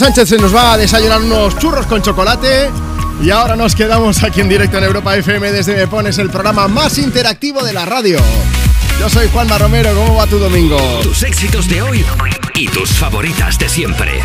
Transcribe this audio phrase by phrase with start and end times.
[0.00, 2.70] Sánchez se nos va a desayunar unos churros con chocolate.
[3.22, 6.68] Y ahora nos quedamos aquí en directo en Europa FM desde Me Pones, el programa
[6.68, 8.18] más interactivo de la radio.
[8.98, 10.78] Yo soy Juanma Romero, ¿cómo va tu domingo?
[11.02, 12.02] Tus éxitos de hoy
[12.54, 14.22] y tus favoritas de siempre.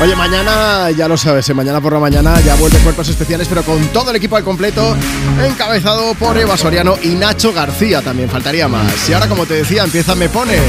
[0.00, 1.52] Oye, mañana, ya lo sabes, ¿eh?
[1.52, 4.96] mañana por la mañana ya vuelve Cuerpos Especiales, pero con todo el equipo al completo,
[5.44, 9.10] encabezado por Eva Soriano y Nacho García, también faltaría más.
[9.10, 10.62] Y ahora, como te decía, empieza Me Pones.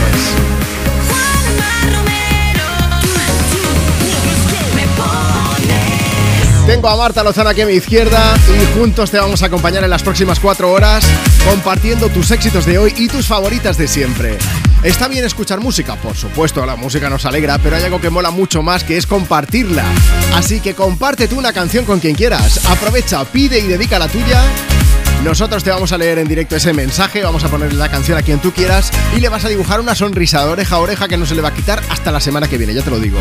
[6.66, 9.90] Tengo a Marta Lozano aquí a mi izquierda y juntos te vamos a acompañar en
[9.90, 11.04] las próximas cuatro horas
[11.46, 14.38] compartiendo tus éxitos de hoy y tus favoritas de siempre.
[14.84, 18.32] Está bien escuchar música, por supuesto, la música nos alegra, pero hay algo que mola
[18.32, 19.84] mucho más que es compartirla.
[20.36, 22.66] Así que compártete una canción con quien quieras.
[22.66, 24.42] Aprovecha, pide y dedica la tuya
[25.24, 28.24] nosotros te vamos a leer en directo ese mensaje, vamos a ponerle la canción a
[28.24, 31.16] quien tú quieras y le vas a dibujar una sonrisa de oreja a oreja que
[31.16, 33.20] no se le va a quitar hasta la semana que viene, ya te lo digo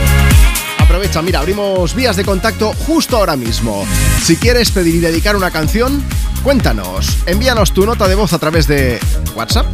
[0.91, 3.87] aprovecha, mira, abrimos vías de contacto justo ahora mismo.
[4.25, 6.03] Si quieres pedir y dedicar una canción,
[6.43, 7.17] cuéntanos.
[7.27, 8.99] Envíanos tu nota de voz a través de
[9.37, 9.67] WhatsApp.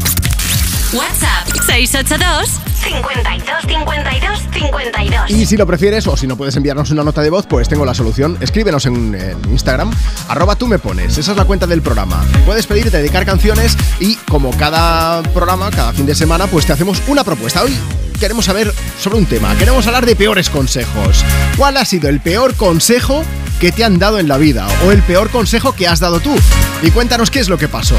[0.93, 5.31] WhatsApp 682 52 52 52.
[5.31, 7.87] Y si lo prefieres o si no puedes enviarnos una nota de voz, pues tengo
[7.87, 8.37] la solución.
[8.43, 9.17] Escríbenos en,
[9.51, 9.91] Instagram,
[10.29, 11.17] arroba tú me pones.
[11.17, 12.23] Esa es la cuenta del programa.
[12.45, 17.03] Puedes pedir dedicar canciones y como cada programa, cada fin de semana, pues te hacemos
[17.09, 17.63] una propuesta.
[17.63, 17.75] Hoy
[18.17, 19.57] queremos saber sobre un tema.
[19.57, 21.25] Queremos hablar de peores consejos.
[21.57, 23.25] ¿Cuál ha sido el peor consejo
[23.61, 24.67] que te han dado en la vida?
[24.87, 26.35] ¿O el peor consejo que has dado tú?
[26.83, 27.97] Y cuéntanos qué es lo que pasó.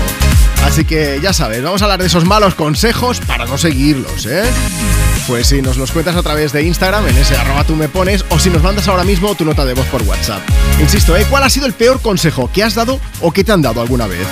[0.66, 4.44] Así que ya sabes, vamos a hablar de esos malos consejos para no seguirlos, ¿eh?
[5.28, 8.26] Pues si nos los cuentas a través de Instagram, en ese arroba tú me pones,
[8.30, 10.42] o si nos mandas ahora mismo tu nota de voz por WhatsApp.
[10.80, 11.26] Insisto, ¿eh?
[11.30, 14.08] ¿Cuál ha sido el peor consejo que has dado o que te han dado alguna
[14.08, 14.28] vez?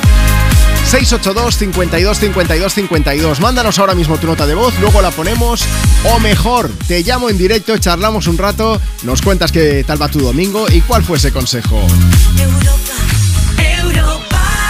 [0.86, 3.40] 682 52 52 52.
[3.40, 5.66] Mándanos ahora mismo tu nota de voz, luego la ponemos.
[6.04, 10.20] O mejor, te llamo en directo, charlamos un rato, nos cuentas qué tal va tu
[10.20, 11.82] domingo y cuál fue ese consejo.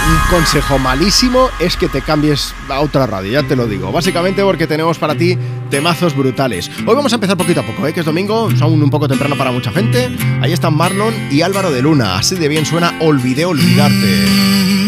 [0.08, 3.92] Un consejo malísimo es que te cambies a otra radio, ya te lo digo.
[3.92, 5.36] Básicamente porque tenemos para ti
[5.68, 6.70] temazos brutales.
[6.86, 7.92] Hoy vamos a empezar poquito a poco, ¿eh?
[7.92, 10.10] que es domingo, es aún un poco temprano para mucha gente.
[10.40, 12.16] Ahí están Marlon y Álvaro de Luna.
[12.18, 14.85] Así de bien suena Olvidé olvidarte.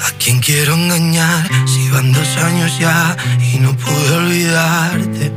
[0.00, 3.16] ¿A quién quiero engañar si van dos años ya
[3.52, 5.32] y no pude olvidarte?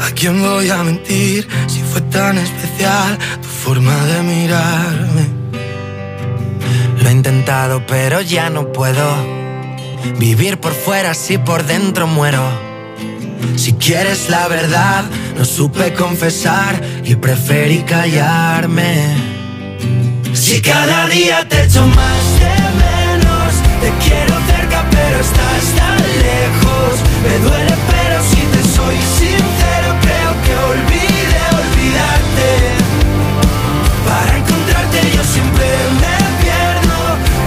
[0.00, 5.26] ¿A quién voy a mentir si fue tan especial tu forma de mirarme?
[7.02, 9.36] Lo he intentado pero ya no puedo
[10.18, 12.44] vivir por fuera si por dentro muero.
[13.56, 15.04] Si quieres la verdad,
[15.36, 19.16] no supe confesar y preferí callarme.
[20.34, 22.25] Si cada día te echo más
[23.86, 26.92] te quiero cerca pero estás tan lejos.
[27.24, 32.48] Me duele pero si te soy sincero Creo que olvide olvidarte.
[34.08, 35.68] Para encontrarte yo siempre
[36.02, 36.98] me pierdo.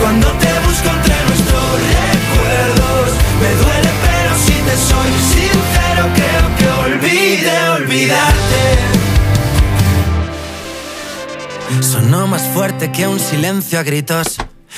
[0.01, 3.07] Cuando te busco entre nuestros recuerdos.
[3.41, 8.61] Me duele pero si te soy sincero Creo que olvide olvidarte.
[11.81, 14.37] Sonó más fuerte que un silencio a gritos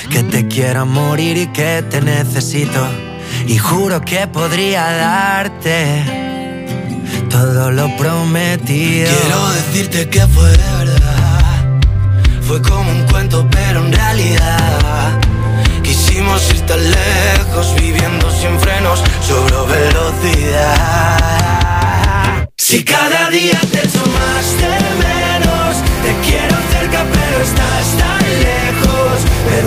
[0.09, 2.87] que te quiero morir y que te necesito.
[3.47, 6.03] Y juro que podría darte
[7.29, 9.09] todo lo prometido.
[9.21, 11.79] Quiero decirte que fue de verdad.
[12.41, 15.19] Fue como un cuento, pero en realidad.
[15.83, 21.17] Quisimos ir tan lejos, viviendo sin frenos, sobre velocidad.
[22.57, 29.15] Si cada día te echo más de menos, te quiero cerca, pero estás tan lejos.
[29.49, 29.57] Me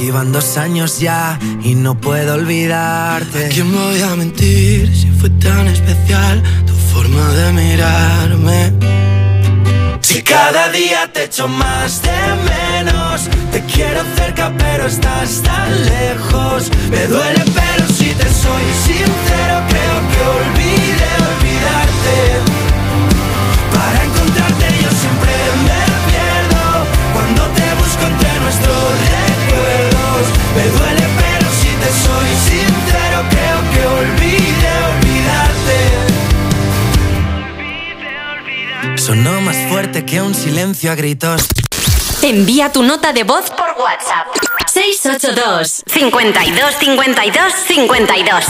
[0.00, 3.46] si van dos años ya y no puedo olvidarte?
[3.46, 8.72] ¿A quién voy a mentir si fue tan especial tu forma de mirarme?
[10.00, 12.18] Si cada día te echo más de
[12.50, 16.70] menos, te quiero cerca pero estás tan lejos.
[16.90, 20.89] Me duele pero si te soy sincero creo que olvide
[30.56, 35.78] Me duele pero si te soy sincero creo que olvidé olvidarte
[38.96, 41.48] Sonó más fuerte que un silencio a gritos.
[42.22, 44.26] Envía tu nota de voz por WhatsApp.
[44.72, 48.44] 682 52 52 52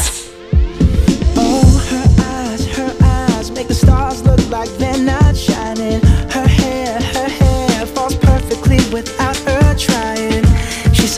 [1.37, 6.01] Oh, her eyes, her eyes Make the stars look like not shining.
[6.31, 10.20] Her hair, her hair Falls perfectly without her trying.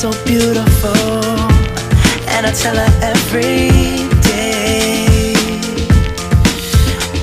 [0.00, 0.96] so beautiful,
[2.32, 3.68] and I tell her every
[4.22, 5.34] day.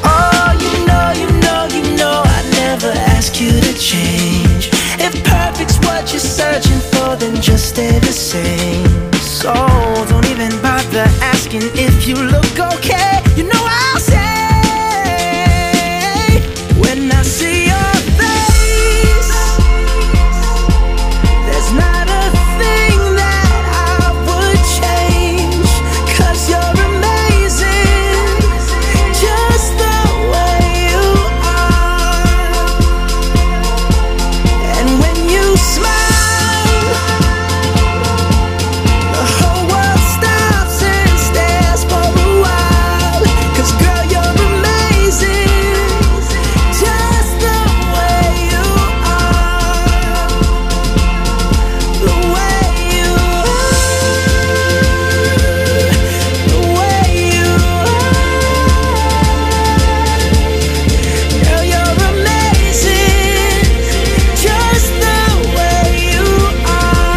[0.05, 4.69] Oh, you know, you know, you know, I never ask you to change.
[5.01, 8.85] If perfect's what you're searching for, then just stay the same.
[9.13, 9.55] So
[10.07, 13.23] don't even bother asking if you look okay.
[13.35, 13.86] You know I'll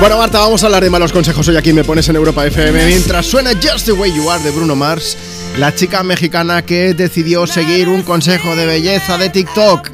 [0.00, 2.86] Bueno, Marta, vamos a hablar de malos consejos hoy aquí me pones en Europa FM.
[2.86, 5.16] Mientras suena Just the Way You Are de Bruno Mars,
[5.58, 9.90] la chica mexicana que decidió seguir un consejo de belleza de TikTok.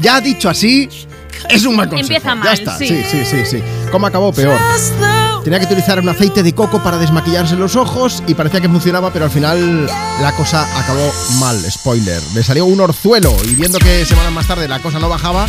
[0.00, 0.88] Ya dicho así,
[1.50, 2.14] es un mal consejo.
[2.14, 2.88] Empieza mal, Ya está, sí.
[2.88, 3.62] sí, sí, sí, sí.
[3.90, 4.32] ¿Cómo acabó?
[4.32, 4.58] Peor.
[5.44, 9.12] Tenía que utilizar un aceite de coco para desmaquillarse los ojos y parecía que funcionaba,
[9.12, 11.58] pero al final la cosa acabó mal.
[11.70, 12.22] Spoiler.
[12.34, 15.46] Le salió un orzuelo y viendo que semanas más tarde la cosa no bajaba,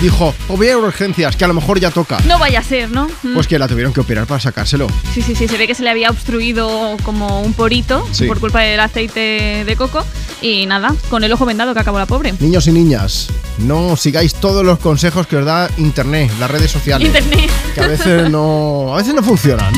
[0.00, 2.18] dijo, o voy a urgencias, que a lo mejor ya toca.
[2.26, 3.08] No vaya a ser, ¿no?
[3.22, 3.34] Mm.
[3.34, 4.86] Pues que la tuvieron que operar para sacárselo.
[5.14, 8.26] Sí, sí, sí, se ve que se le había obstruido como un porito Sí.
[8.26, 10.04] por culpa del aceite de coco
[10.42, 12.32] y nada, con el ojo vendado que acabó la pobre.
[12.40, 17.06] Niños y niñas, no sigáis todos los consejos que os da Internet, las redes sociales.
[17.06, 19.72] Internet, Que a veces no, a veces no funcionan.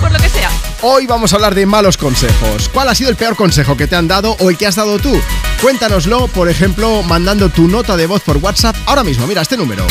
[0.00, 0.50] por lo que sea.
[0.82, 2.70] Hoy vamos a hablar de malos consejos.
[2.72, 4.98] ¿Cuál ha sido el peor consejo que te han dado o el que has dado
[4.98, 5.12] tú?
[5.60, 9.26] Cuéntanoslo, por ejemplo, mandando tu nota de voz por WhatsApp ahora mismo.
[9.26, 9.86] Mira este número.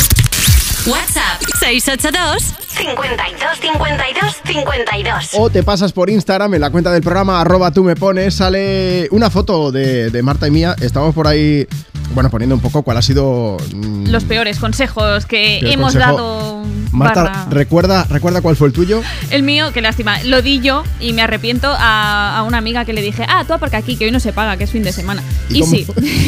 [0.86, 7.40] WhatsApp 682 52 52 52 O te pasas por Instagram en la cuenta del programa
[7.40, 10.74] arroba tú me pones, sale una foto de, de Marta y mía.
[10.80, 11.68] Estamos por ahí,
[12.14, 13.56] bueno, poniendo un poco cuál ha sido...
[13.74, 16.12] mm, Los peores consejos que Peor hemos consejo.
[16.16, 16.60] dado.
[16.92, 19.00] Marta, barra- recuerda, recuerda cuál fue el tuyo.
[19.30, 20.20] El mío, qué lástima.
[20.24, 23.52] Lo di yo y me arrepiento a, a una amiga que le dije, ah, tú
[23.52, 25.22] aparca aquí, que hoy no se paga, que es fin de semana.
[25.48, 25.86] ¿Y Y, sí,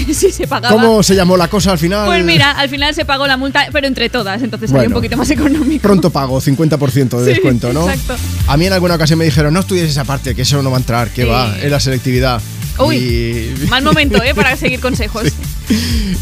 [0.14, 0.72] sí se pagaba.
[0.74, 2.06] ¿Cómo se llamó la cosa al final?
[2.06, 4.96] Pues mira, al final se pagó la multa, pero entre todas, entonces salió Bueno.
[4.96, 5.82] un poquito más económico.
[5.82, 7.90] Pronto pago, 50% de Sí, descuento, ¿no?
[7.90, 8.14] exacto.
[8.46, 10.76] A mí en alguna ocasión me dijeron, no estudies esa parte, que eso no va
[10.76, 11.28] a entrar, que Sí.
[11.28, 12.40] va, es la selectividad.
[12.78, 13.66] Uy, y...
[13.68, 14.32] mal momento, ¿eh?
[14.34, 15.24] Para seguir consejos.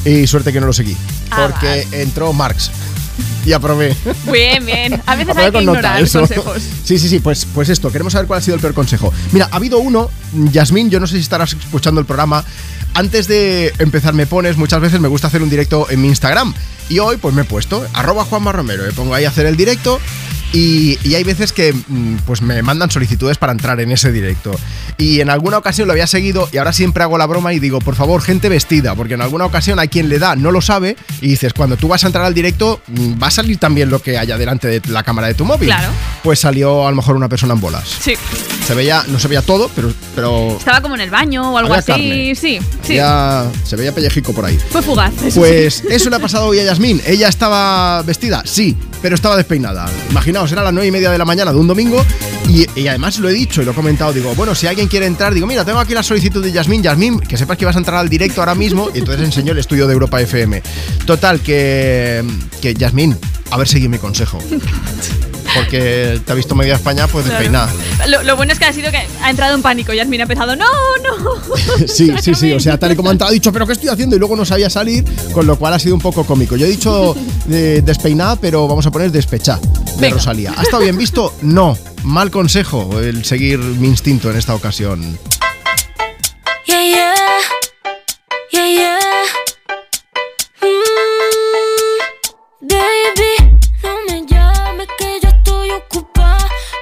[0.04, 0.96] Y suerte que no lo seguí,
[1.30, 2.70] Ah, porque entró Marx
[3.44, 3.96] y aprobé.
[4.30, 5.00] Bien, bien.
[5.06, 6.62] A veces Aprobé hay que ignorar consejos.
[6.84, 9.12] Sí, sí, sí, pues, pues esto, queremos saber cuál ha sido el peor consejo.
[9.32, 12.44] Mira, ha habido uno, Yasmín, yo no sé si estarás escuchando el programa.
[12.94, 16.54] Antes de empezar me pones, muchas veces me gusta hacer un directo en mi Instagram.
[16.88, 19.56] Y hoy pues me he puesto, arroba Juanma Romero, me pongo ahí a hacer el
[19.56, 20.00] directo
[20.52, 24.52] Y, y hay veces que mm, pues me mandan solicitudes para entrar en ese directo.
[24.98, 27.78] Y en alguna ocasión lo había seguido y ahora siempre hago la broma y digo,
[27.78, 30.96] por favor, gente vestida, porque en alguna ocasión hay quien le da, no lo sabe,
[31.20, 34.02] y dices, cuando tú vas a entrar al directo, mm, va a salir también lo
[34.02, 35.68] que haya delante de la cámara de tu móvil.
[35.68, 35.88] Claro.
[36.22, 37.84] Pues salió a lo mejor una persona en bolas.
[38.00, 38.14] Sí.
[38.66, 41.74] Se veía, no se veía todo, pero, pero Estaba como en el baño o algo
[41.74, 41.86] así.
[41.92, 42.34] carne.
[42.34, 42.98] Sí, sí.
[43.64, 44.58] se veía pellejico por ahí.
[44.70, 45.12] Fue fugaz.
[45.18, 45.38] eso sí.
[45.38, 47.00] Pues eso le ha pasado hoy a Yasmín.
[47.06, 49.88] Ella estaba vestida, sí, pero estaba despeinada.
[50.40, 52.02] Imaginaos, era las nueve y media de la mañana de un domingo
[52.48, 54.12] y, y además lo he dicho y lo he comentado.
[54.12, 56.82] Digo, bueno, si alguien quiere entrar, digo, mira, tengo aquí la solicitud de Yasmín.
[56.82, 59.58] Yasmín, que sepas que vas a entrar al directo ahora mismo y entonces enseñó el
[59.58, 60.62] estudio de Europa FM.
[61.04, 62.24] Total, que,
[62.62, 63.18] que Yasmín,
[63.50, 64.38] a ver, seguí mi consejo.
[65.54, 67.72] Porque te ha visto media España, pues despeinada.
[68.08, 69.92] Lo, lo bueno es que ha sido que ha entrado en pánico.
[69.92, 70.66] Yasmin ha empezado, no,
[71.02, 71.34] no.
[71.86, 72.52] Sí, sí, sí.
[72.52, 74.16] O sea, tal y como ha entrado, ha dicho, ¿pero qué estoy haciendo?
[74.16, 76.56] Y luego no sabía salir, con lo cual ha sido un poco cómico.
[76.56, 77.16] Yo he dicho
[77.50, 80.14] eh, despeinada, pero vamos a poner despechá de Venga.
[80.16, 80.54] Rosalía.
[80.56, 81.34] ¿Ha estado bien visto?
[81.42, 81.76] No.
[82.04, 85.18] Mal consejo el seguir mi instinto en esta ocasión.
[86.66, 87.14] Yeah, yeah.
[88.52, 88.98] Yeah, yeah.
[90.62, 90.99] Mm,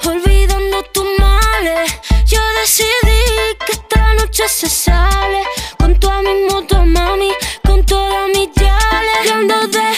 [0.04, 1.92] Olvidando tus males.
[2.26, 5.42] Yo decidí que esta noche se sale.
[5.78, 7.30] Con toda mi moto, mami.
[7.64, 9.32] Con todas mis yales.
[9.32, 9.97] Ando despechada.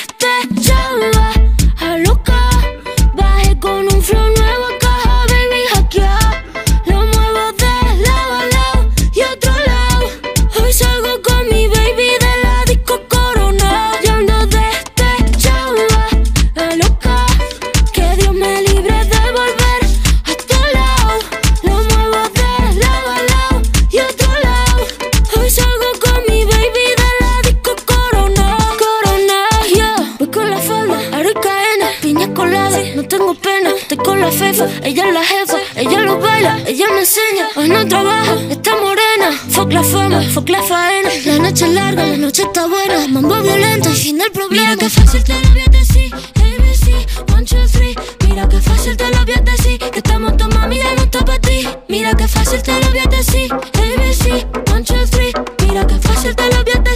[34.30, 37.48] Ella es la jefa, ella lo baila, ella me enseña.
[37.56, 39.36] Hoy no trabaja, está morena.
[39.50, 41.10] Fuck la fama, fuck la faena.
[41.24, 43.08] La noche es larga, la noche está buena.
[43.08, 44.70] Mambo violento y fin del problema.
[44.70, 46.14] Mira que fácil te lo voy a decir.
[46.14, 47.94] ABC, one, two, three.
[48.28, 49.90] Mira que fácil te lo voy a.
[49.90, 51.68] Que estamos tu mami, ya no está para ti.
[51.88, 53.52] Mira que fácil te lo voy a decir.
[53.52, 55.32] ABC, one, two, three.
[55.66, 56.89] Mira que fácil te lo voy a.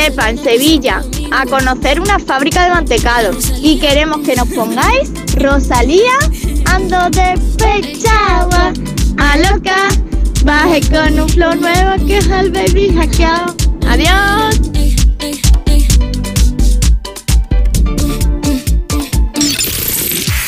[0.00, 6.14] Estepa, en Sevilla, a conocer una fábrica de mantecado y queremos que nos pongáis Rosalía,
[6.64, 8.72] ando despechada,
[9.18, 9.88] a loca,
[10.42, 13.54] baje con un flow nuevo que es el baby hackeado.
[13.86, 14.58] Adiós.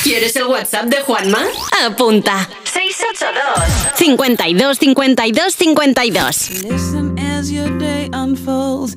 [0.03, 1.43] ¿Quieres el WhatsApp de Juanma?
[1.85, 2.49] Apunta.
[2.65, 8.97] 682 52 52 52 Listen as your day unfolds.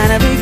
[0.00, 0.39] kind of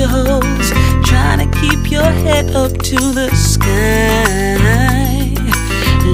[0.00, 0.70] your hopes,
[1.04, 4.56] trying to keep your head up to the sky.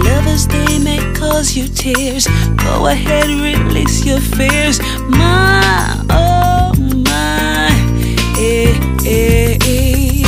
[0.05, 2.27] Lovers, they may cause you tears.
[2.57, 4.81] Go ahead, release your fears.
[5.09, 7.69] My, oh my,
[8.39, 8.75] eh,
[9.07, 10.25] eh, eh.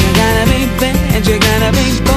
[0.00, 2.11] You gotta be bad, you gotta be bold,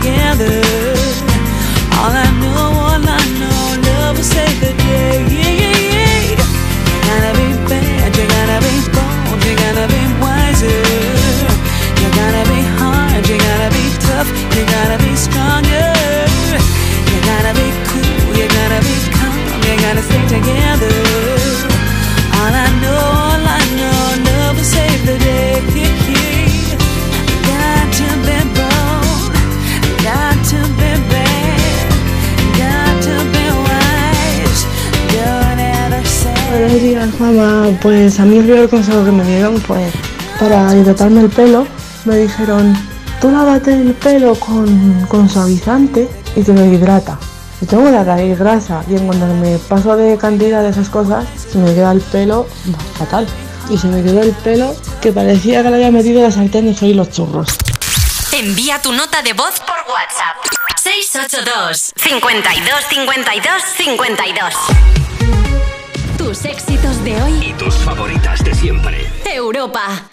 [0.00, 0.67] together.
[37.80, 39.90] Pues a mí el peor consejo que me dieron fue
[40.40, 41.68] para hidratarme el pelo.
[42.04, 42.76] Me dijeron,
[43.20, 47.16] tú lávate el pelo con, con suavizante y te lo hidrata.
[47.60, 51.26] Yo tengo la raíz grasa y en cuanto me paso de cantidad de esas cosas,
[51.36, 52.46] se me queda el pelo
[52.98, 53.26] fatal.
[53.70, 56.94] Y se me quedó el pelo que parecía que le había metido la sartén y
[56.94, 57.48] los churros.
[58.32, 60.36] Envía tu nota de voz por WhatsApp.
[60.82, 65.07] 682 52 52 52
[66.18, 67.32] Tus éxitos de hoy.
[67.50, 69.06] Y tus favoritas de siempre.
[69.24, 70.08] Europa.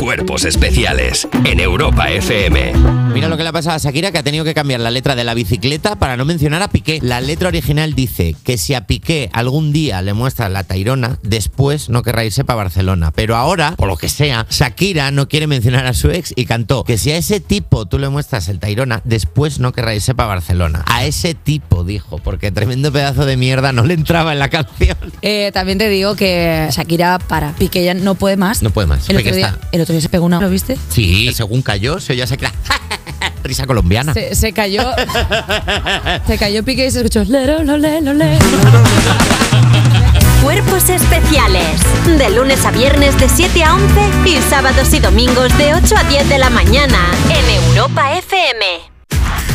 [0.00, 2.72] Cuerpos especiales en Europa FM.
[3.12, 5.14] Mira lo que le ha pasado a Shakira, que ha tenido que cambiar la letra
[5.14, 7.00] de la bicicleta para no mencionar a Piqué.
[7.02, 11.90] La letra original dice que si a Piqué algún día le muestra la Tairona, después
[11.90, 13.10] no querrá irse para Barcelona.
[13.14, 16.82] Pero ahora, por lo que sea, Shakira no quiere mencionar a su ex y cantó
[16.84, 20.28] que si a ese tipo tú le muestras el Tairona, después no querrá irse para
[20.30, 20.82] Barcelona.
[20.86, 24.96] A ese tipo, dijo, porque tremendo pedazo de mierda no le entraba en la canción.
[25.20, 28.62] Eh, también te digo que Shakira para Piqué ya no puede más.
[28.62, 29.06] No puede más.
[29.10, 30.76] El Piqué otro, día, está- el otro día se pegó una, ¿lo viste?
[30.90, 32.52] Sí, según cayó, se oía Shakira.
[33.44, 34.12] Risa colombiana.
[34.14, 34.82] Se, se cayó.
[36.26, 37.24] se cayó Piqué y se escuchó.
[37.24, 38.38] Lero, lo, le, lo, le.
[40.42, 41.80] Cuerpos especiales.
[42.18, 46.04] De lunes a viernes de 7 a 11 y sábados y domingos de 8 a
[46.04, 46.98] 10 de la mañana
[47.28, 48.99] en Europa FM.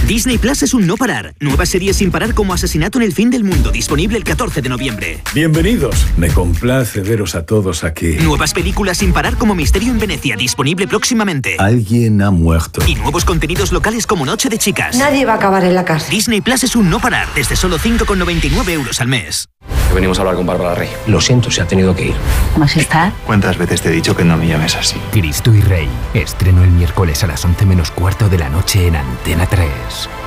[0.07, 1.33] Disney Plus es un no parar.
[1.39, 4.69] Nueva serie sin parar como Asesinato en el fin del mundo, disponible el 14 de
[4.69, 5.19] noviembre.
[5.33, 6.05] Bienvenidos.
[6.15, 8.13] Me complace veros a todos aquí.
[8.21, 11.55] Nuevas películas sin parar como Misterio en Venecia, disponible próximamente.
[11.57, 12.81] Alguien ha muerto.
[12.87, 14.95] Y nuevos contenidos locales como Noche de Chicas.
[14.95, 16.07] Nadie va a acabar en la casa.
[16.11, 19.49] Disney Plus es un no parar, desde solo 5,99 euros al mes.
[19.93, 20.89] Venimos a hablar con Bárbara Rey.
[21.07, 22.15] Lo siento, se ha tenido que ir.
[22.57, 23.11] Majestad.
[23.25, 24.97] ¿Cuántas veces te he dicho que no me llames así?
[25.11, 25.87] Cristo y Rey.
[26.13, 29.69] Estreno el miércoles a las 11 menos cuarto de la noche en Antena 3.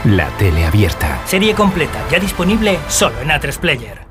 [0.04, 1.20] La tele abierta.
[1.26, 4.08] Serie completa, ya disponible solo en A3 Player.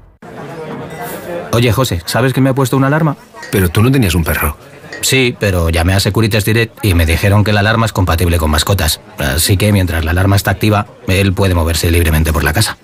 [1.54, 3.16] Oye, José, ¿sabes que me ha puesto una alarma?
[3.52, 4.58] Pero tú no tenías un perro.
[5.02, 8.52] Sí, pero llamé a Securitas Direct y me dijeron que la alarma es compatible con
[8.52, 9.00] mascotas.
[9.18, 12.78] Así que mientras la alarma está activa, él puede moverse libremente por la casa.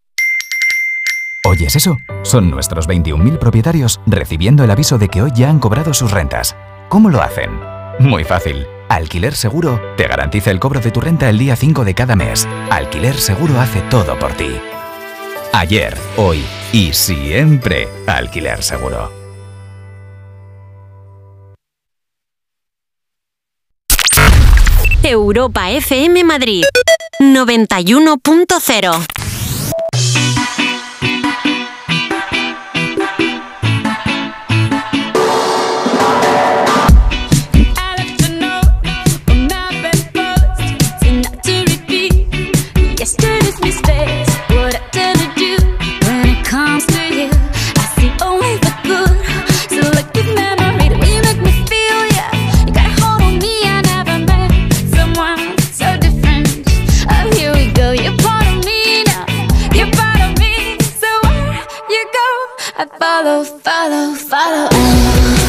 [1.44, 1.98] ¿Oyes eso?
[2.22, 6.56] Son nuestros 21.000 propietarios recibiendo el aviso de que hoy ya han cobrado sus rentas.
[6.90, 7.50] ¿Cómo lo hacen?
[8.00, 8.68] Muy fácil.
[8.90, 12.48] Alquiler Seguro te garantiza el cobro de tu renta el día 5 de cada mes.
[12.70, 14.52] Alquiler Seguro hace todo por ti.
[15.54, 19.12] Ayer, hoy y siempre Alquiler Seguro.
[25.04, 26.64] Europa FM Madrid
[27.20, 29.21] 91.0
[62.82, 65.41] I follow, follow, follow.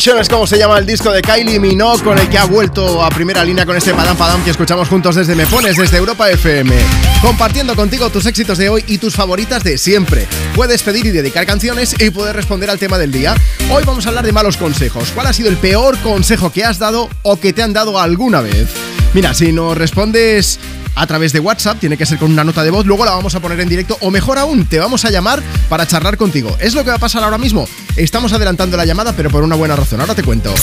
[0.05, 3.03] Tension es como se llama el disco de Kylie Minogue con el que ha vuelto
[3.03, 6.29] a primera línea con este Padam Padam que escuchamos juntos desde Me Pones, desde Europa
[6.29, 6.75] FM.
[7.23, 10.27] Compartiendo contigo tus éxitos de hoy y tus favoritas de siempre.
[10.53, 13.33] Puedes pedir y dedicar canciones y puedes responder al tema del día.
[13.71, 15.09] Hoy vamos a hablar de malos consejos.
[15.09, 18.41] ¿Cuál ha sido el peor consejo que has dado o que te han dado alguna
[18.41, 18.67] vez?
[19.15, 20.59] Mira, si nos respondes
[20.93, 23.33] a través de WhatsApp, tiene que ser con una nota de voz, luego la vamos
[23.33, 26.55] a poner en directo o mejor aún, te vamos a llamar para charlar contigo.
[26.59, 27.67] Es lo que va a pasar ahora mismo.
[27.95, 30.01] Estamos adelantando la llamada, pero por una buena razón.
[30.01, 30.53] Ahora te cuento.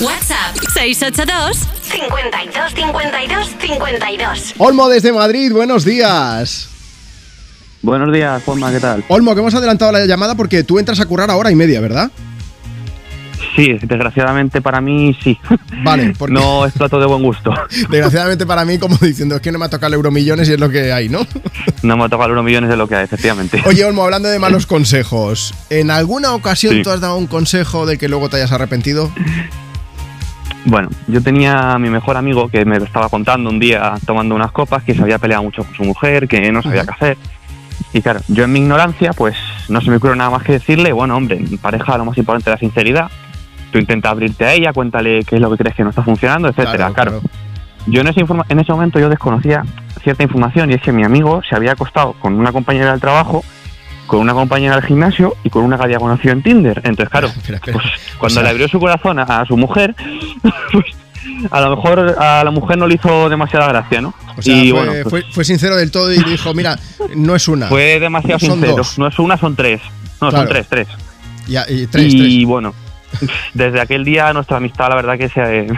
[0.00, 4.54] WhatsApp 682 52 52 52.
[4.58, 6.68] Olmo desde Madrid, buenos días.
[7.80, 9.02] Buenos días, Juanma, ¿qué tal?
[9.08, 11.80] Olmo, que hemos adelantado la llamada porque tú entras a currar a hora y media,
[11.80, 12.10] ¿verdad?
[13.54, 15.38] Sí, desgraciadamente para mí sí.
[15.84, 17.52] Vale, porque No es plato de buen gusto.
[17.90, 20.60] desgraciadamente para mí, como diciendo, es que no me ha tocado el Euromillones y es
[20.60, 21.20] lo que hay, ¿no?
[21.82, 23.60] No me ha tocado los millones de lo que hay, efectivamente.
[23.66, 26.82] Oye, Olmo, hablando de malos consejos, ¿en alguna ocasión Sí.
[26.82, 29.10] tú has dado un consejo del que luego te hayas arrepentido?
[30.64, 34.34] Bueno, yo tenía a mi mejor amigo que me lo estaba contando un día tomando
[34.34, 37.18] unas copas que se había peleado mucho con su mujer, que no sabía qué hacer.
[37.92, 39.34] Y claro, yo en mi ignorancia, pues
[39.68, 42.48] no se me ocurre nada más que decirle, bueno, hombre, en pareja lo más importante
[42.50, 43.10] es la sinceridad.
[43.72, 46.48] Tú intenta abrirte a ella, cuéntale qué es lo que crees que no está funcionando,
[46.48, 46.92] etcétera.
[46.92, 47.20] Claro,
[47.86, 49.64] Yo en ese, informa- en ese momento yo desconocía
[50.04, 53.42] cierta información y es que mi amigo se había acostado con una compañera del trabajo,
[54.06, 56.82] con una compañera del gimnasio y con una que había conocido en Tinder.
[56.84, 57.30] Entonces, claro,
[57.72, 57.84] pues,
[58.18, 59.96] cuando sea- le abrió su corazón a, a su mujer,
[60.72, 60.84] pues
[61.50, 64.12] a lo mejor a la mujer no le hizo demasiada gracia, ¿no?
[64.36, 66.78] O sea, y fue, bueno, pues, fue- fue sincero del todo y dijo, mira,
[67.16, 67.68] no es una.
[67.68, 68.76] fue demasiado sincero.
[68.76, 68.98] dos.
[68.98, 69.80] No es una, son tres.
[70.20, 70.36] No, Claro.
[70.38, 70.88] son tres, tres.
[71.48, 72.46] Y tres, y tres.
[72.46, 72.74] bueno,
[73.54, 75.66] desde aquel día nuestra amistad, la verdad que se.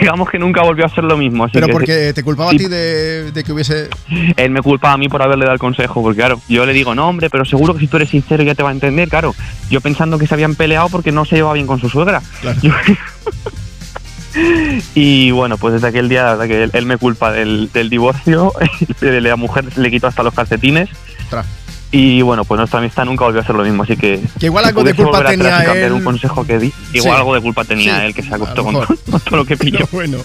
[0.00, 1.44] digamos que nunca volvió a ser lo mismo.
[1.44, 2.14] así Pero que porque sí.
[2.14, 3.88] te culpaba a ti de, de que hubiese...
[4.36, 6.94] Él me culpa a mí por haberle dado el consejo, porque claro, yo le digo,
[6.94, 9.34] no, hombre, pero seguro que si tú eres sincero ya te va a entender, claro.
[9.68, 12.22] Yo pensando que se habían peleado porque no se llevaba bien con su suegra.
[12.62, 12.72] Yo-
[14.94, 17.90] y bueno, pues desde aquel día, la verdad que él, él me culpa del, del
[17.90, 18.52] divorcio,
[19.00, 20.88] la mujer le quitó hasta los calcetines.
[21.28, 21.44] Tra.
[21.92, 24.20] Y bueno, pues nuestra amistad nunca volvió a ser lo mismo, así que.
[24.38, 25.92] Que igual algo de culpa tenía él.
[25.92, 27.18] un consejo que di, igual Sí.
[27.18, 29.88] algo de culpa tenía Sí, él que se acostó con, todo lo que pilló.
[29.90, 30.18] bueno.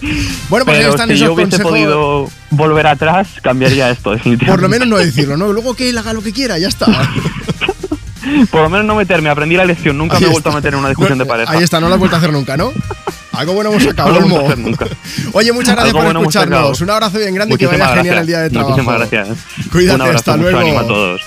[0.48, 1.72] Bueno, pues Pero están si esos yo hubiese consejos.
[1.72, 4.52] podido volver atrás, cambiaría esto, definitivamente.
[4.52, 5.52] Por lo menos no decirlo, ¿no?
[5.52, 6.86] Luego que él haga lo que quiera, ya está.
[8.50, 10.58] Por lo menos no meterme, aprendí la lección, nunca Ahí me he vuelto está.
[10.58, 11.52] a meter en una discusión No, de pareja.
[11.52, 12.72] Ahí está, no lo has vuelto a hacer nunca, ¿no?
[13.32, 14.78] Algo bueno hemos sacado, No Olmo.
[15.32, 16.80] Oye, muchas gracias Algo por bueno escucharnos.
[16.80, 18.20] Un abrazo bien grande y que vaya genial gracias.
[18.20, 18.70] el día de trabajo.
[18.70, 19.38] Muchísimas gracias.
[19.70, 20.58] Cuídate, Un abrazo, hasta mucho luego.
[20.60, 21.20] ánimo a todos.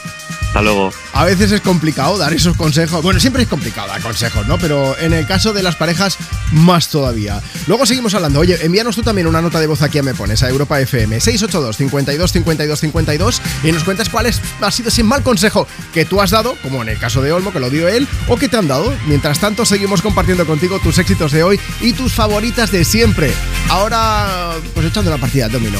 [0.49, 0.91] Hasta luego.
[1.13, 3.03] A veces es complicado dar esos consejos.
[3.03, 4.57] Bueno, siempre es complicado dar consejos, ¿no?
[4.57, 6.17] Pero en el caso de las parejas,
[6.51, 7.39] más todavía.
[7.67, 8.39] Luego seguimos hablando.
[8.39, 11.19] Oye, envíanos tú también una nota de voz aquí a Me Pones, a Europa FM
[11.19, 14.25] 682 52 52 52 y nos cuentas cuál
[14.61, 17.53] ha sido ese mal consejo que tú has dado, como en el caso de Olmo,
[17.53, 18.91] que lo dio él, o que te han dado.
[19.05, 23.31] Mientras tanto, seguimos compartiendo contigo tus éxitos de hoy y tus favoritas de siempre.
[23.69, 25.79] Ahora, pues echando una partida de dominó.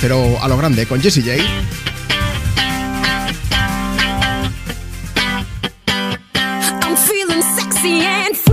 [0.00, 1.42] Pero a lo grande, con Jessie J.
[7.82, 8.49] feeling sexy and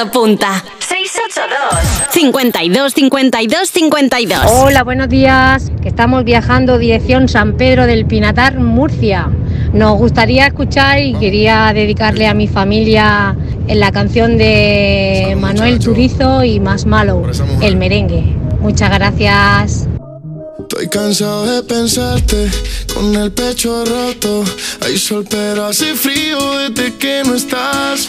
[0.00, 0.64] Apunta.
[0.78, 4.40] 682 52 52 52.
[4.50, 5.70] Hola, buenos días.
[5.82, 9.28] Que estamos viajando dirección San Pedro del Pinatar, Murcia.
[9.74, 13.36] Nos gustaría escuchar y quería dedicarle a mi familia
[13.68, 17.22] en la canción de Manuel Turizo y Más Malo,
[17.60, 18.34] El Merengue.
[18.60, 19.86] Muchas gracias.
[20.60, 22.48] Estoy cansado de pensarte
[22.94, 24.44] con el pecho roto.
[24.82, 28.08] Hay sol, pero hace frío desde que no estás.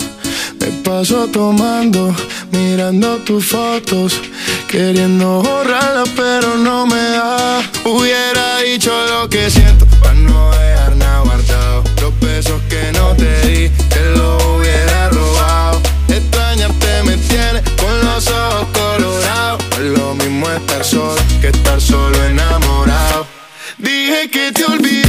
[0.62, 2.16] Me paso tomando,
[2.52, 4.22] mirando tus fotos,
[4.68, 7.64] queriendo borrarlas, pero no me da.
[7.84, 11.84] Hubiera dicho lo que siento para no dejar nada guardado.
[12.00, 15.82] Los besos que no te di, te lo hubiera robado.
[16.08, 19.64] Extrañarte me tiene con los ojos colorados.
[19.72, 23.26] Es lo mismo estar solo que estar solo enamorado.
[23.80, 25.01] Dije que te olvidé,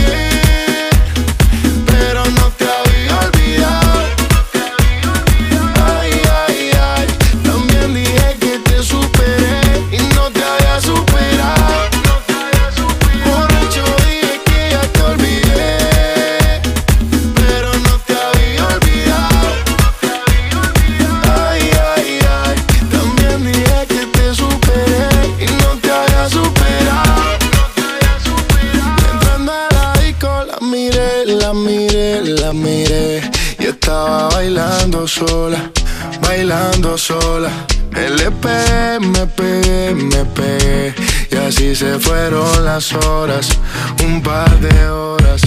[36.98, 37.50] sola.
[37.92, 40.94] Me pegué, me pegué, me pegué
[41.30, 43.48] y así se fueron las horas,
[44.04, 45.42] un par de horas.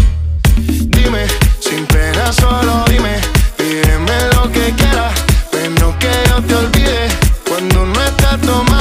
[0.58, 1.26] Dime,
[1.60, 3.20] sin pena solo dime,
[3.58, 5.14] pídeme lo que quieras,
[5.54, 7.08] menos que yo te olvide.
[7.48, 8.75] Cuando no estás tomando,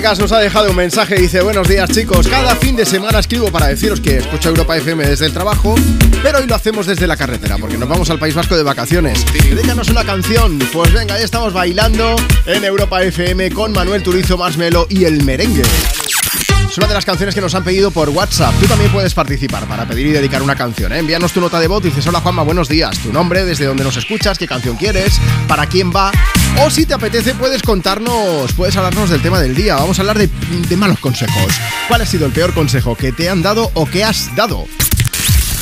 [0.00, 3.52] Nos ha dejado un mensaje y dice Buenos días chicos, cada fin de semana escribo
[3.52, 5.74] para deciros que escucho Europa FM desde el trabajo
[6.22, 9.24] Pero hoy lo hacemos desde la carretera porque nos vamos al País Vasco de vacaciones
[9.54, 14.86] Déjanos una canción, pues venga, ya estamos bailando en Europa FM con Manuel Turizo, Masmelo
[14.88, 15.62] y El Merengue
[16.70, 18.54] es una de las canciones que nos han pedido por WhatsApp.
[18.60, 20.92] Tú también puedes participar para pedir y dedicar una canción.
[20.92, 20.98] ¿eh?
[20.98, 22.96] Envíanos tu nota de voz y dices: Hola Juanma, buenos días.
[23.00, 26.12] Tu nombre, desde donde nos escuchas, qué canción quieres, para quién va.
[26.58, 29.76] O si te apetece, puedes contarnos, puedes hablarnos del tema del día.
[29.76, 30.28] Vamos a hablar de,
[30.68, 31.52] de malos consejos.
[31.88, 34.66] ¿Cuál ha sido el peor consejo que te han dado o que has dado?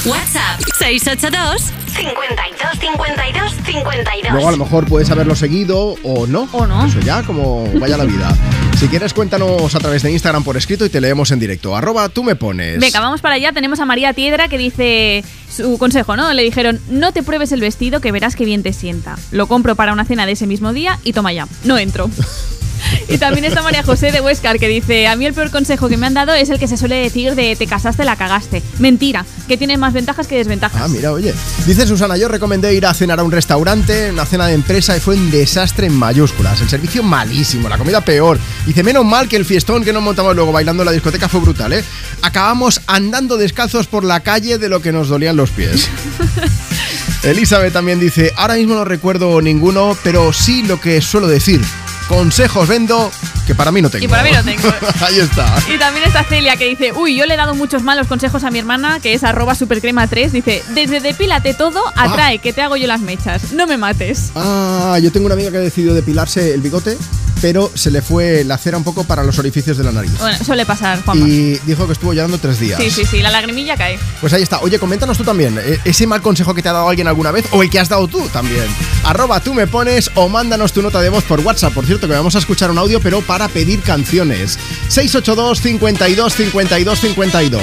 [0.05, 4.33] WhatsApp 682 52 52 52.
[4.33, 6.49] Luego a lo mejor puedes haberlo seguido o no.
[6.53, 6.87] O no.
[6.87, 8.37] Eso ya, como vaya la vida.
[8.79, 11.77] Si quieres, cuéntanos a través de Instagram por escrito y te leemos en directo.
[11.77, 12.79] Arroba tú me pones.
[12.79, 13.53] Venga, vamos para allá.
[13.53, 16.33] Tenemos a María Tiedra que dice su consejo, ¿no?
[16.33, 19.19] Le dijeron, no te pruebes el vestido que verás que bien te sienta.
[19.33, 21.49] Lo compro para una cena de ese mismo día y toma ya.
[21.65, 22.09] No entro.
[23.09, 25.97] Y también está María José de Huescar que dice, a mí el peor consejo que
[25.97, 28.63] me han dado es el que se suele decir de te casaste, la cagaste.
[28.79, 30.83] Mentira, que tiene más ventajas que desventajas.
[30.83, 31.35] Ah, mira, oye.
[31.67, 35.01] Dice Susana, yo recomendé ir a cenar a un restaurante, una cena de empresa y
[35.01, 36.61] fue un desastre en mayúsculas.
[36.61, 38.39] El servicio malísimo, la comida peor.
[38.67, 41.41] Dice, menos mal que el fiestón que nos montamos luego bailando en la discoteca fue
[41.41, 41.85] brutal, ¿eh?
[42.23, 45.89] Acabamos andando descalzos por la calle de lo que nos dolían los pies.
[47.23, 51.61] Elizabeth también dice, ahora mismo no recuerdo ninguno, pero sí lo que suelo decir.
[52.09, 53.11] Consejos vendo
[53.47, 54.05] que para mí no tengo.
[54.05, 54.63] Y para mí no tengo.
[55.01, 55.47] Ahí está.
[55.73, 58.51] Y también está Celia que dice, uy, yo le he dado muchos malos consejos a
[58.51, 62.87] mi hermana, que es arroba supercrema3, dice, desde depílate todo, atrae, que te hago yo
[62.87, 64.31] las mechas, no me mates.
[64.35, 66.97] Ah, yo tengo una amiga que ha decidido depilarse el bigote,
[67.41, 70.13] pero se le fue la cera un poco para los orificios de la nariz.
[70.19, 71.27] Bueno, suele pasar, Juanma.
[71.27, 72.81] Y dijo que estuvo llorando tres días.
[72.81, 73.99] Sí, sí, sí, la lagrimilla cae.
[74.21, 74.61] Pues ahí está.
[74.61, 75.59] Oye, coméntanos tú también.
[75.59, 77.89] ¿e- ¿Ese mal consejo que te ha dado alguien alguna vez o el que has
[77.89, 78.65] dado tú también?
[79.05, 81.73] Arroba tú me pones o mándanos tu nota de voz por WhatsApp.
[81.73, 84.59] Por cierto, que vamos a escuchar un audio, pero para pedir canciones.
[84.89, 87.63] 682 52 52 52.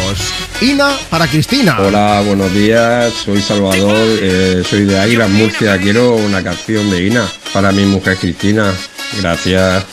[0.62, 1.78] Ina para Cristina.
[1.80, 3.14] Hola, buenos días.
[3.26, 5.78] Soy Salvador, eh, soy de Águilas, Murcia.
[5.78, 8.74] Quiero una canción de Ina para mi mujer Cristina.
[9.20, 9.86] Gracias.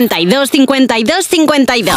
[0.00, 1.96] 52 52 52.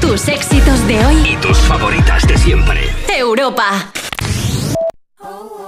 [0.00, 1.32] Tus éxitos de hoy.
[1.32, 2.80] Y tus favoritas de siempre.
[3.14, 3.92] Europa.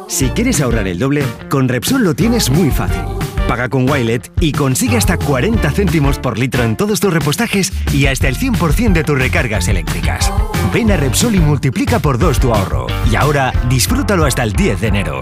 [0.08, 3.02] Si quieres ahorrar el doble, con Repsol lo tienes muy fácil.
[3.46, 8.06] Paga con Wilet y consigue hasta 40 céntimos por litro en todos tus repostajes y
[8.06, 10.32] hasta el 100% de tus recargas eléctricas.
[10.72, 12.86] Ven a Repsol y multiplica por dos tu ahorro.
[13.12, 15.20] Y ahora disfrútalo hasta el 10 de enero.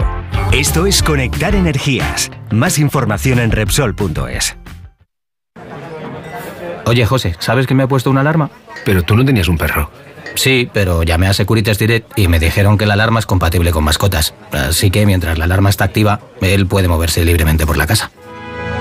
[0.53, 2.31] Esto es Conectar Energías.
[2.49, 4.58] Más información en Repsol.es.
[6.89, 8.49] Oye, José, ¿sabes que me ha puesto una alarma?
[8.83, 9.91] Pero tú no tenías un perro.
[10.33, 13.83] Sí, pero llamé a Securitas Direct y me dijeron que la alarma es compatible con
[13.83, 14.33] mascotas.
[14.51, 18.09] Así que mientras la alarma está activa, él puede moverse libremente por la casa.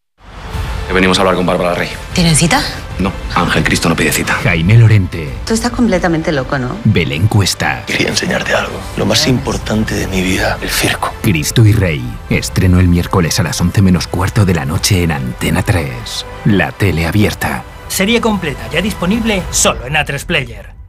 [0.92, 1.88] Que venimos a hablar con Bárbara Rey.
[2.12, 2.60] ¿Tienen cita?
[2.98, 4.34] No, Ángel Cristo no pide cita.
[4.44, 6.76] Jaime Lorente, Tú estás completamente loco, ¿no?
[6.84, 8.78] Belén Cuesta, Quería enseñarte algo.
[8.98, 11.10] Lo más importante de mi vida, el circo.
[11.22, 12.04] Cristo y Rey.
[12.28, 16.26] Estreno el miércoles a las 11 menos cuarto de la noche en Antena 3.
[16.44, 17.64] La tele abierta.
[17.88, 20.81] Serie completa ya disponible solo en A3 Player.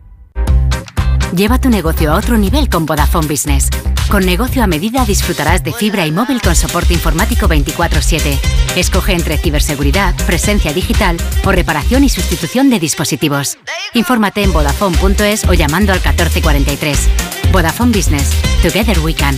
[1.36, 3.70] Lleva tu negocio a otro nivel con Vodafone Business.
[4.08, 8.38] Con negocio a medida disfrutarás de fibra y móvil con soporte informático 24/7.
[8.76, 13.58] Escoge entre ciberseguridad, presencia digital o reparación y sustitución de dispositivos.
[13.96, 17.10] Infórmate en vodafone.es o llamando al 1443.
[17.52, 18.30] Vodafone Business.
[18.62, 19.36] Together we can.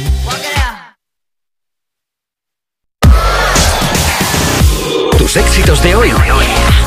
[5.18, 6.12] Tus éxitos de hoy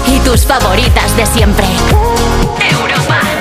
[0.06, 1.66] Y tus favoritas de siempre.
[2.70, 3.37] Europa.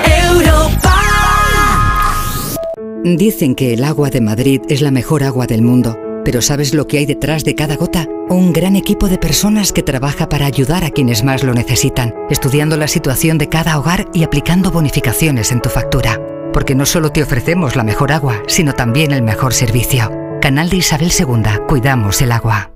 [3.04, 6.88] Dicen que el agua de Madrid es la mejor agua del mundo, pero ¿sabes lo
[6.88, 8.08] que hay detrás de cada gota?
[8.28, 12.76] Un gran equipo de personas que trabaja para ayudar a quienes más lo necesitan, estudiando
[12.76, 16.20] la situación de cada hogar y aplicando bonificaciones en tu factura.
[16.52, 20.12] Porque no solo te ofrecemos la mejor agua, sino también el mejor servicio.
[20.42, 22.72] Canal de Isabel II, cuidamos el agua.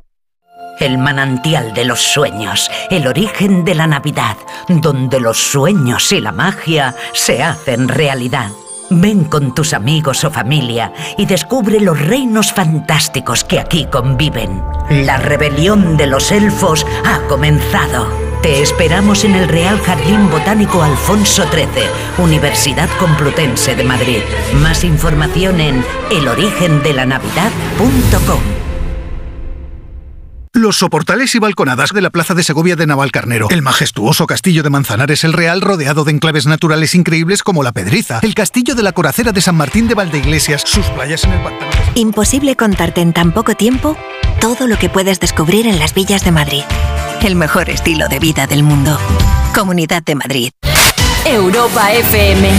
[0.80, 4.38] El manantial de los sueños, el origen de la Navidad,
[4.70, 8.52] donde los sueños y la magia se hacen realidad.
[8.94, 14.62] Ven con tus amigos o familia y descubre los reinos fantásticos que aquí conviven.
[14.90, 18.06] La rebelión de los elfos ha comenzado.
[18.42, 21.86] Te esperamos en el Real Jardín Botánico Alfonso XIII,
[22.18, 24.24] Universidad Complutense de Madrid.
[24.56, 28.61] Más información en elorigendelanavidad.com.
[30.54, 34.70] Los soportales y balconadas de la Plaza de Segovia de Navalcarnero, el majestuoso castillo de
[34.70, 38.92] Manzanares el Real rodeado de enclaves naturales increíbles como la Pedriza, el castillo de la
[38.92, 41.72] Coracera de San Martín de Valdeiglesias, sus playas en el pantano.
[41.96, 43.96] Imposible contarte en tan poco tiempo
[44.42, 46.64] todo lo que puedes descubrir en las villas de Madrid.
[47.22, 49.00] El mejor estilo de vida del mundo.
[49.56, 50.52] Comunidad de Madrid.
[51.26, 52.50] Europa FM.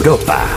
[0.00, 0.56] Europa.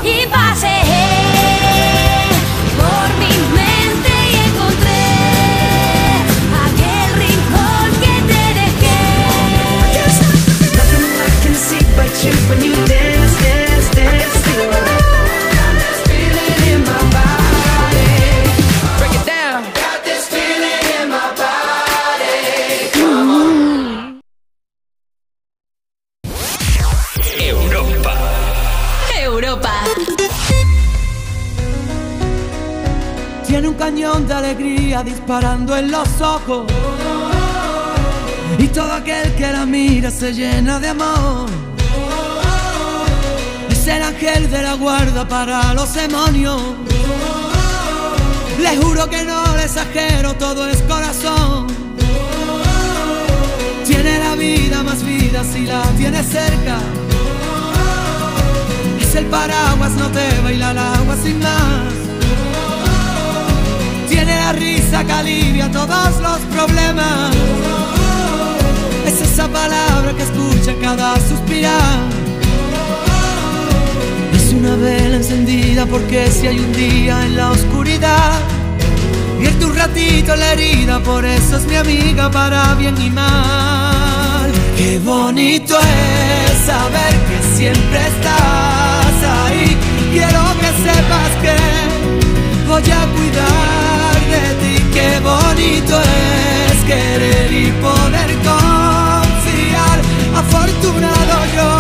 [33.84, 36.72] Cañón de alegría disparando en los ojos.
[38.58, 41.50] Y todo aquel que la mira se llena de amor.
[43.70, 46.62] Es el ángel de la guarda para los demonios.
[48.62, 51.68] Le juro que no le exagero, todo es corazón.
[53.86, 56.78] Tiene la vida más vida si la tiene cerca.
[59.02, 62.03] Es el paraguas, no te baila el agua sin más.
[64.14, 67.32] Tiene la risa que alivia todos los problemas.
[69.08, 71.98] Es esa palabra que escucha cada suspirar.
[74.36, 78.34] Es una vela encendida porque si hay un día en la oscuridad,
[79.40, 84.52] vierte un ratito la herida, por eso es mi amiga para bien y mal.
[84.78, 89.76] Qué bonito es saber que siempre estás ahí.
[90.12, 91.56] Quiero que sepas que
[92.68, 93.83] voy a cuidar
[94.62, 94.74] ti.
[94.94, 99.98] Qué bonito es querer y poder confiar.
[100.42, 101.72] Afortunado yo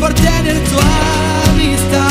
[0.00, 0.76] por tener tu
[1.50, 2.10] amistad.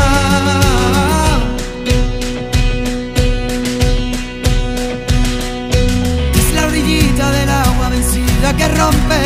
[6.40, 9.24] Es la orillita del agua vencida que rompe.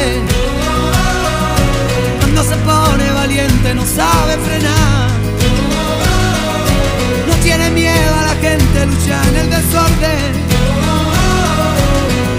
[2.19, 5.07] Cuando se pone valiente no sabe frenar.
[7.27, 8.16] No tiene miedo
[8.77, 10.33] gente, lucha en el desorden.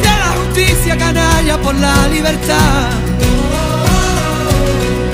[0.02, 2.90] De la justicia canalla por la libertad.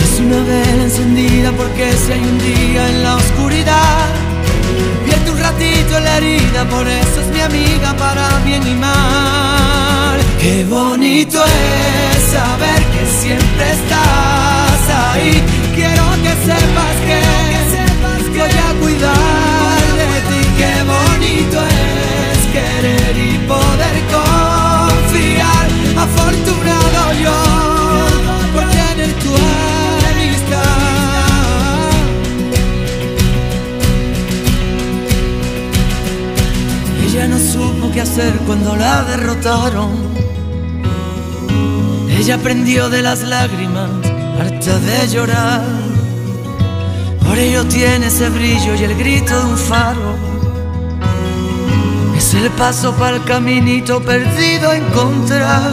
[0.03, 4.07] Es una vela encendida porque si hay un día en la oscuridad,
[5.05, 10.19] vierte un ratito en la herida, por eso es mi amiga para bien y mal.
[10.41, 15.43] Qué bonito es saber que siempre estás ahí.
[15.75, 17.45] Quiero que sepas que,
[18.39, 19.24] voy a cuidar
[38.47, 39.91] cuando la derrotaron.
[42.11, 43.89] Ella aprendió de las lágrimas,
[44.39, 45.63] harta de llorar.
[47.27, 50.17] Por ello tiene ese brillo y el grito de un faro.
[52.17, 55.73] Es el paso para el caminito perdido a encontrar.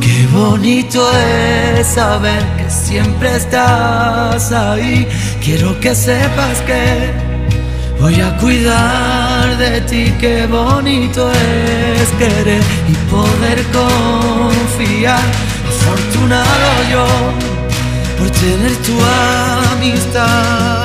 [0.00, 5.08] Qué bonito es saber que siempre estás ahí.
[5.42, 7.21] Quiero que sepas que
[8.02, 10.12] voy a cuidar de ti.
[10.20, 15.22] Qué bonito es querer y poder confiar.
[15.68, 17.06] Afortunado yo
[18.18, 18.94] por tener tu
[19.72, 20.81] amistad.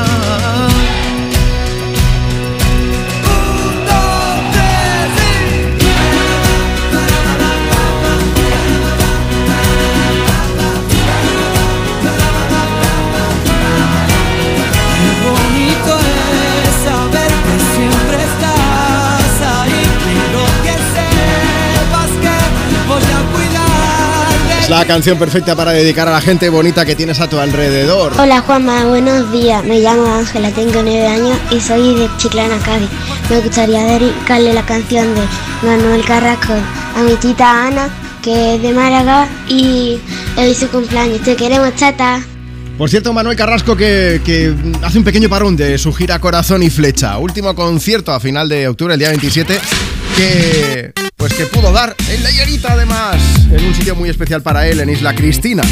[24.70, 28.14] La canción perfecta para dedicar a la gente bonita que tienes a tu alrededor.
[28.20, 29.64] Hola Juanma, buenos días.
[29.64, 32.90] Me llamo Ángela, tengo 9 años y soy de Chiclana, Cádiz.
[33.30, 35.22] Me gustaría dedicarle la canción de
[35.64, 37.90] Manuel Carrasco a mi tita Ana,
[38.22, 40.00] que es de Málaga, y
[40.36, 41.22] hoy su cumpleaños.
[41.22, 42.22] Te queremos, tata.
[42.78, 44.54] Por cierto, Manuel Carrasco que, que
[44.84, 47.18] hace un pequeño parón de su gira Corazón y Flecha.
[47.20, 49.60] Último concierto a final de octubre, el día 27,
[50.18, 51.96] que pues que pudo dar
[52.30, 53.18] Higuerita además,
[53.52, 55.64] en un sitio muy especial para él, en Isla Cristina.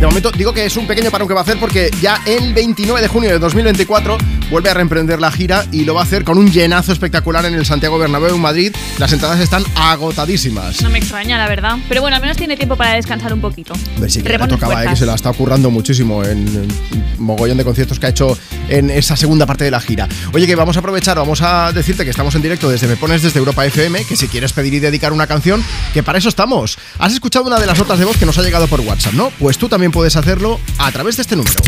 [0.00, 2.52] De momento digo que es un pequeño parón que va a hacer porque ya el
[2.52, 4.18] 29 de junio de 2024
[4.50, 7.54] vuelve a reemprender la gira y lo va a hacer con un llenazo espectacular en
[7.54, 8.74] el Santiago Bernabéu en Madrid.
[8.98, 10.82] Las entradas están agotadísimas.
[10.82, 11.78] No me extraña, la verdad.
[11.88, 13.72] Pero bueno, al menos tiene tiempo para descansar un poquito.
[14.08, 16.68] Si que tocaba, eh, que se la está ocurrando muchísimo en, en
[17.18, 18.36] mogollón de conciertos que ha hecho
[18.68, 20.08] en esa segunda parte de la gira.
[20.32, 23.22] Oye, que vamos a aprovechar, vamos a decirte que estamos en directo desde Me Pones
[23.22, 26.78] desde Europa FM, que si quieres pedir y dedicar una canción, que para eso estamos.
[26.98, 29.30] Has escuchado una de las notas de voz que nos ha llegado por WhatsApp, ¿no?
[29.38, 31.60] Pues tú también puedes hacerlo a través de este número.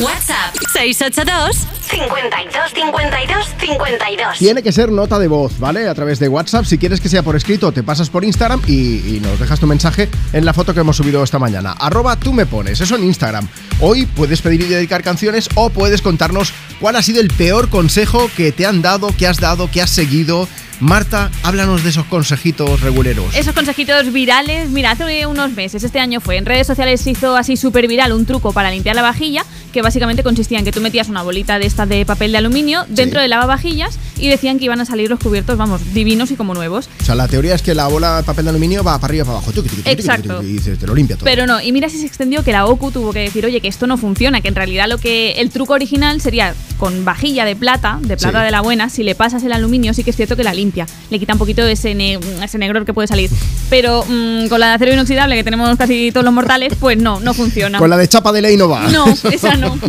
[0.00, 1.56] WhatsApp 682
[1.90, 4.38] 52 52 52.
[4.38, 5.88] Tiene que ser nota de voz, ¿vale?
[5.88, 6.64] A través de WhatsApp.
[6.64, 9.66] Si quieres que sea por escrito, te pasas por Instagram y, y nos dejas tu
[9.66, 11.72] mensaje en la foto que hemos subido esta mañana.
[11.72, 13.46] Arroba tú me pones, eso en Instagram.
[13.80, 18.30] Hoy puedes pedir y dedicar canciones o puedes contarnos cuál ha sido el peor consejo
[18.34, 20.48] que te han dado, que has dado, que has seguido.
[20.80, 23.36] Marta, háblanos de esos consejitos reguleros.
[23.36, 27.36] Esos consejitos virales, mira, hace unos meses, este año fue, en redes sociales se hizo
[27.36, 30.80] así súper viral un truco para limpiar la vajilla, que básicamente consistía en que tú
[30.80, 34.64] metías una bolita de esta de papel de aluminio dentro del lavavajillas y decían que
[34.64, 36.88] iban a salir los cubiertos, vamos, divinos y como nuevos.
[37.00, 39.22] O sea, la teoría es que la bola de papel de aluminio va para arriba
[39.22, 39.52] y para abajo.
[39.84, 40.42] Exacto.
[40.42, 41.24] Y dices, te lo limpia todo.
[41.26, 43.68] Pero no, y mira si se extendió que la OCU tuvo que decir, oye, que
[43.68, 47.54] esto no funciona, que en realidad lo que el truco original sería con vajilla de
[47.54, 48.44] plata, de plata Sí.
[48.46, 50.69] de la buena, si le pasas el aluminio sí que es cierto que la limpia,
[51.10, 53.30] le quita un poquito de ese, ne- ese negror que puede salir.
[53.68, 57.20] Pero mm, con la de acero inoxidable que tenemos casi todos los mortales, pues no,
[57.20, 57.78] no funciona.
[57.78, 58.88] Con la de chapa de ley no va.
[58.88, 59.78] No, esa no.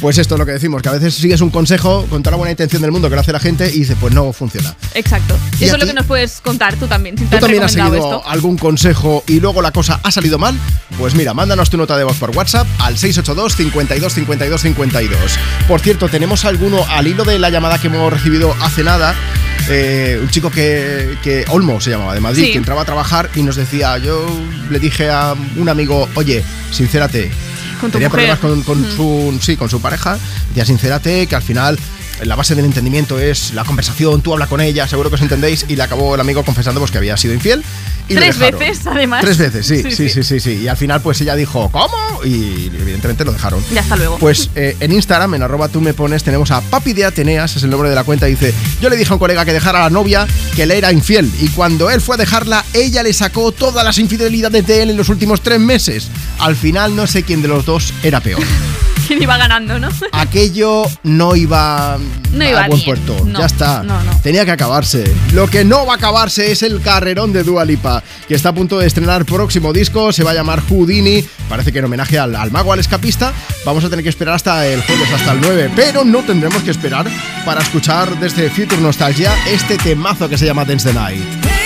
[0.00, 2.36] Pues esto es lo que decimos, que a veces sigues un consejo con toda la
[2.36, 4.74] buena intención del mundo que lo hace la gente y dices, pues no funciona.
[4.94, 5.38] Exacto.
[5.58, 7.62] ¿Y Eso es lo que nos puedes contar tú también, si te ¿Tú has también
[7.62, 8.22] has seguido esto.
[8.26, 10.54] algún consejo y luego la cosa ha salido mal?
[10.98, 15.18] Pues mira, mándanos tu nota de voz por WhatsApp al 682 52 52 52.
[15.66, 19.14] Por cierto, tenemos alguno al hilo de la llamada que hemos recibido hace nada.
[19.68, 22.52] Eh, un chico que, que Olmo se llamaba de Madrid, Sí.
[22.52, 24.26] que entraba a trabajar y nos decía, yo
[24.70, 27.30] le dije a un amigo, oye, sincérate,
[27.80, 28.36] Con tu tenía mujer.
[28.38, 31.78] problemas con, con su, sí, con su pareja, decía, sincérate, que al final
[32.22, 35.66] la base del entendimiento es la conversación, tú habla con ella, seguro que os entendéis,
[35.68, 37.62] y le acabó el amigo confesando pues, que había sido infiel.
[38.08, 39.20] Y Tres veces, además.
[39.20, 40.52] Tres veces, sí Sí, sí, sí, sí.
[40.62, 42.22] Y al final, pues ella dijo, ¿cómo?
[42.24, 43.62] Y evidentemente lo dejaron.
[43.72, 44.18] Ya hasta luego.
[44.18, 47.64] Pues eh, en Instagram, en arroba tú me pones, tenemos a Papi de Ateneas, es
[47.64, 49.82] el nombre de la cuenta, dice, yo le dije a un colega que dejara a
[49.84, 53.50] la novia que le era infiel, y cuando él fue a dejarla, ella le sacó
[53.50, 56.08] todas las infidelidades de él en los últimos tres meses.
[56.38, 58.42] Al final, no sé quién de los dos era peor.
[59.06, 59.88] ¿Quién iba ganando, no?
[60.12, 61.98] Aquello no iba,
[62.32, 62.84] No a buen bien.
[62.84, 63.24] puerto.
[63.24, 63.82] No, ya está.
[63.82, 64.20] no, no.
[64.20, 65.04] Tenía que acabarse.
[65.32, 68.54] Lo que no va a acabarse es el carrerón de Dua Lipa, que está a
[68.54, 70.12] punto de estrenar próximo disco.
[70.12, 71.24] Se va a llamar Houdini.
[71.48, 73.32] Parece que en homenaje al, al mago, al escapista.
[73.64, 75.70] Vamos a tener que esperar hasta el jueves, hasta el 9.
[75.76, 77.06] Pero no tendremos que esperar
[77.44, 81.65] para escuchar desde Future Nostalgia este temazo que se llama Dance the Night.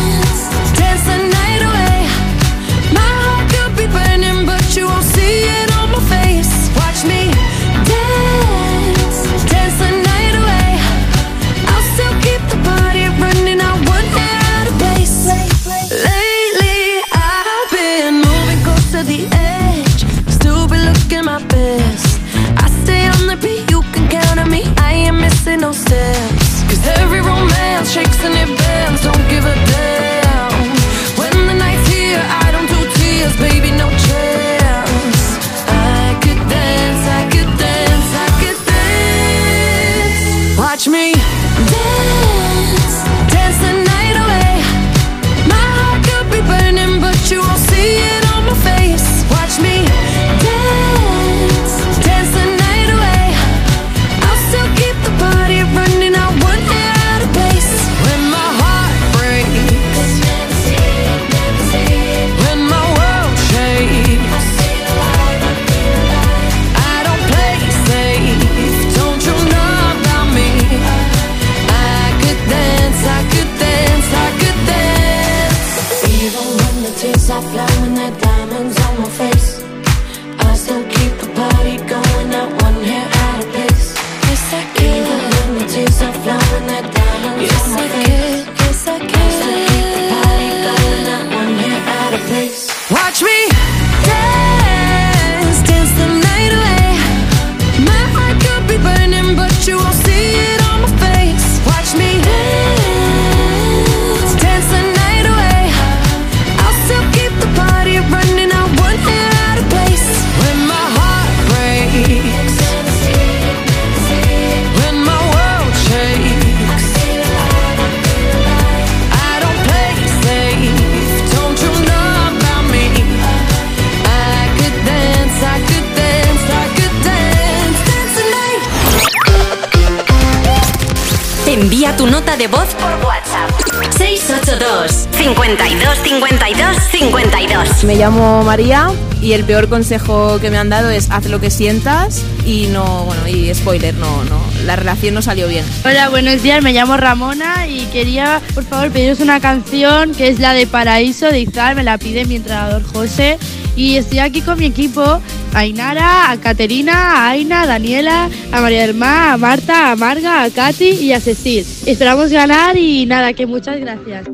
[132.41, 133.51] de voz por WhatsApp.
[133.95, 138.89] 682 52 52 52 Me llamo María
[139.21, 143.05] y el peor consejo que me han dado es haz lo que sientas y no,
[143.05, 145.63] bueno, y spoiler, no, no, la relación no salió bien.
[145.85, 150.39] Hola, buenos días, me llamo Ramona y quería, por favor, pediros una canción que es
[150.39, 153.37] la de Paraíso de Izal, me la pide mi entrenador José
[153.75, 155.21] y estoy aquí con mi equipo,
[155.53, 159.95] a Inara, a Caterina, a Aina, a Daniela, a María del Mar, a Marta, a
[159.95, 161.65] Marga, a Katy y a Cecil.
[161.85, 164.25] Esperamos ganar y nada, que muchas gracias.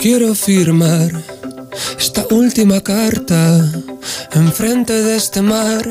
[0.00, 1.10] Quiero firmar
[1.98, 3.60] esta última carta
[4.32, 5.82] enfrente de este mar,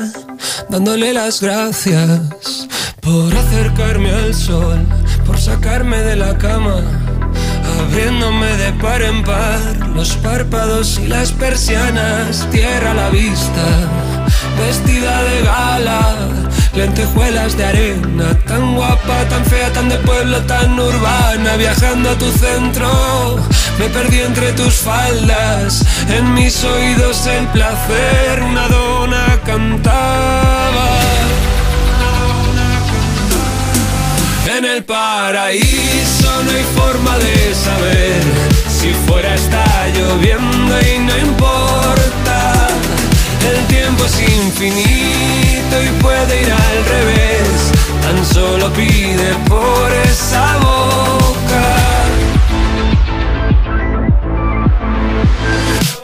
[0.68, 2.68] dándole las gracias
[3.00, 4.86] por acercarme al sol,
[5.26, 6.82] por sacarme de la cama,
[7.80, 13.66] abriéndome de par en par los párpados y las persianas, tierra a la vista,
[14.58, 16.16] vestida de gala,
[16.74, 22.30] lentejuelas de arena, tan guapa, tan fea, tan de pueblo, tan urbana, viajando a tu
[22.32, 22.88] centro,
[23.78, 30.88] me perdí entre tus faldas, en mis oídos el placer, una dona cantaba.
[34.56, 38.22] En el paraíso no hay forma de saber
[38.68, 41.87] si fuera está lloviendo y no importa.
[44.08, 47.72] Es infinito y puede ir al revés.
[48.02, 51.66] Tan solo pide por esa boca.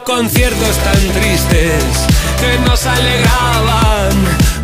[0.03, 1.83] Conciertos tan tristes
[2.39, 4.11] que nos alegraban.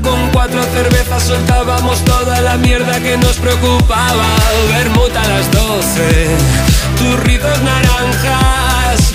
[0.03, 4.27] Con cuatro cervezas soltábamos toda la mierda que nos preocupaba.
[4.69, 6.27] Bermuda a las doce,
[6.99, 8.70] turritos naranjas.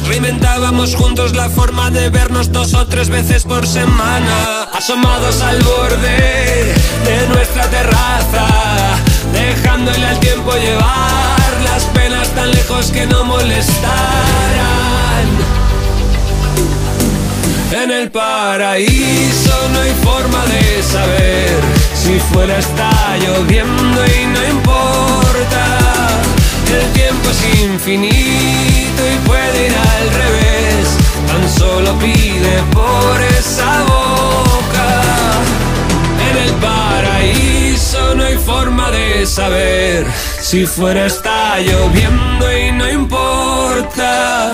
[0.06, 4.64] Reinventábamos juntos la forma de vernos dos o tres veces por semana.
[4.72, 6.74] Asomados al borde
[7.04, 8.46] de nuestra terraza,
[9.32, 13.86] dejándole al tiempo llevar las penas tan lejos que no molestaran.
[17.72, 21.60] En el paraíso no hay forma de saber
[21.94, 25.85] si fuera está lloviendo y no importa.
[26.74, 30.96] El tiempo es infinito y puede ir al revés.
[31.26, 35.02] Tan solo pide por esa boca.
[36.30, 40.06] En el paraíso no hay forma de saber
[40.40, 44.52] si fuera está lloviendo y no importa.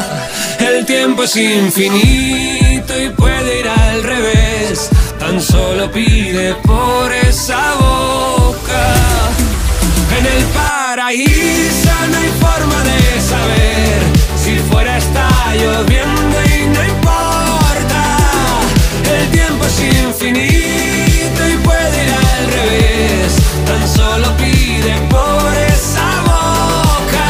[0.59, 4.91] El tiempo es infinito y puede ir al revés.
[5.19, 8.95] Tan solo pide por esa boca.
[10.19, 14.03] En el paraíso no hay forma de saber
[14.37, 18.03] si fuera está lloviendo y no importa.
[19.11, 23.33] El tiempo es infinito y puede ir al revés.
[23.67, 27.29] Tan solo pide por esa boca.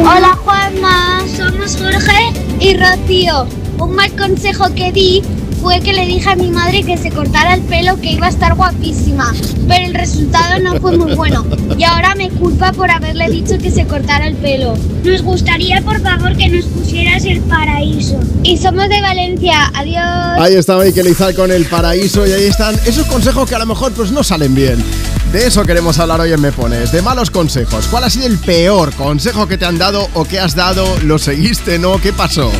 [0.00, 3.46] Hola Juanma, somos Jorge y Rocío.
[3.78, 5.22] Un mal consejo que di
[5.62, 8.30] fue que le dije a mi madre que se cortara el pelo que iba a
[8.30, 9.32] estar guapísima,
[9.68, 11.46] pero el resultado no fue muy bueno
[11.78, 14.74] y ahora me culpa por haberle dicho que se cortara el pelo.
[15.04, 18.18] Nos gustaría por favor que nos pusieras el paraíso.
[18.42, 20.40] Y somos de Valencia, adiós.
[20.40, 23.66] Ahí está Mikel Izal con el paraíso y ahí están esos consejos que a lo
[23.66, 24.84] mejor pues no salen bien.
[25.32, 27.86] De eso queremos hablar hoy en Me Pones, de malos consejos.
[27.86, 30.84] ¿Cuál ha sido el peor consejo que te han dado o que has dado?
[31.04, 31.78] ¿Lo seguiste?
[31.78, 31.98] ¿No?
[32.00, 32.50] ¿Qué pasó?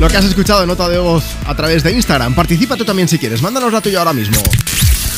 [0.00, 2.34] Lo que has escuchado en nota de voz a través de Instagram.
[2.34, 3.42] Participa tú también si quieres.
[3.42, 4.40] Mándanos la tuya ahora mismo.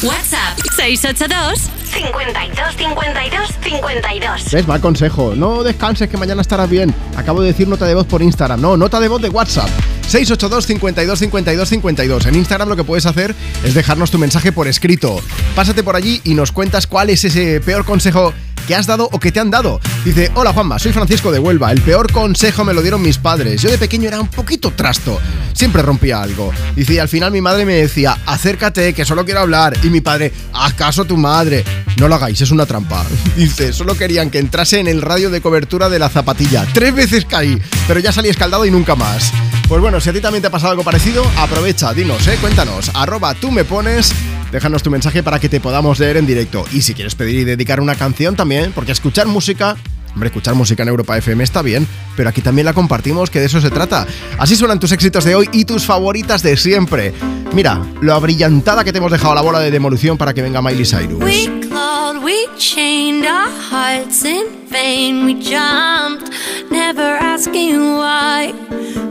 [0.03, 4.67] WhatsApp 682 52 52 52 ¿Ves?
[4.67, 5.35] Mal consejo.
[5.37, 6.93] No descanses que mañana estarás bien.
[7.17, 8.61] Acabo de decir nota de voz por Instagram.
[8.61, 9.69] No, nota de voz de WhatsApp.
[10.09, 12.27] 682 52 52 52.
[12.27, 15.21] En Instagram lo que puedes hacer es dejarnos tu mensaje por escrito.
[15.55, 18.35] Pásate por allí y nos cuentas cuál es ese peor consejo
[18.67, 19.81] que has dado o que te han dado.
[20.05, 21.73] Dice, hola Juanma, soy Francisco de Huelva.
[21.73, 23.63] El peor consejo me lo dieron mis padres.
[23.63, 25.21] Yo de pequeño era un poquito trasto.
[25.53, 26.53] Siempre rompía algo.
[26.75, 29.77] Dice, y al final mi madre me decía, acércate, que solo quiero hablar.
[29.83, 31.65] Y mi padre, haz caso a tu madre.
[31.99, 33.05] No lo hagáis, es una trampa.
[33.37, 36.67] Dice, solo querían que entrase en el radio de cobertura de la zapatilla.
[36.73, 39.33] Tres veces caí, pero ya salí escaldado y nunca más.
[39.69, 42.91] Pues bueno, si a ti también te ha pasado algo parecido, aprovecha, dinos, eh, cuéntanos.
[42.95, 44.13] Arroba tú me pones,
[44.53, 46.65] déjanos tu mensaje para que te podamos leer en directo.
[46.73, 49.77] Y si quieres pedir y dedicar una canción también, porque escuchar música
[50.15, 51.87] Hombre, escuchar música en Europa FM está bien,
[52.17, 54.07] pero aquí también la compartimos, que de eso se trata.
[54.39, 57.15] Así suenan tus éxitos de hoy y tus favoritas de siempre.
[57.55, 60.85] Mira, lo abrillantada que te hemos dejado la bola de demolición para que venga Miley
[60.85, 61.72] Cyrus.
[62.21, 65.25] We chained our hearts in vain.
[65.25, 66.31] We jumped,
[66.71, 68.53] never asking why.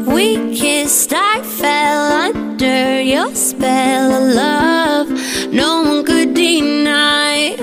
[0.05, 5.09] We kissed, I fell under your spell of love.
[5.51, 7.55] No one could deny.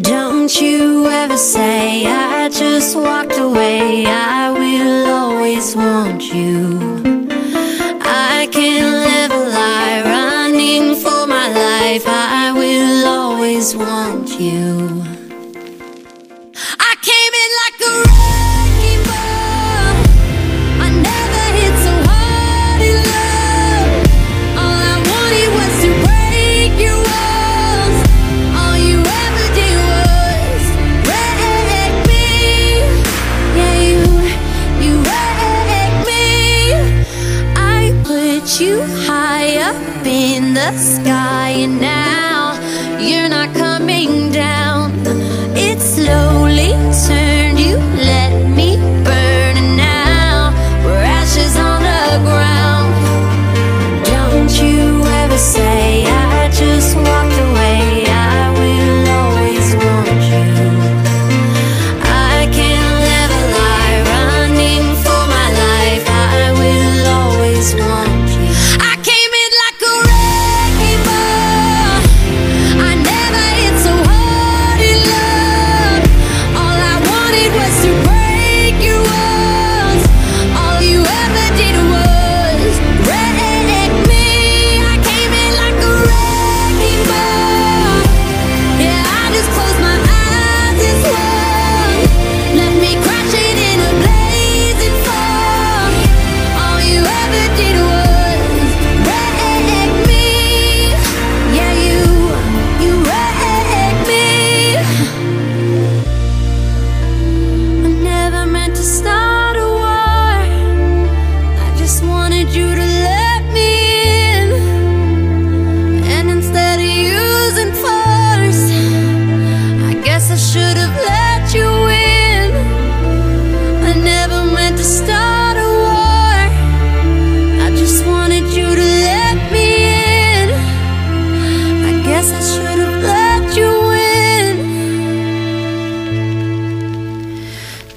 [0.00, 4.06] Don't you ever say I just walked away.
[4.06, 6.78] I will always want you.
[8.00, 9.25] I can't live
[13.66, 15.02] always want you.
[16.78, 19.94] I came in like a wrecking ball.
[20.82, 23.90] I never hit so hard in love.
[24.62, 27.98] All I wanted was to break your walls.
[28.60, 30.64] All you ever did was
[32.06, 32.26] me.
[33.58, 34.02] Yeah, you,
[34.84, 34.94] you
[36.06, 36.24] me.
[37.56, 38.74] I put you
[39.06, 41.95] high up in the sky, and now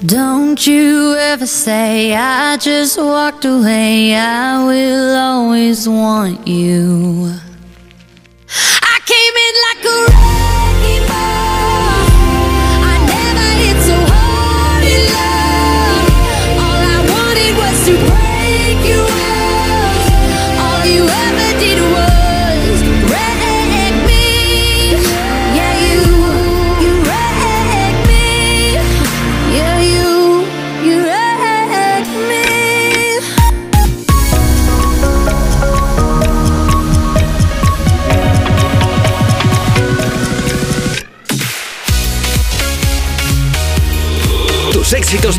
[0.10, 4.16] Don't you ever say I just walked away.
[4.16, 7.39] I will always want you.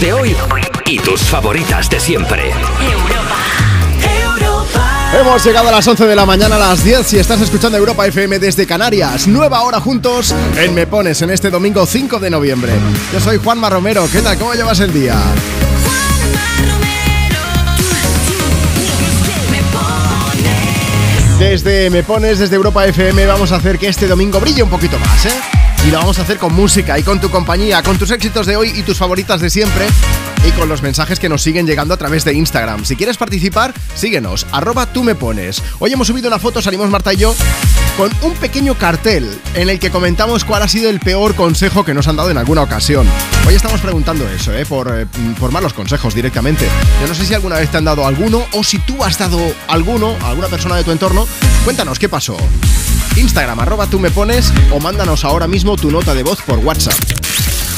[0.01, 0.37] De hoy
[0.87, 2.53] y tus favoritas de siempre.
[5.19, 8.07] Hemos llegado a las 11 de la mañana a las 10 si estás escuchando Europa
[8.07, 9.29] FM desde Canarias.
[9.29, 12.73] Nueva hora juntos en Me Pones en este domingo 5 de noviembre.
[13.13, 14.09] Yo soy Juanma Romero.
[14.11, 14.39] ¿Qué tal?
[14.39, 15.17] ¿Cómo llevas el día?
[21.39, 24.99] Desde Me Pones, desde Europa FM, vamos a hacer que este domingo brille un poquito
[24.99, 25.60] más, ¿eh?
[25.87, 28.55] Y lo vamos a hacer con música y con tu compañía, con tus éxitos de
[28.55, 29.87] hoy y tus favoritas de siempre
[30.47, 32.85] y con los mensajes que nos siguen llegando a través de Instagram.
[32.85, 35.63] Si quieres participar, síguenos, arroba tú me pones.
[35.79, 37.35] Hoy hemos subido una foto, salimos Marta y yo,
[37.97, 41.95] con un pequeño cartel en el que comentamos cuál ha sido el peor consejo que
[41.95, 43.07] nos han dado en alguna ocasión.
[43.47, 44.67] Hoy estamos preguntando eso, ¿eh?
[44.67, 45.07] Por, eh,
[45.39, 46.67] por malos consejos directamente.
[47.01, 49.41] Yo no sé si alguna vez te han dado alguno o si tú has dado
[49.67, 51.27] alguno a alguna persona de tu entorno.
[51.65, 52.37] Cuéntanos qué pasó.
[53.17, 56.95] Instagram, arroba tú me pones o mándanos ahora mismo tu nota de voz por WhatsApp.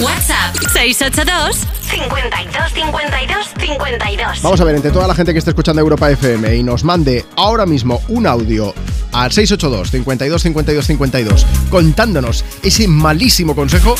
[0.00, 1.56] WhatsApp 682
[1.90, 4.42] 52 52 52.
[4.42, 7.24] Vamos a ver, entre toda la gente que esté escuchando Europa FM y nos mande
[7.36, 8.74] ahora mismo un audio
[9.12, 13.94] al 682 52 52 52 contándonos ese malísimo consejo,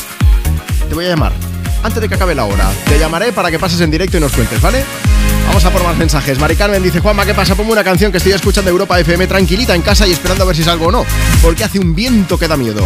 [0.88, 1.32] te voy a llamar.
[1.82, 4.32] Antes de que acabe la hora, te llamaré para que pases en directo y nos
[4.32, 4.84] cuentes, ¿vale?
[5.46, 6.38] Vamos a por más mensajes.
[6.38, 7.54] Mari Carmen dice, Juanma, ¿qué pasa?
[7.54, 10.56] Ponme una canción que estoy escuchando Europa FM tranquilita en casa y esperando a ver
[10.56, 11.04] si salgo o no.
[11.42, 12.82] Porque hace un viento que da miedo.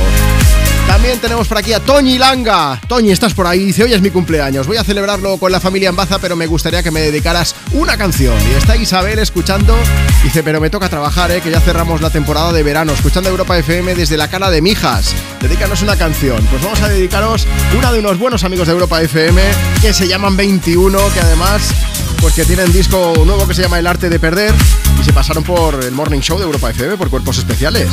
[0.97, 2.81] También tenemos por aquí a Toñi Langa.
[2.89, 3.67] Toñi, estás por ahí.
[3.67, 4.67] Dice, hoy es mi cumpleaños.
[4.67, 7.99] Voy a celebrarlo con la familia en Baza, pero me gustaría que me dedicaras una
[7.99, 8.35] canción.
[8.51, 9.77] Y está Isabel escuchando.
[10.25, 11.43] Dice, pero me toca trabajar, ¿eh?
[11.43, 12.95] que ya cerramos la temporada de verano.
[12.95, 15.15] Escuchando Europa FM desde la cara de Mijas.
[15.43, 16.43] Dedícanos una canción.
[16.47, 19.43] Pues vamos a dedicaros una de unos buenos amigos de Europa FM
[19.83, 21.75] que se llaman 21, que además
[22.23, 24.55] pues que tienen disco nuevo que se llama El Arte de Perder
[24.99, 27.87] y se pasaron por el Morning Show de Europa FM por cuerpos especiales.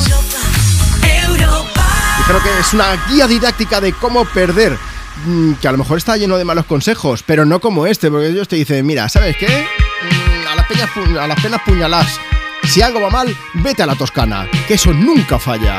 [2.28, 4.78] Creo que es una guía didáctica de cómo perder.
[5.26, 8.28] mm, Que a lo mejor está lleno de malos consejos, pero no como este, porque
[8.30, 9.48] ellos te dicen, mira, ¿sabes qué?
[9.48, 12.20] Mm, A las, peñas, a las penas puñalás.
[12.64, 15.78] Si algo va mal, vete a la Toscana, que eso nunca falla.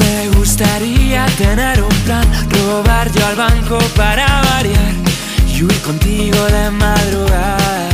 [0.00, 4.94] Me gustaría tener un plan, robar yo al banco para variar
[5.46, 7.88] y huir contigo de madrugada.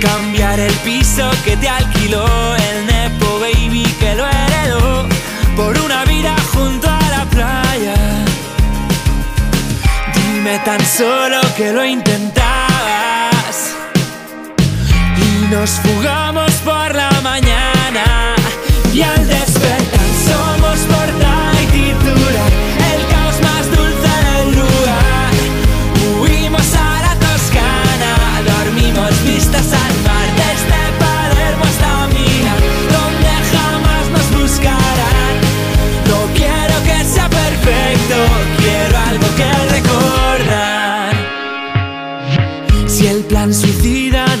[0.00, 2.24] Cambiar el piso que te alquiló
[2.56, 5.06] el Nepo Baby que lo heredó
[5.54, 7.94] por una vida junto a la playa.
[10.14, 13.74] Dime tan solo que lo intentabas
[15.16, 18.34] y nos fugamos por la mañana
[18.94, 19.99] y al despertar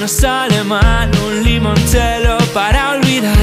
[0.00, 3.36] no sale mal, un limoncello para olvidar,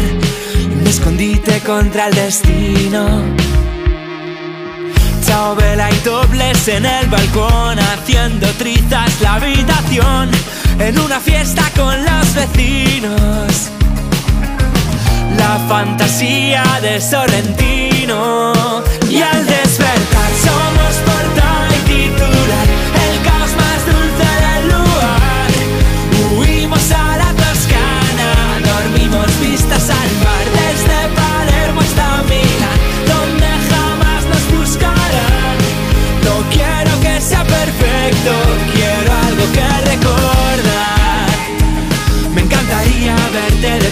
[0.79, 3.21] un escondite contra el destino.
[5.25, 10.29] Chao vela y dobles en el balcón, haciendo trizas la habitación,
[10.79, 13.69] en una fiesta con los vecinos.
[15.37, 18.53] La fantasía de Sorrentino
[19.09, 20.26] y al despertar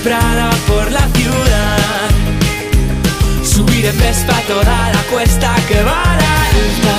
[0.06, 2.10] Prada por la ciudad.
[3.43, 6.97] Subir en Vespa toda la cuesta que va alta.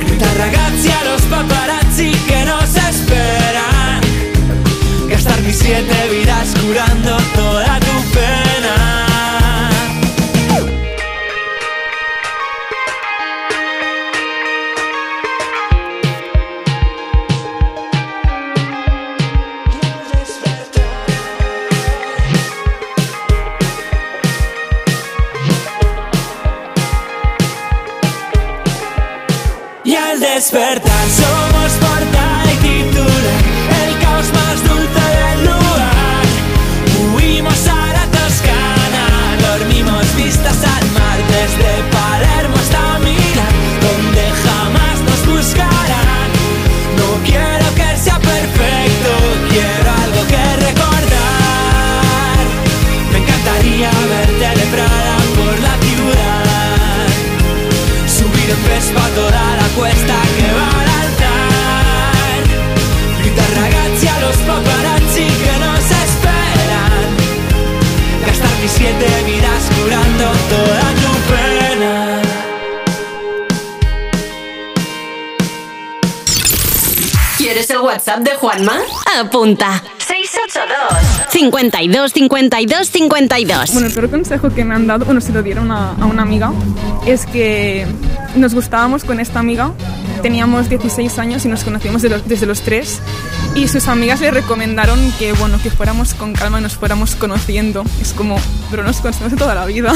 [0.00, 4.00] Gritar ragazzi a los paparazzi que nos esperan.
[5.08, 7.80] Gastar mis siete vidas curando toda
[30.36, 31.06] despertar.
[31.22, 33.42] Somos portada y titular
[33.80, 36.24] El caos más dulce del lugar.
[37.14, 39.04] Huimos a la Toscana
[39.48, 43.56] Dormimos vistas al mar Desde Palermo hasta Milán
[43.86, 46.28] Donde jamás nos buscarán.
[47.00, 49.10] No quiero que sea perfecto
[49.52, 52.44] Quiero algo que recordar.
[53.12, 57.08] Me encantaría verte de Prada por la ciudad.
[58.16, 60.25] Subir en Vespa toda la cuesta
[68.86, 72.22] siete vidas curando toda tu pena
[77.38, 78.78] ¿Quieres el WhatsApp de Juanma?
[79.20, 79.82] Apunta.
[79.98, 83.72] 682 52 52 52.
[83.72, 86.22] Bueno, el peor consejo que me han dado, bueno, se lo dieron a, a una
[86.22, 86.52] amiga,
[87.06, 87.86] es que
[88.36, 89.72] nos gustábamos con esta amiga,
[90.22, 93.00] teníamos 16 años y nos conocíamos de los- desde los 3
[93.56, 97.84] y sus amigas le recomendaron que, bueno, que fuéramos con calma y nos fuéramos conociendo.
[98.00, 98.38] Es como,
[98.70, 99.92] pero nos conocemos de toda la vida.
[99.92, 99.94] I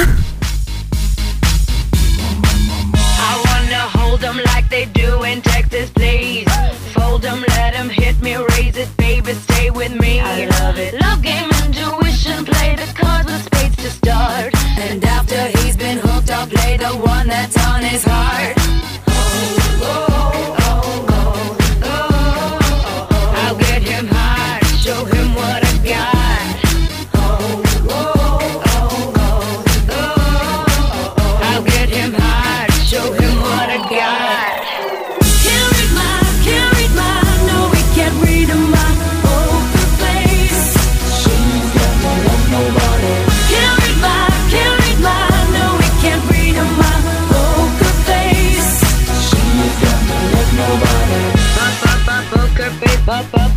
[3.45, 4.23] wanna hold
[4.55, 6.47] like they do in Texas, please.
[6.95, 10.21] Fold let hit me, raise it, baby, stay with me.
[10.21, 10.95] I love it.
[10.95, 14.55] Love game, intuition, play the cards with spades to start.
[14.79, 18.89] And after he's been hooked, I'll play the one that's on his heart.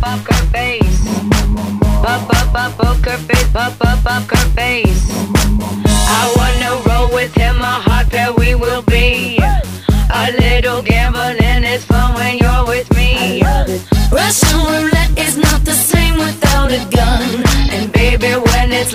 [0.04, 1.04] Pop, poker face.
[2.04, 5.04] Pop, pop, pop, poker face, pop, pop, poker face.
[6.18, 9.38] I wanna roll with him, a hot pair we will be.
[10.22, 13.42] A little gambling is fun when you're with me.
[14.12, 17.44] Russian roulette is not the same without a gun.
[17.74, 18.94] And baby, when it's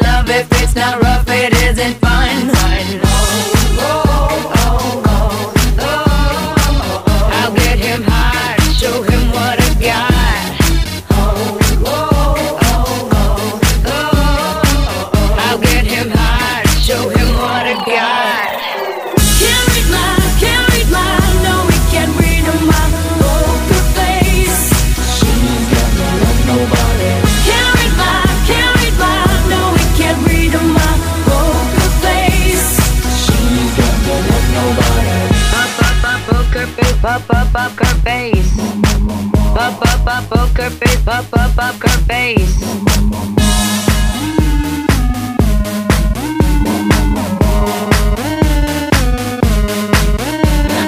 [40.82, 42.62] up, up, her face.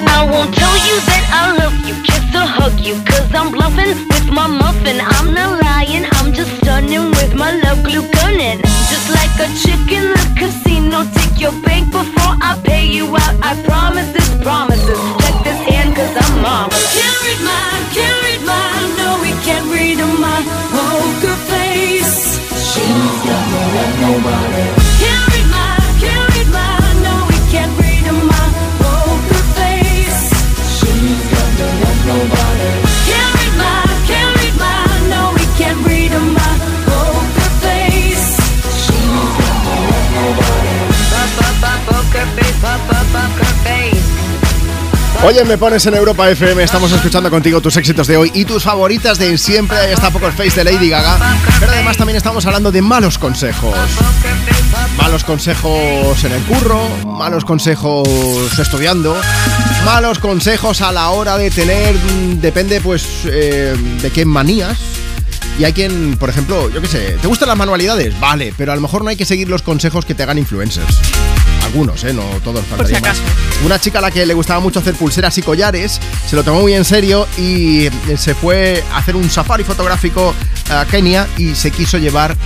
[0.06, 3.96] I won't tell you that I love you, kiss or hug you, cause I'm bluffing
[4.08, 5.00] with my muffin.
[5.00, 8.60] I'm not lying, I'm just stunning with my love glue gunning.
[8.88, 13.36] Just like a chick in the casino, take your bank before I pay you out.
[13.42, 15.00] I promise this promises.
[15.20, 16.94] Check this hand, cause I'm marvelous.
[16.94, 18.71] Can't read mine, can't read mine,
[19.52, 20.40] can't read my
[20.76, 22.38] poker face.
[22.68, 24.81] She's got more than nobody.
[45.24, 48.64] Oye, me pones en Europa FM, estamos escuchando contigo tus éxitos de hoy y tus
[48.64, 49.78] favoritas de siempre.
[49.78, 51.16] Ahí está Poker Face de Lady Gaga.
[51.60, 53.76] Pero además también estamos hablando de malos consejos.
[54.96, 59.16] Malos consejos en el curro, malos consejos estudiando,
[59.84, 64.76] malos consejos a la hora de tener, mm, depende pues eh, de qué manías.
[65.58, 68.18] Y hay quien, por ejemplo, yo qué sé, ¿te gustan las manualidades?
[68.18, 70.98] Vale, pero a lo mejor no hay que seguir los consejos que te hagan influencers.
[71.64, 72.12] Algunos, ¿eh?
[72.12, 72.64] No todos.
[72.64, 73.02] Por si más.
[73.02, 73.22] acaso.
[73.64, 76.60] Una chica a la que le gustaba mucho hacer pulseras y collares se lo tomó
[76.60, 80.34] muy en serio y eh, se fue a hacer un safari fotográfico
[80.70, 82.36] a Kenia y se quiso llevar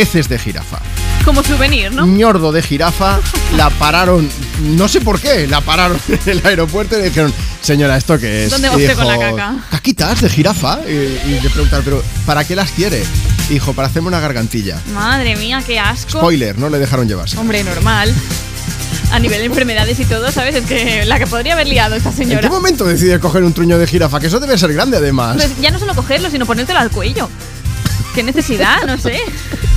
[0.00, 0.78] heces de jirafa.
[1.24, 2.06] Como souvenir, ¿no?
[2.06, 3.20] ñordo de jirafa,
[3.56, 4.28] la pararon,
[4.62, 8.44] no sé por qué, la pararon en el aeropuerto y le dijeron, señora, ¿esto qué
[8.44, 8.50] es?
[8.50, 9.54] ¿Dónde va usted con la caca?
[9.70, 10.78] ¿Caquitas de jirafa?
[10.88, 13.02] Y, y le preguntaron, ¿pero para qué las quiere?
[13.50, 14.80] Y dijo, para hacerme una gargantilla.
[14.94, 16.18] Madre mía, qué asco.
[16.18, 17.36] Spoiler, no le dejaron llevarse.
[17.38, 18.14] Hombre, normal.
[19.12, 20.54] A nivel de enfermedades y todo, ¿sabes?
[20.54, 22.48] Es que la que podría haber liado esta ¿En qué señora.
[22.48, 24.20] momento decide coger un truño de jirafa?
[24.20, 25.36] Que eso debe ser grande además.
[25.36, 27.28] Pues ya no solo cogerlo, sino ponértelo al cuello.
[28.14, 28.84] ¿Qué necesidad?
[28.86, 29.18] No sé.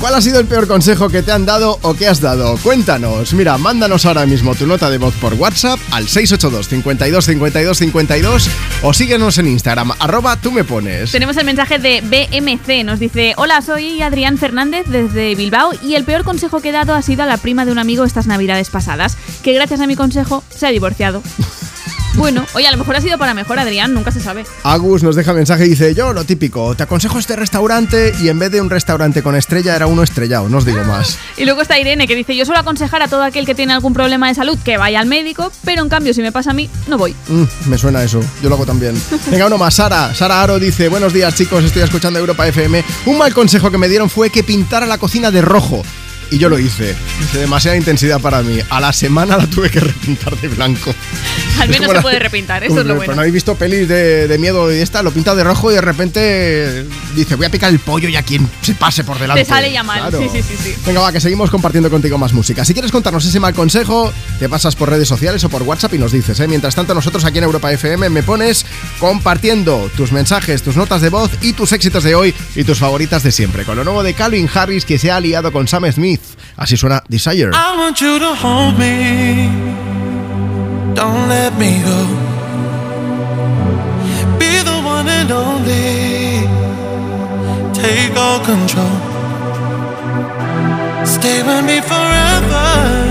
[0.00, 2.56] ¿Cuál ha sido el peor consejo que te han dado o que has dado?
[2.62, 3.34] Cuéntanos.
[3.34, 8.50] Mira, mándanos ahora mismo tu nota de voz por WhatsApp al 682 52 52 52
[8.82, 11.12] o síguenos en Instagram, arroba tú me pones.
[11.12, 12.82] Tenemos el mensaje de BMC.
[12.82, 16.94] Nos dice: Hola, soy Adrián Fernández desde Bilbao y el peor consejo que he dado
[16.94, 19.96] ha sido a la prima de un amigo estas navidades pasadas, que gracias a mi
[19.96, 21.22] consejo se ha divorciado.
[22.20, 24.44] Bueno, oye, a lo mejor ha sido para mejor, Adrián, nunca se sabe.
[24.62, 28.38] Agus nos deja mensaje y dice, yo lo típico, te aconsejo este restaurante y en
[28.38, 31.18] vez de un restaurante con estrella era uno estrellado, no os digo más.
[31.38, 33.94] Y luego está Irene que dice: Yo suelo aconsejar a todo aquel que tiene algún
[33.94, 36.68] problema de salud que vaya al médico, pero en cambio, si me pasa a mí,
[36.88, 37.16] no voy.
[37.28, 39.00] Mm, me suena eso, yo lo hago también.
[39.30, 40.14] Venga, uno más, Sara.
[40.14, 42.84] Sara Aro dice, buenos días chicos, estoy escuchando Europa FM.
[43.06, 45.82] Un mal consejo que me dieron fue que pintara la cocina de rojo.
[46.32, 46.94] Y yo lo hice.
[47.20, 48.58] Dice, demasiada intensidad para mí.
[48.70, 50.94] A la semana la tuve que repintar de blanco.
[51.58, 53.14] Al menos se la- puede repintar, eso es lo Pero bueno.
[53.16, 55.80] no habéis visto pelis de, de miedo y esta, lo pinta de rojo y de
[55.80, 56.84] repente
[57.16, 59.42] dice, voy a picar el pollo y a quien se pase por delante.
[59.42, 60.00] Te sale ya mal.
[60.00, 60.20] Claro.
[60.20, 60.74] Sí, sí, sí, sí.
[60.86, 62.64] Venga, va, que seguimos compartiendo contigo más música.
[62.64, 65.98] Si quieres contarnos ese mal consejo, te pasas por redes sociales o por WhatsApp y
[65.98, 66.46] nos dices, ¿eh?
[66.48, 68.64] Mientras tanto, nosotros aquí en Europa FM me pones
[69.00, 73.22] compartiendo tus mensajes, tus notas de voz y tus éxitos de hoy y tus favoritas
[73.24, 73.64] de siempre.
[73.64, 76.19] Con lo nuevo de Calvin Harris que se ha aliado con Sam Smith.
[76.60, 77.52] Así suena Desire.
[77.54, 79.48] I want you to hold me.
[80.94, 82.00] Don't let me go.
[84.38, 86.44] Be the one and only.
[87.72, 88.96] Take all control.
[91.06, 93.09] Stay with me forever.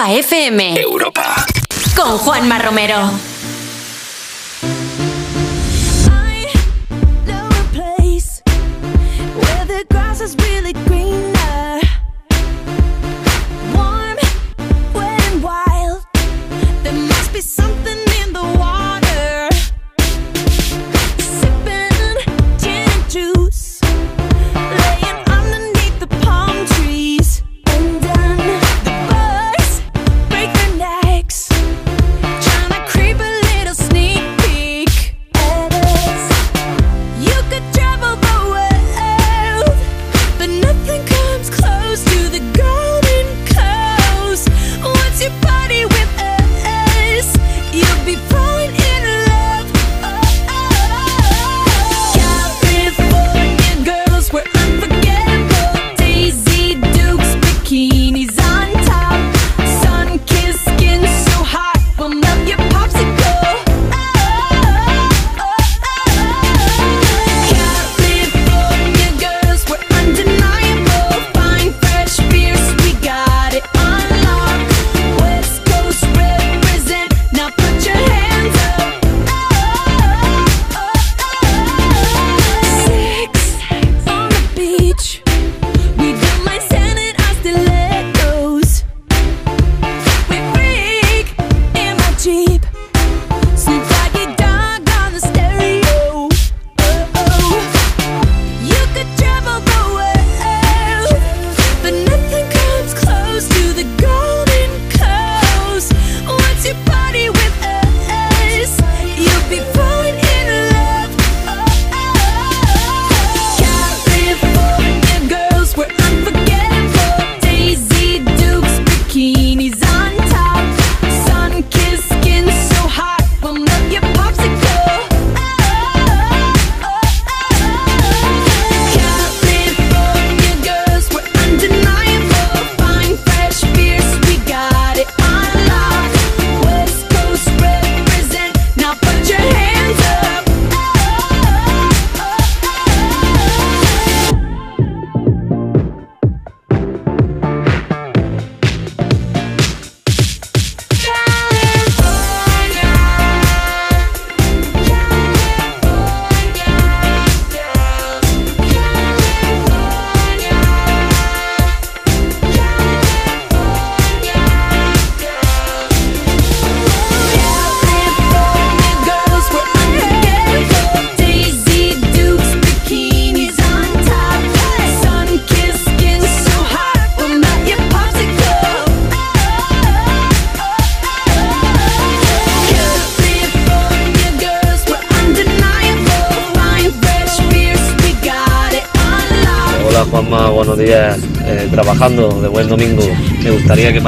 [0.00, 0.80] Europa FM.
[0.80, 1.44] Europa.
[1.94, 3.29] Con Juanma Romero.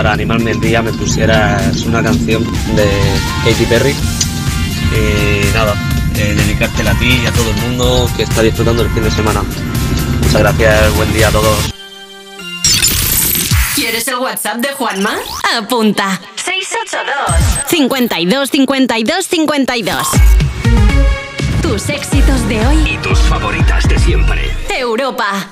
[0.02, 2.90] Para animarme el día me pusieras una canción de
[3.44, 3.90] Katy Perry.
[3.92, 5.76] Y nada,
[6.16, 9.12] eh, dedicártela a ti y a todo el mundo que está disfrutando el fin de
[9.12, 9.44] semana.
[10.22, 11.72] Muchas gracias, buen día a todos.
[13.76, 15.14] ¿Quieres el WhatsApp de Juanma?
[15.56, 16.20] Apunta.
[16.34, 20.08] 682 52 52 52.
[21.62, 22.94] Tus éxitos de hoy.
[22.94, 24.50] Y tus favoritas de siempre.
[24.68, 25.51] Europa.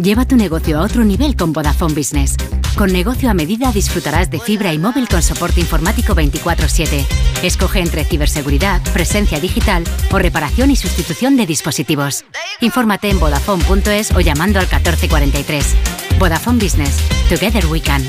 [0.00, 2.36] Lleva tu negocio a otro nivel con Vodafone Business.
[2.76, 7.06] Con negocio a medida disfrutarás de fibra y móvil con soporte informático 24/7.
[7.42, 12.24] Escoge entre ciberseguridad, presencia digital o reparación y sustitución de dispositivos.
[12.60, 15.74] Infórmate en vodafone.es o llamando al 1443.
[16.18, 16.98] Vodafone Business.
[17.30, 18.02] Together we can.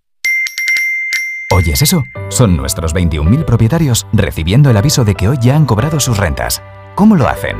[1.56, 2.06] ¿Oyes eso?
[2.27, 6.61] Son nuestros 21.000 propietarios recibiendo el aviso de que hoy ya han cobrado sus rentas.
[6.95, 7.56] ¿Cómo lo hacen?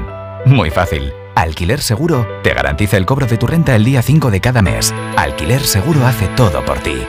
[0.46, 1.14] Muy fácil.
[1.34, 4.94] Alquiler Seguro te garantiza el cobro de tu renta el día 5 de cada mes.
[5.16, 7.08] Alquiler Seguro hace todo por ti.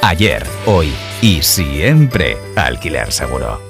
[0.00, 3.67] Ayer, hoy y siempre Alquiler Seguro.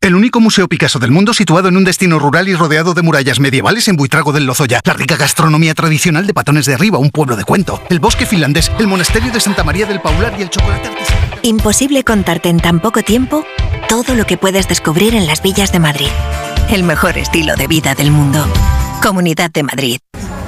[0.00, 3.40] El único museo Picasso del mundo situado en un destino rural y rodeado de murallas
[3.40, 4.80] medievales en Buitrago del Lozoya.
[4.84, 7.82] La rica gastronomía tradicional de Patones de Arriba, un pueblo de cuento.
[7.90, 11.40] El bosque finlandés, el monasterio de Santa María del Paular y el chocolate artesanal.
[11.42, 13.44] Imposible contarte en tan poco tiempo
[13.88, 16.10] todo lo que puedes descubrir en las villas de Madrid.
[16.70, 18.46] El mejor estilo de vida del mundo.
[19.02, 19.98] Comunidad de Madrid.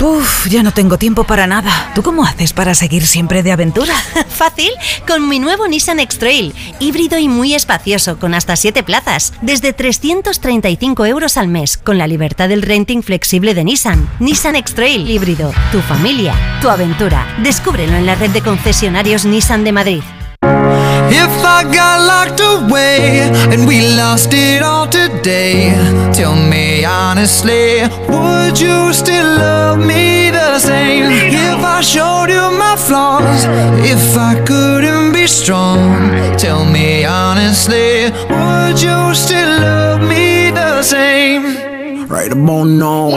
[0.03, 1.93] Uf, ya no tengo tiempo para nada.
[1.95, 3.95] ¿Tú cómo haces para seguir siempre de aventura?
[4.29, 4.71] Fácil,
[5.07, 11.07] con mi nuevo Nissan X-Trail, híbrido y muy espacioso, con hasta 7 plazas, desde 335
[11.07, 14.07] euros al mes, con la libertad del renting flexible de Nissan.
[14.21, 17.27] Nissan X-Trail híbrido, tu familia, tu aventura.
[17.43, 20.03] Descúbrelo en la red de concesionarios Nissan de Madrid.
[20.43, 25.71] If I got locked away and we lost it all today,
[26.15, 31.11] tell me honestly, would you still love me the same?
[31.11, 33.45] If I showed you my flaws,
[33.85, 36.09] if I couldn't be strong,
[36.39, 42.07] tell me honestly, would you still love me the same?
[42.09, 43.11] Right about now.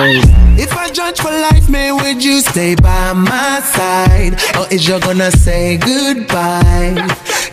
[0.93, 4.35] Judge for life, man, would you stay by my side?
[4.55, 6.93] Or is you gonna say goodbye?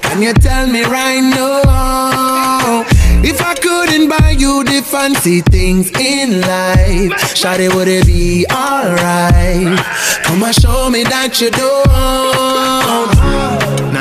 [0.03, 2.85] Can you tell me right now?
[3.25, 9.79] If I couldn't buy you the fancy things in life, Shawty, would it be alright?
[10.25, 13.49] Come and show me that you don't.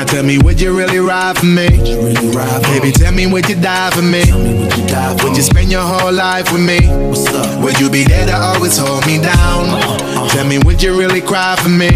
[0.00, 1.68] Now tell me, would you really ride for me?
[2.72, 4.24] Baby, tell me, would you die for me?
[5.20, 6.80] Would you spend your whole life with me?
[7.60, 9.68] Would you be there to always hold me down?
[9.68, 10.28] Uh, uh.
[10.30, 11.90] Tell me, would you really cry for me?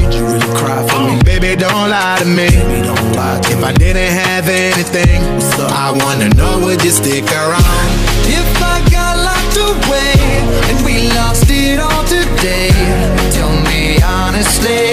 [1.24, 2.48] Baby, don't lie to me.
[2.52, 5.22] If I didn't have anything,
[5.72, 7.88] I wanna know, would you stick around?
[8.28, 10.12] If I got locked away
[10.68, 12.68] and we lost it all today,
[13.32, 14.92] tell me honestly,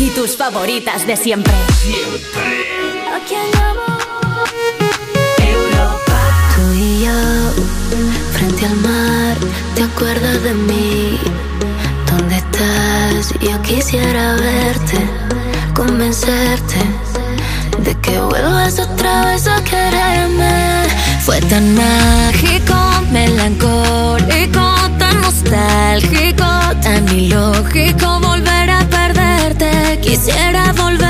[0.00, 1.52] Y tus favoritas de siempre.
[1.52, 3.98] ¿A quién llamo?
[6.54, 7.20] Tú y yo,
[8.32, 9.36] frente al mar,
[9.74, 11.18] ¿te acuerdas de mí?
[12.12, 13.34] ¿Dónde estás?
[13.40, 14.98] Yo quisiera verte,
[15.74, 16.78] convencerte
[17.80, 20.84] de que vuelvas otra vez a quererme.
[21.24, 22.76] Fue tan mágico,
[23.10, 26.46] melancólico, tan nostálgico,
[26.82, 28.27] tan ilógico.
[30.00, 31.07] Quisiera volverme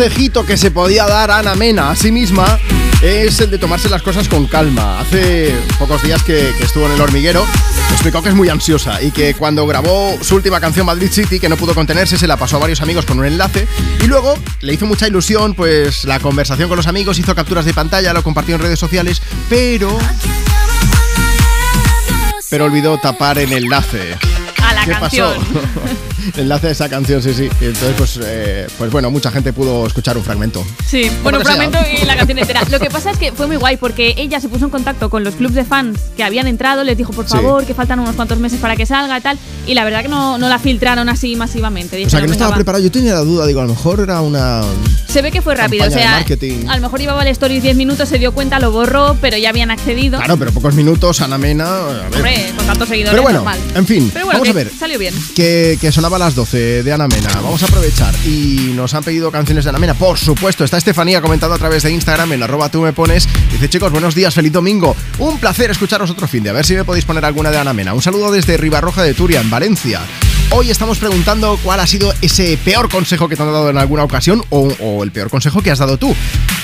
[0.00, 2.58] consejito que se podía dar Ana Mena a sí misma
[3.02, 4.98] es el de tomarse las cosas con calma.
[4.98, 7.44] Hace pocos días que, que estuvo en el hormiguero,
[7.92, 11.50] explicó que es muy ansiosa y que cuando grabó su última canción Madrid City, que
[11.50, 13.68] no pudo contenerse, se la pasó a varios amigos con un enlace
[14.02, 17.74] y luego le hizo mucha ilusión pues la conversación con los amigos, hizo capturas de
[17.74, 19.20] pantalla, lo compartió en redes sociales,
[19.50, 19.98] pero...
[22.48, 24.16] Pero olvidó tapar el enlace.
[24.62, 25.34] A la ¿Qué canción.
[25.36, 25.60] pasó?
[26.36, 27.48] enlace a esa canción, sí, sí.
[27.60, 30.64] Y entonces, pues, eh, pues bueno, mucha gente pudo escuchar un fragmento.
[30.86, 31.56] Sí, bueno, un que sea.
[31.56, 32.62] fragmento y la canción entera.
[32.70, 35.24] Lo que pasa es que fue muy guay porque ella se puso en contacto con
[35.24, 37.32] los clubs de fans que habían entrado, les dijo, por Sí.
[37.32, 39.38] favor, que faltan unos cuantos meses para que salga y tal.
[39.66, 41.96] Y la verdad que no, no la filtraron así masivamente.
[42.04, 42.56] O sea, que no "Venga, estaba va".
[42.56, 42.82] preparado.
[42.84, 44.62] Yo tenía la duda, digo, a lo mejor era una.
[45.10, 48.08] Se ve que fue rápido, o sea, a lo mejor llevaba el stories 10 minutos,
[48.08, 50.18] se dio cuenta, lo borró, pero ya habían accedido.
[50.18, 51.64] Claro, pero pocos minutos, Ana Mena.
[51.66, 52.14] A ver.
[52.14, 53.58] Hombre, con tantos seguidores, Pero bueno, normal.
[53.74, 54.70] en fin, Pero bueno, vamos a ver.
[54.78, 55.12] salió bien.
[55.34, 57.28] Que, que sonaba a las 12 de Ana Mena.
[57.42, 58.14] Vamos a aprovechar.
[58.24, 59.94] Y nos han pedido canciones de Ana Mena.
[59.94, 63.28] Por supuesto, está Estefanía comentando a través de Instagram en arroba tú me pones.
[63.50, 64.94] Dice, chicos, buenos días, feliz domingo.
[65.18, 66.50] Un placer escucharos otro fin de.
[66.50, 67.94] A ver si me podéis poner alguna de Ana Mena.
[67.94, 70.00] Un saludo desde Ribarroja de Turia, en Valencia.
[70.52, 74.02] Hoy estamos preguntando cuál ha sido ese peor consejo que te han dado en alguna
[74.02, 76.14] ocasión o, o el peor consejo que has dado tú.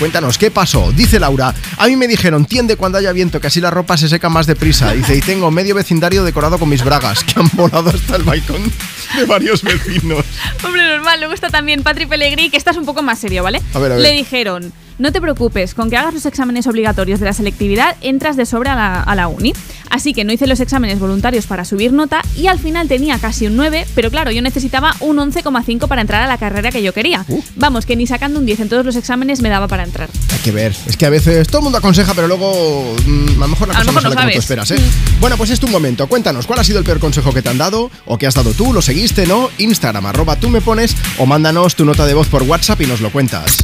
[0.01, 0.91] Cuéntanos, ¿qué pasó?
[0.91, 4.09] Dice Laura, a mí me dijeron, tiende cuando haya viento, que así la ropa se
[4.09, 4.93] seca más deprisa.
[4.93, 8.73] Dice, y tengo medio vecindario decorado con mis bragas, que han volado hasta el balcón
[9.17, 10.25] de varios vecinos.
[10.65, 11.21] Hombre, normal.
[11.21, 13.63] Luego está también Patri Pellegrini, que estás un poco más serio, ¿vale?
[13.73, 14.03] A ver, a ver.
[14.03, 18.37] Le dijeron, no te preocupes, con que hagas los exámenes obligatorios de la selectividad, entras
[18.37, 19.53] de sobra a la, a la uni.
[19.91, 23.47] Así que no hice los exámenes voluntarios para subir nota y al final tenía casi
[23.47, 26.93] un 9, pero claro, yo necesitaba un 11,5 para entrar a la carrera que yo
[26.93, 27.25] quería.
[27.29, 27.41] Uh.
[27.57, 30.09] Vamos, que ni sacando un 10 en todos los exámenes me daba para entrar.
[30.33, 33.47] Hay que ver, es que a veces todo el mundo aconseja, pero luego mm, a
[33.47, 34.79] lo mejor la cosa no mejor sale no como tú esperas, ¿eh?
[35.21, 36.07] Bueno, pues es tu momento.
[36.09, 37.91] Cuéntanos, ¿cuál ha sido el peor consejo que te han dado?
[38.07, 38.73] ¿O que has dado tú?
[38.73, 39.51] ¿Lo seguiste, no?
[39.59, 43.01] Instagram, arroba tú me pones o mándanos tu nota de voz por WhatsApp y nos
[43.01, 43.59] lo cuentas.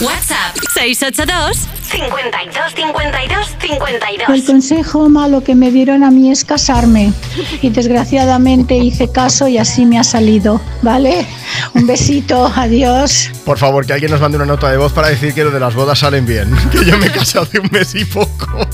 [0.00, 4.28] WhatsApp 682 52 52 52.
[4.28, 7.12] El consejo malo que me dieron a mí es casarme
[7.60, 11.26] y desgraciadamente hice caso y así me ha salido, ¿vale?
[11.74, 13.30] Un besito, adiós.
[13.44, 15.60] Por favor, que alguien nos mande una nota de voz para decir que lo de
[15.60, 16.50] las bodas salen bien.
[16.72, 18.66] Que yo me casé hace un mes y poco.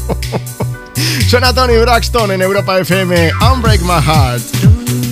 [1.28, 3.32] Suena Tony Braxton en Europa FM.
[3.52, 5.07] Unbreak My Heart.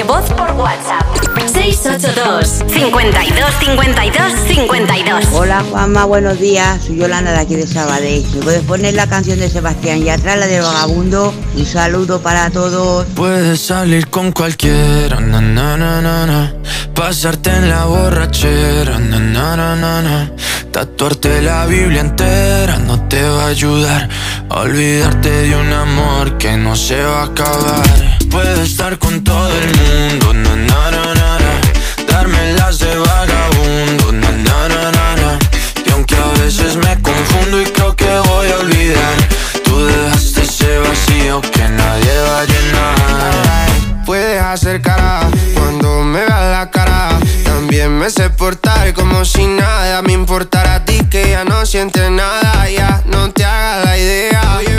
[0.00, 1.04] De voz por WhatsApp.
[1.52, 6.84] 682 52 52 52 Hola Juanma, buenos días.
[6.86, 8.24] Soy Yolanda de aquí de Sabadell.
[8.34, 11.34] ¿Me puedes poner la canción de Sebastián Yatra, la del vagabundo?
[11.54, 13.06] Un saludo para todos.
[13.14, 16.54] Puedes salir con cualquiera, na, na, na, na, na.
[16.94, 20.32] pasarte en la borrachera, na, na, na, na, na.
[20.72, 24.08] tatuarte la Biblia entera no te va a ayudar
[24.48, 28.19] a olvidarte de un amor que no se va a acabar.
[28.30, 31.60] Puedes estar con todo el mundo, na, na, na, na, na.
[32.06, 35.38] darme las de vagabundo, na, na, na, na, na.
[35.84, 39.16] y aunque a veces me confundo y creo que voy a olvidar,
[39.64, 43.70] tú dejaste ese vacío que nadie va a llenar.
[44.06, 47.18] Puedes hacer cara cuando me veas la cara.
[47.44, 52.10] También me sé portar como si nada me importara a ti que ya no sientes
[52.10, 52.68] nada.
[52.70, 54.69] Ya no te hagas la idea.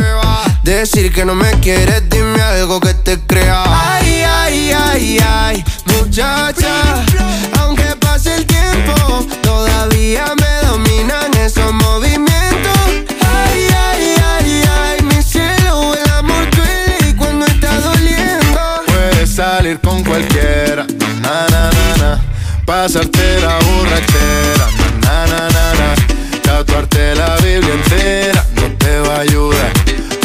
[0.82, 3.64] Decir que no me quieres, dime algo que te crea.
[3.68, 7.06] Ay, ay, ay, ay, muchacha.
[7.60, 12.80] Aunque pase el tiempo, todavía me dominan esos movimientos.
[13.22, 18.60] Ay, ay, ay, ay, mi cielo, el amor duele cuando está doliendo.
[18.88, 20.88] Puedes salir con cualquiera,
[21.22, 22.22] na na na na.
[22.66, 24.68] Pasarte la borrachera,
[25.04, 25.96] na na na na.
[26.42, 29.72] Tatuarte la Biblia entera no te va a ayudar.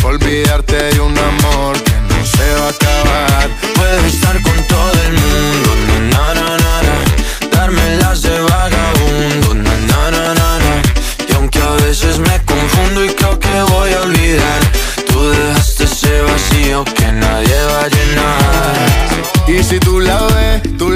[0.06, 3.48] Olvidarte de un amor que no se va a acabar.
[3.74, 5.70] Puedes estar con todo el mundo,
[6.12, 6.96] na na na na,
[7.50, 10.82] darme las de vagabundo, na na na.
[11.28, 14.60] y aunque a veces me confundo y creo que voy a olvidar,
[15.08, 18.86] tú dejaste ese vacío que nadie va a llenar.
[19.48, 20.95] Y si tú la ves, tú la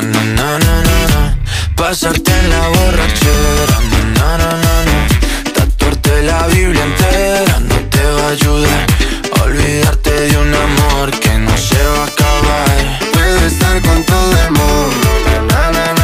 [0.01, 1.37] na na na na na.
[1.75, 4.97] Pasarte en la borrachera, na na na na na.
[5.55, 8.85] Tatuarte la Biblia entera no te va a ayudar.
[9.43, 12.99] Olvidarte de un amor que no se va a acabar.
[13.13, 15.09] Puedes estar con todo el mundo,
[15.49, 16.00] na.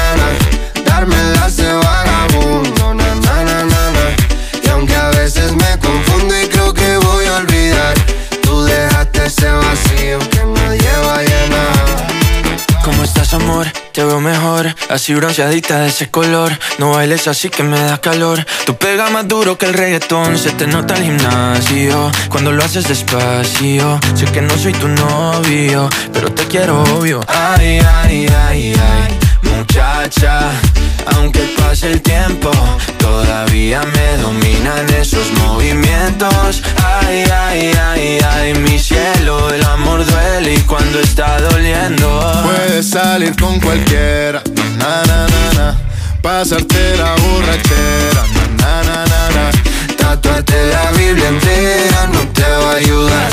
[13.93, 16.51] Te veo mejor, así bronceadita de ese color.
[16.77, 18.45] No bailes así que me das calor.
[18.65, 22.11] Tú pega más duro que el reggaetón, se te nota el gimnasio.
[22.29, 27.21] Cuando lo haces despacio, sé que no soy tu novio, pero te quiero obvio.
[27.27, 30.51] Ay, ay, ay, ay, muchacha.
[31.15, 32.51] Aunque pase el tiempo,
[32.97, 36.63] todavía me dominan esos movimientos.
[36.83, 42.07] Ay, ay, ay, ay, mi cielo, el amor duele y cuando está doliendo.
[42.43, 44.41] Puedes salir con cualquiera,
[44.77, 45.75] na na na na.
[46.21, 48.23] Pasarte la borrachera,
[48.59, 49.51] na na na na.
[49.97, 53.29] Tatuarte la Biblia entera no te va a ayudar.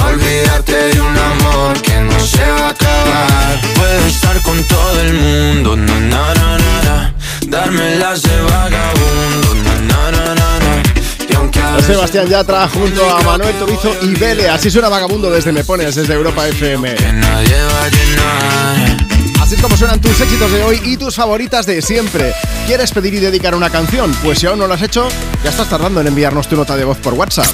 [0.00, 3.60] a Olvidarte de un amor que no se va a acabar.
[3.74, 7.15] Puedes estar con todo el mundo, na na na na na.
[7.46, 10.82] Darme las de vagabundo, na na na na na.
[11.30, 14.48] Y aunque a veces Sebastián Yatra junto a Manuel Turizo y Vele.
[14.48, 16.94] Así suena Vagabundo desde Me Pones, desde Europa FM.
[17.12, 18.96] nadie va a llenar.
[19.40, 22.34] Así es como suenan tus éxitos de hoy y tus favoritas de siempre.
[22.66, 24.12] ¿Quieres pedir y dedicar una canción?
[24.24, 25.08] Pues si aún no lo has hecho,
[25.44, 27.46] ya estás tardando en enviarnos tu nota de voz por WhatsApp.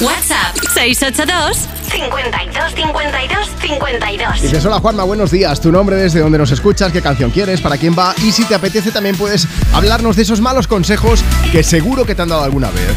[0.00, 1.56] WhatsApp 682
[1.90, 5.58] 52 52 52 Dices, hola Juanma, buenos días.
[5.58, 8.14] Tu nombre, desde dónde nos escuchas, qué canción quieres, para quién va.
[8.22, 12.20] Y si te apetece, también puedes hablarnos de esos malos consejos que seguro que te
[12.20, 12.92] han dado alguna vez.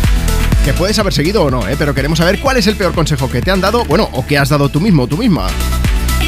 [0.66, 1.76] Que puedes haber seguido o no, ¿eh?
[1.80, 4.38] pero queremos saber cuál es el peor consejo que te han dado, bueno, o que
[4.38, 5.48] has dado tú mismo o tú misma.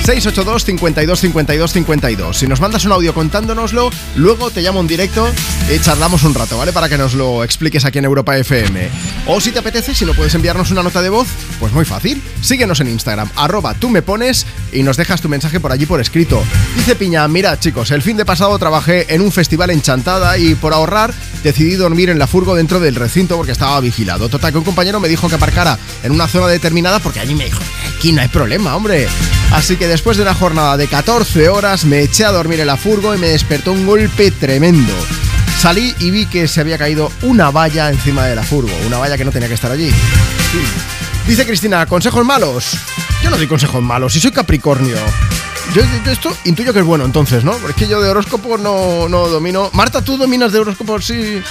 [0.04, 2.38] 682 52 52 52.
[2.38, 5.28] Si nos mandas un audio contándonoslo, luego te llamo en directo
[5.74, 6.74] y charlamos un rato, ¿vale?
[6.74, 8.90] Para que nos lo expliques aquí en Europa FM.
[9.28, 11.28] O si te apetece, si no puedes enviarnos una nota de voz,
[11.60, 12.22] pues muy fácil.
[12.42, 16.02] Síguenos en Instagram, arroba tú me pones y nos dejas tu mensaje por allí por
[16.02, 16.44] escrito.
[16.76, 20.56] Dice Piña, mira chicos, el fin de pasado trabajé en un festival en Chantada y
[20.56, 21.14] por ahorrar
[21.44, 24.30] decidí dormir en la furgo dentro del recinto porque estaba vigilado.
[24.30, 27.46] Total, que un compañero me dijo que aparcara en una zona determinada porque allí me
[27.46, 27.62] dijo,
[27.96, 29.08] aquí no hay problema, hombre.
[29.52, 32.78] Así que después de una jornada de 14 horas me eché a dormir en la
[32.78, 34.94] furgo y me despertó un golpe tremendo.
[35.60, 39.18] Salí y vi que se había caído una valla encima de la furgo, una valla
[39.18, 39.90] que no tenía que estar allí.
[39.90, 40.62] Sí.
[41.28, 42.78] Dice Cristina, ¿consejos malos?
[43.22, 44.96] Yo no doy consejos malos, si soy Capricornio.
[45.76, 47.52] Yo, yo esto intuyo que es bueno entonces, ¿no?
[47.52, 49.70] Porque es que yo de horóscopo no, no domino.
[49.74, 51.02] Marta, ¿tú dominas de horóscopo?
[51.02, 51.42] Sí.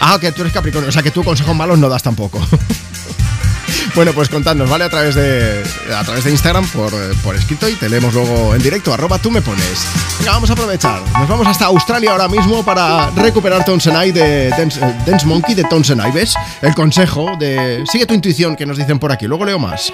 [0.00, 2.44] Ah, que tú eres Capricornio, o sea que tú consejos malos no das tampoco.
[3.94, 4.84] bueno, pues contadnos, ¿vale?
[4.84, 5.62] A través de,
[5.94, 9.30] a través de Instagram por, por escrito y te leemos luego en directo, arroba tú
[9.30, 9.86] me pones.
[10.18, 11.02] Venga, vamos a aprovechar.
[11.18, 15.64] Nos vamos hasta Australia ahora mismo para recuperar Tonsonai de Dance, eh, Dance Monkey de
[15.64, 16.34] Tonsonai, ¿ves?
[16.62, 19.92] El consejo de sigue tu intuición que nos dicen por aquí, luego leo más.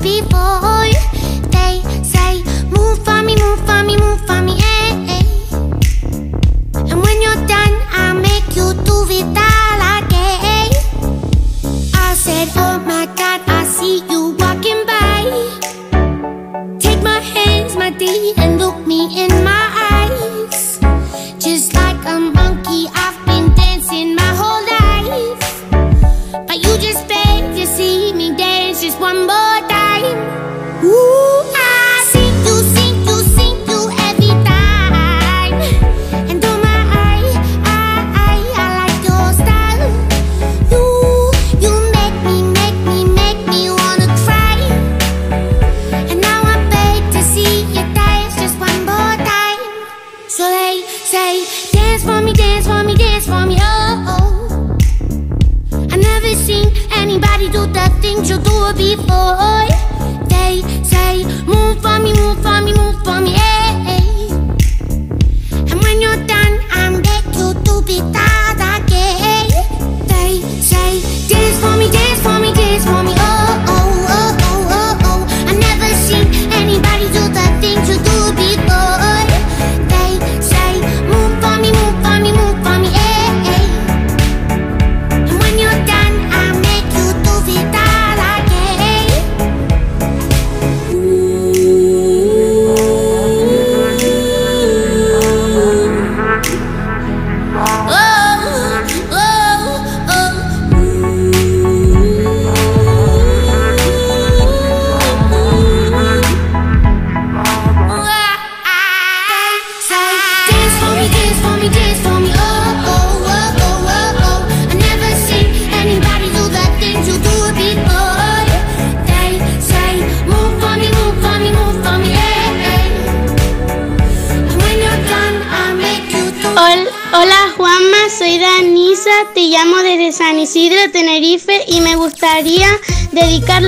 [0.00, 4.58] They say, move for me, move for me, move for me.
[6.90, 9.34] And when you're done, I'll make you do it
[58.80, 59.68] before.
[60.30, 61.24] They say,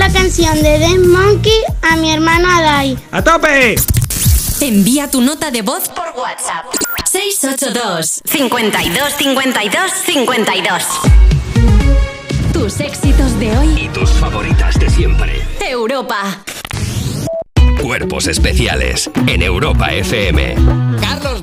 [0.07, 2.97] la canción de Dance Monkey a mi hermano Adai.
[3.11, 3.75] ¡A tope!
[4.59, 6.65] Envía tu nota de voz por WhatsApp.
[7.05, 10.83] 682 52 52 52.
[12.51, 13.83] Tus éxitos de hoy.
[13.83, 15.41] Y tus favoritas de siempre.
[15.61, 16.43] Europa.
[17.81, 20.55] Cuerpos especiales en Europa FM.
[20.99, 21.42] Carlos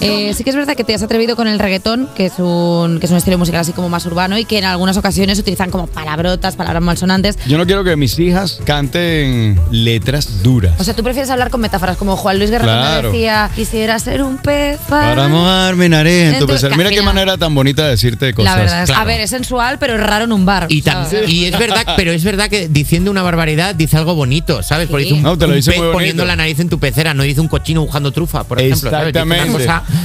[0.00, 2.98] Eh, sí que es verdad que te has atrevido con el reggaetón, que es un
[3.00, 5.70] que es un estilo musical así como más urbano y que en algunas ocasiones utilizan
[5.70, 7.38] como palabrotas, palabras malsonantes.
[7.46, 10.74] Yo no quiero que mis hijas canten letras duras.
[10.78, 13.12] O sea, tú prefieres hablar con metáforas como Juan Luis Guerra Claro.
[13.12, 15.14] decía, quisiera ser un pez para...
[15.14, 16.46] Para mojarme en arena tu
[16.76, 18.54] Mira qué manera tan bonita de decirte cosas.
[18.54, 20.66] La verdad es, a ver, es sensual, pero es raro en un bar.
[20.68, 20.82] Y,
[21.28, 24.88] y es verdad, pero es verdad que diciendo una barbaridad dice algo bonito, ¿sabes?
[24.88, 25.10] Porque Sí.
[25.10, 25.98] dice un, No, te lo un dice pez muy bonito.
[25.98, 28.90] poniendo la nariz en tu pecera, no dice un cochino buscando trufa, por ejemplo.
[28.90, 29.12] ¿sabes?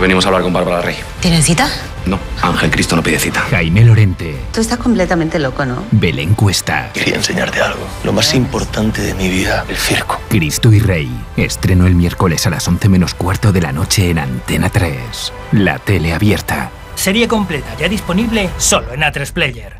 [0.00, 0.96] Venimos a hablar con Bárbara Rey.
[1.20, 1.68] ¿Tienen cita?
[2.06, 3.40] No, Ángel Cristo no pide cita.
[3.50, 4.36] Jaime Lorente.
[4.52, 5.84] Tú estás completamente loco, ¿no?
[5.90, 6.90] Belén Cuesta.
[6.94, 7.80] Quería enseñarte algo.
[8.04, 10.20] Lo más importante de mi vida, el circo.
[10.28, 11.10] Cristo y Rey.
[11.36, 15.32] Estreno el miércoles a las 11 menos cuarto de la noche en Antena 3.
[15.52, 16.70] La tele abierta.
[16.98, 19.76] Serie completa ya disponible solo en A3 Player.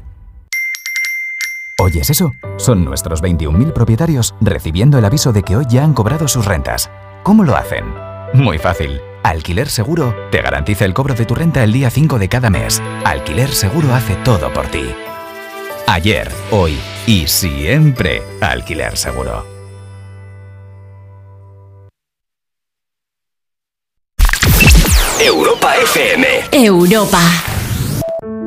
[1.81, 2.31] ¿Oyes eso?
[2.59, 6.89] Son nuestros 21.000 propietarios recibiendo el aviso de que hoy ya han cobrado sus rentas.
[7.25, 7.87] ¿Cómo lo hacen?
[8.35, 9.01] Muy fácil.
[9.25, 12.81] Alquiler Seguro te garantiza el cobro de tu renta el día 5 de cada mes.
[13.05, 14.85] Alquiler Seguro hace todo por ti.
[15.89, 19.58] Ayer, hoy y siempre Alquiler Seguro.
[25.21, 26.27] Europa FM.
[26.53, 27.21] Europa.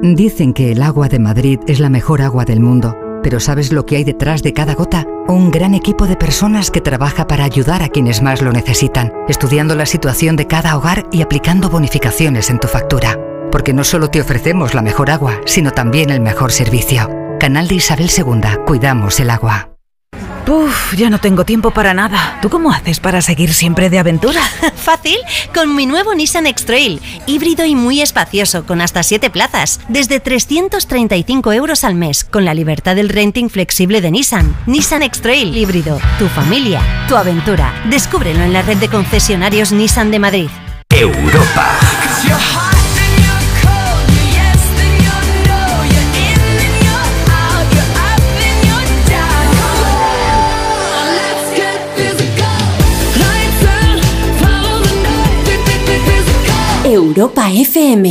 [0.01, 3.85] Dicen que el agua de Madrid es la mejor agua del mundo, pero ¿sabes lo
[3.85, 5.05] que hay detrás de cada gota?
[5.27, 9.75] Un gran equipo de personas que trabaja para ayudar a quienes más lo necesitan, estudiando
[9.75, 13.19] la situación de cada hogar y aplicando bonificaciones en tu factura.
[13.51, 17.09] Porque no solo te ofrecemos la mejor agua, sino también el mejor servicio.
[17.37, 18.63] Canal de Isabel II.
[18.65, 19.70] Cuidamos el agua.
[20.47, 22.39] Uf, ya no tengo tiempo para nada.
[22.41, 24.41] ¿Tú cómo haces para seguir siempre de aventura?
[24.75, 25.17] Fácil,
[25.53, 31.53] con mi nuevo Nissan X-Trail, híbrido y muy espacioso, con hasta 7 plazas, desde 335
[31.53, 34.55] euros al mes, con la libertad del renting flexible de Nissan.
[34.65, 37.73] Nissan X-Trail híbrido, tu familia, tu aventura.
[37.89, 40.49] Descúbrelo en la red de concesionarios Nissan de Madrid.
[40.89, 41.77] Europa.
[56.91, 58.03] Europa FM.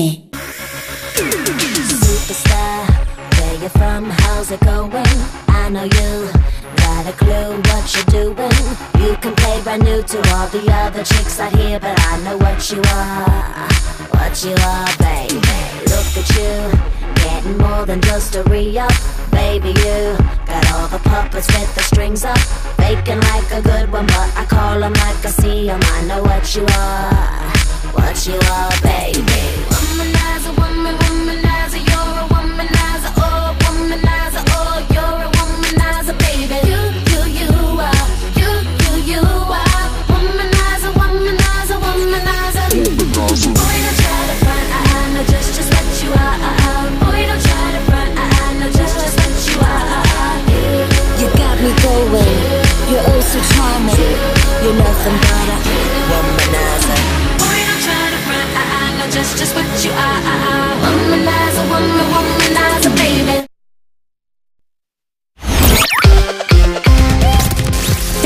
[8.94, 9.20] It
[9.76, 13.68] new to all the other chicks out here, but I know what you are,
[14.16, 14.88] what you are.
[15.92, 16.52] Look at you,
[17.16, 18.92] getting more than just a re-up.
[19.30, 20.16] Baby, you
[20.46, 22.40] got all the puppets with the strings up,
[23.20, 24.46] like a good one, but I
[24.90, 25.20] like
[25.68, 25.82] I.
[25.82, 27.49] I know what you are
[27.92, 29.59] what you are, baby.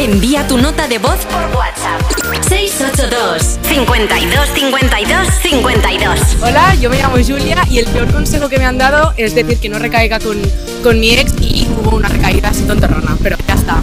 [0.05, 1.99] Envía tu nota de voz por WhatsApp.
[2.47, 6.37] 682 52 52 52.
[6.43, 9.59] Hola, yo me llamo Julia y el peor consejo que me han dado es decir
[9.59, 10.37] que no recaiga con,
[10.83, 13.81] con mi ex y hubo una recaída así tonterrona, pero ya está,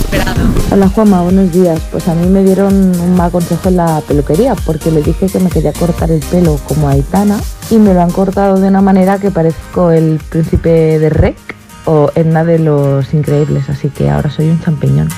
[0.00, 0.42] superado.
[0.70, 1.80] Hola Juanma, buenos días.
[1.90, 5.40] Pues a mí me dieron un mal consejo en la peluquería porque le dije que
[5.40, 9.18] me quería cortar el pelo como Aitana y me lo han cortado de una manera
[9.18, 11.36] que parezco el príncipe de Rec
[11.84, 15.08] o Edna de los Increíbles, así que ahora soy un champiñón.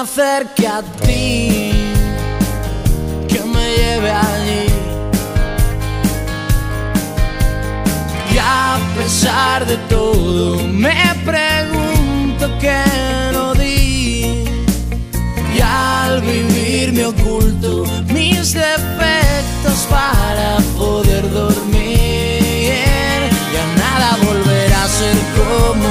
[0.00, 1.72] Acerque a ti,
[3.26, 4.66] que me lleve allí.
[8.32, 12.80] Y a pesar de todo me pregunto qué
[13.32, 14.44] no di.
[15.56, 23.18] Y al vivir me oculto mis defectos para poder dormir.
[23.52, 25.88] Ya nada volverá a ser como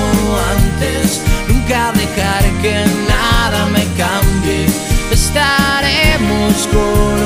[0.56, 1.22] antes.
[1.50, 2.97] Nunca dejar que
[6.78, 7.17] go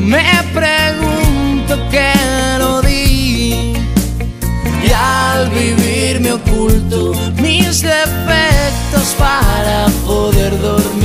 [0.00, 0.24] me
[0.54, 2.12] pregunto qué
[2.58, 3.74] no di.
[4.82, 10.99] Y al vivir me oculto mis defectos para poder dormir.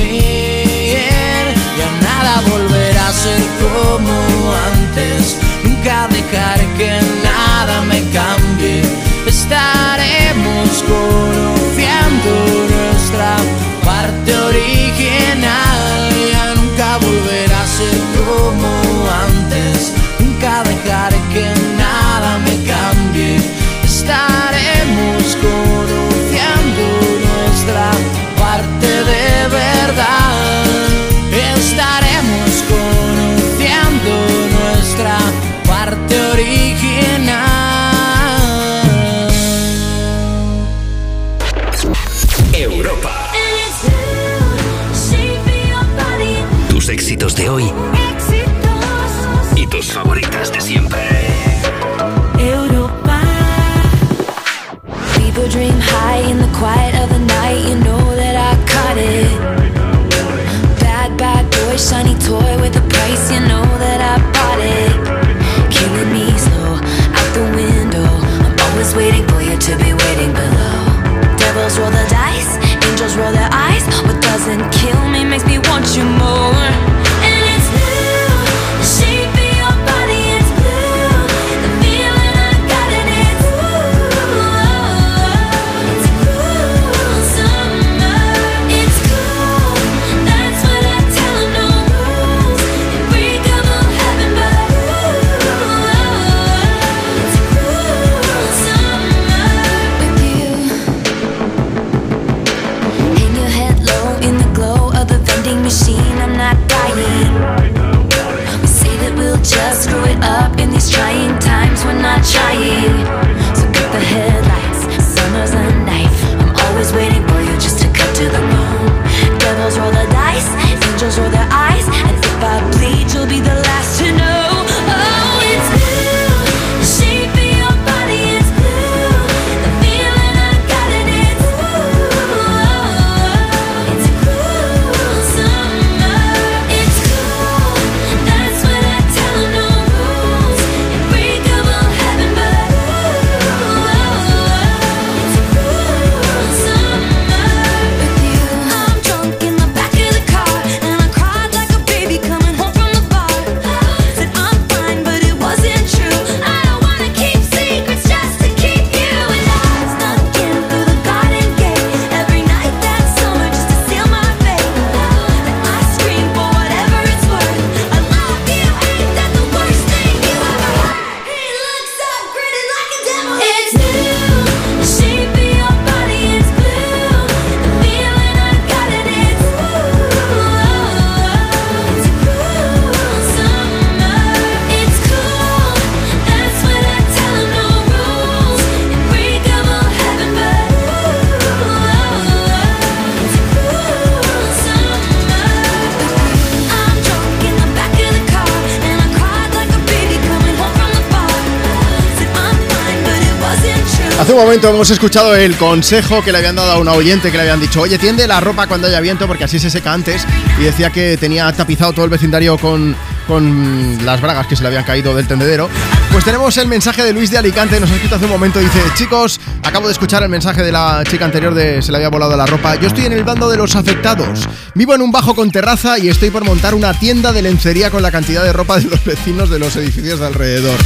[204.56, 207.60] Momento hemos escuchado el consejo que le habían dado a una oyente que le habían
[207.60, 210.26] dicho, oye, tiende la ropa cuando haya viento porque así se seca antes.
[210.58, 212.96] Y decía que tenía tapizado todo el vecindario con,
[213.26, 215.68] con las bragas que se le habían caído del tendedero.
[216.10, 218.80] Pues tenemos el mensaje de Luis de Alicante, nos ha escrito hace un momento, dice,
[218.94, 222.34] chicos, acabo de escuchar el mensaje de la chica anterior de se le había volado
[222.34, 222.76] la ropa.
[222.76, 224.48] Yo estoy en el bando de los afectados.
[224.74, 228.00] Vivo en un bajo con terraza y estoy por montar una tienda de lencería con
[228.00, 230.78] la cantidad de ropa de los vecinos de los edificios de alrededor.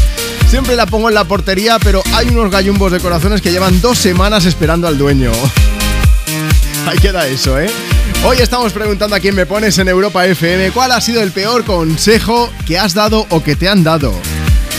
[0.51, 3.99] Siempre la pongo en la portería, pero hay unos gallumbos de corazones que llevan dos
[3.99, 5.31] semanas esperando al dueño.
[6.89, 7.71] Ahí queda eso, ¿eh?
[8.25, 11.65] Hoy estamos preguntando a quién me pones en Europa FM cuál ha sido el peor
[11.65, 14.13] consejo que has dado o que te han dado.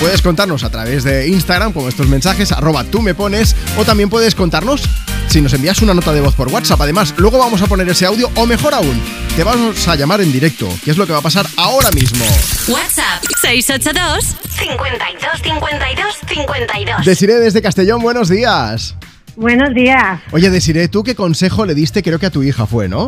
[0.02, 4.10] Puedes contarnos a través de Instagram con estos mensajes, arroba tú me pones, o también
[4.10, 4.82] puedes contarnos
[5.30, 6.82] si nos envías una nota de voz por WhatsApp.
[6.82, 9.02] Además, luego vamos a poner ese audio, o mejor aún,
[9.38, 12.26] te vamos a llamar en directo, que es lo que va a pasar ahora mismo.
[12.68, 17.06] WhatsApp 682 52 52 52.
[17.06, 18.96] Desiree desde Castellón, buenos días.
[19.36, 20.20] Buenos días.
[20.32, 22.04] Oye, Desiree, ¿tú qué consejo le diste?
[22.04, 23.08] Creo que a tu hija fue, ¿no?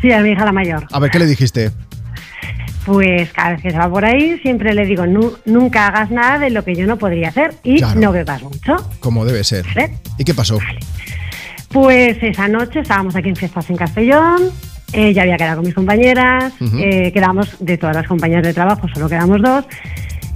[0.00, 0.86] Sí, a mi hija la mayor.
[0.90, 1.70] A ver, ¿qué le dijiste?
[2.86, 6.38] pues cada vez que se va por ahí siempre le digo, "Nu- nunca hagas nada
[6.38, 7.98] de lo que yo no podría hacer y Claro.
[7.98, 8.76] no bebas mucho.
[9.00, 9.64] Como debe ser.
[9.74, 9.94] ¿Vale?
[10.18, 10.58] ¿Y qué pasó?
[11.70, 14.50] Pues esa noche estábamos aquí en fiestas en Castellón,
[14.92, 18.86] eh, ya había quedado con mis compañeras, eh, quedamos de todas las compañeras de trabajo,
[18.92, 19.64] solo quedamos dos,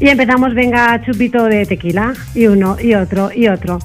[0.01, 3.79] y empezamos, venga, chupito de tequila, y uno, y otro, y otro.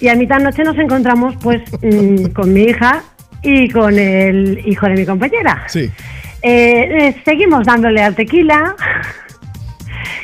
[0.00, 3.02] Y a mitad noche nos encontramos pues mm, con mi hija
[3.42, 5.64] y con el hijo de mi compañera.
[5.68, 5.90] Sí.
[6.42, 8.74] Eh, eh, seguimos dándole al tequila.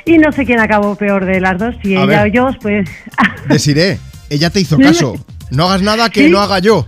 [0.06, 2.30] Y no sé quién acabó peor de las dos, si A ella ver.
[2.30, 2.86] o yo, pues
[3.48, 3.98] Deciré,
[4.28, 5.14] ella te hizo caso.
[5.50, 6.30] No hagas nada que Sí.
[6.30, 6.86] no haga yo.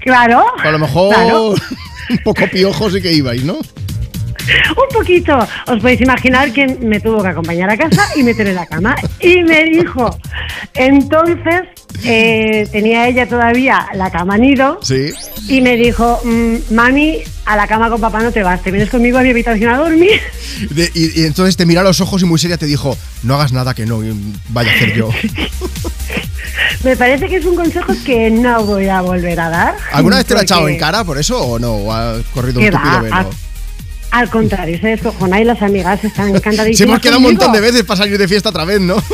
[0.00, 0.44] claro.
[0.62, 1.50] A lo mejor Claro.
[1.50, 3.58] un poco piojos y que ibais, ¿no?
[4.70, 5.38] Un poquito.
[5.66, 8.94] Os podéis imaginar que me tuvo que acompañar a casa y meter en la cama.
[9.20, 10.18] Y me dijo,
[10.74, 11.62] entonces
[12.04, 15.10] eh, tenía ella todavía la cama nido Sí.
[15.48, 18.88] y me dijo, "Mm, mami, a la cama con papá no te vas, te vienes
[18.90, 20.20] conmigo a mi habitación a dormir.
[20.70, 23.34] De- y, y entonces te mira a los ojos y muy seria te dijo, no
[23.34, 24.00] hagas nada que no
[24.48, 25.10] vaya a hacer yo.
[26.84, 29.76] Me parece que es un consejo que no voy a volver a dar.
[29.92, 31.74] ¿Alguna vez te lo ha echado en cara por eso o no?
[31.74, 33.30] ¿O ha corrido un tupido velo?
[34.12, 36.76] Al contrario, se descojona y las amigas están encantadísimas.
[36.76, 37.72] Se hemos quedado un montón de conmigo.
[37.72, 38.96] veces para salir de fiesta otra vez, ¿no?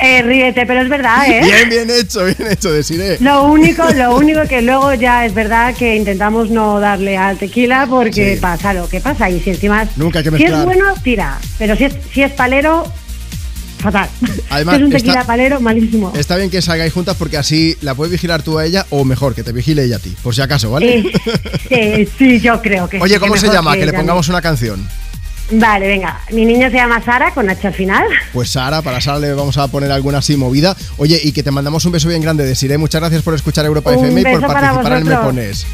[0.00, 1.40] Eh, ríete, pero es verdad, ¿eh?
[1.42, 3.16] Bien, bien hecho, bien hecho, deciré.
[3.18, 7.84] Lo único, lo único que luego ya es verdad que intentamos no darle al tequila
[7.90, 8.40] porque Sí.
[8.40, 10.64] pasa lo que pasa y si encima Nunca hay que si es mezclar.
[10.66, 12.84] bueno tira, pero si es si es palero
[13.78, 14.08] fatal.
[14.50, 16.12] Además, es un está- tequila palero malísimo.
[16.16, 19.34] Está bien que salgáis juntas porque así la puedes vigilar tú a ella o mejor,
[19.34, 21.04] que te vigile ella a ti, por si acaso, ¿vale?
[21.70, 23.74] Eh, sí, sí, yo creo que Oye, sí, ¿cómo que se llama?
[23.76, 24.86] Que le pongamos una canción.
[25.50, 26.20] Vale, venga.
[26.30, 28.04] Mi niña se llama Sara con H al final.
[28.34, 30.76] Pues Sara, para Sara le vamos a poner alguna así movida.
[30.98, 32.76] Oye, y que te mandamos un beso bien grande de Siré.
[32.76, 35.16] Muchas gracias por escuchar Europa Un FM y por participar en Me.
[35.16, 35.66] Pones.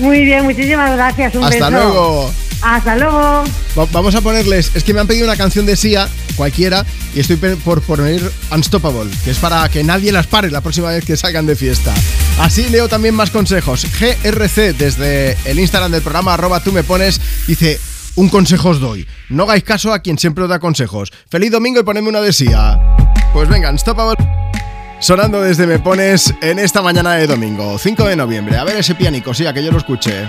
[0.00, 1.34] Muy bien, muchísimas gracias.
[1.34, 1.70] Un Hasta beso.
[1.70, 2.30] luego.
[2.68, 3.44] Hasta luego.
[3.78, 6.84] Va- Vamos a ponerles, es que me han pedido una canción de Sia, cualquiera,
[7.14, 8.20] y estoy por poner
[8.50, 11.94] Unstoppable, que es para que nadie las pare la próxima vez que salgan de fiesta.
[12.40, 13.86] Así leo también más consejos.
[14.00, 17.78] GRC desde el Instagram del programa arroba tú me pones, dice,
[18.16, 21.12] un consejo os doy, no hagáis caso a quien siempre os da consejos.
[21.30, 22.80] Feliz domingo y ponedme una de Sia.
[23.32, 24.16] Pues venga, Unstoppable.
[24.98, 28.56] Sonando desde Me Pones en esta mañana de domingo, 5 de noviembre.
[28.56, 30.28] A ver ese pianico, sí, que yo lo escuche.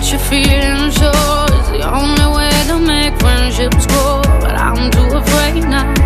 [0.00, 4.54] that to let your feelings show is the only way to make friendships grow, but
[4.54, 5.99] I'm too afraid now.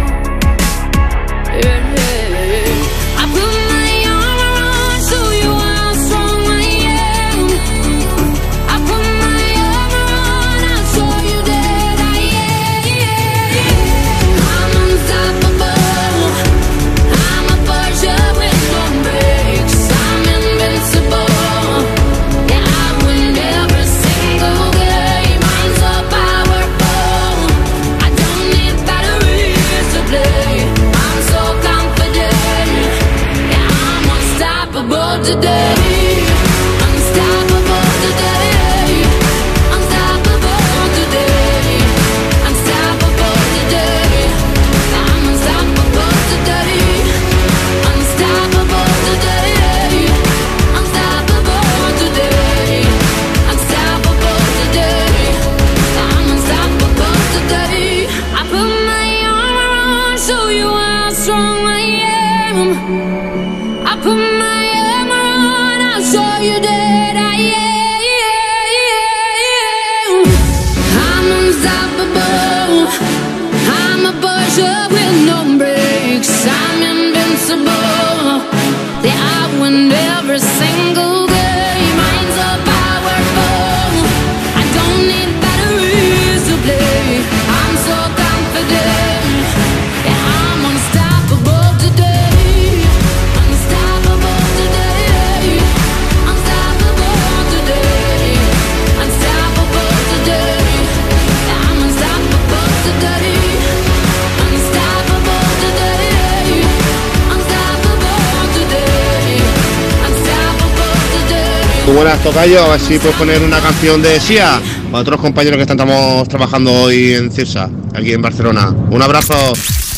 [111.95, 112.65] Buenas, Tocayo.
[112.65, 114.61] A ver si puedes poner una canción de Sia
[114.91, 118.71] para otros compañeros que estamos trabajando hoy en Cirsa, aquí en Barcelona.
[118.91, 119.35] Un abrazo.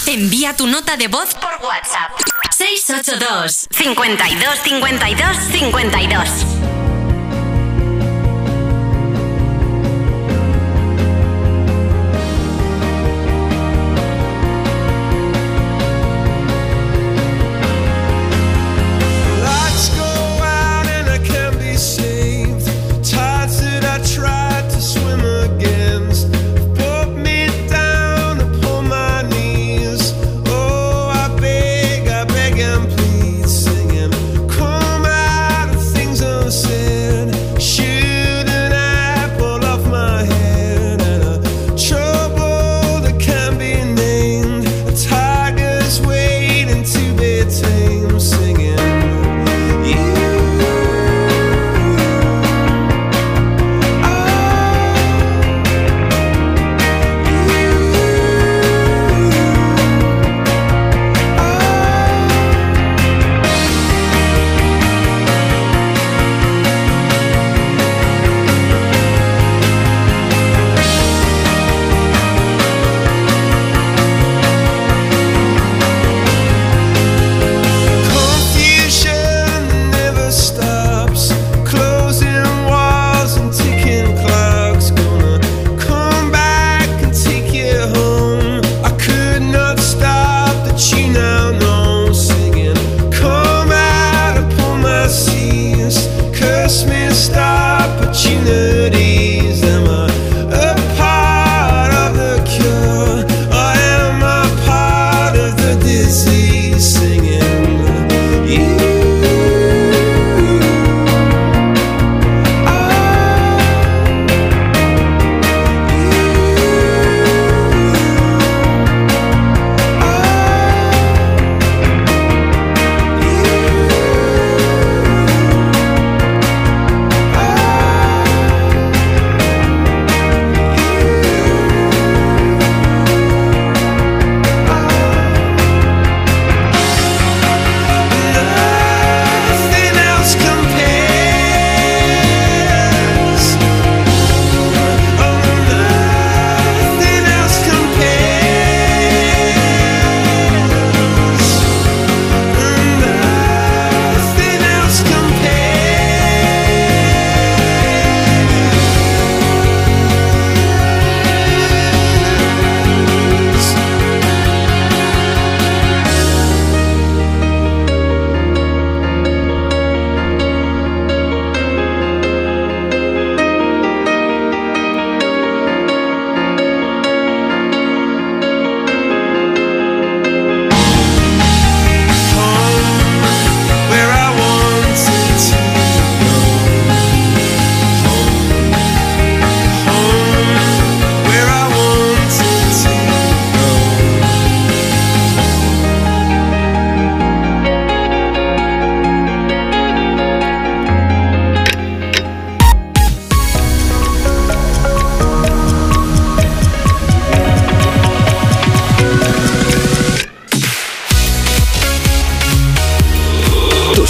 [0.06, 2.12] Envía tu nota de voz por WhatsApp.
[2.56, 6.45] 682 52 52 52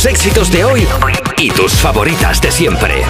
[0.08, 0.86] Éxitos de hoy
[1.38, 3.02] y tus favoritas de siempre.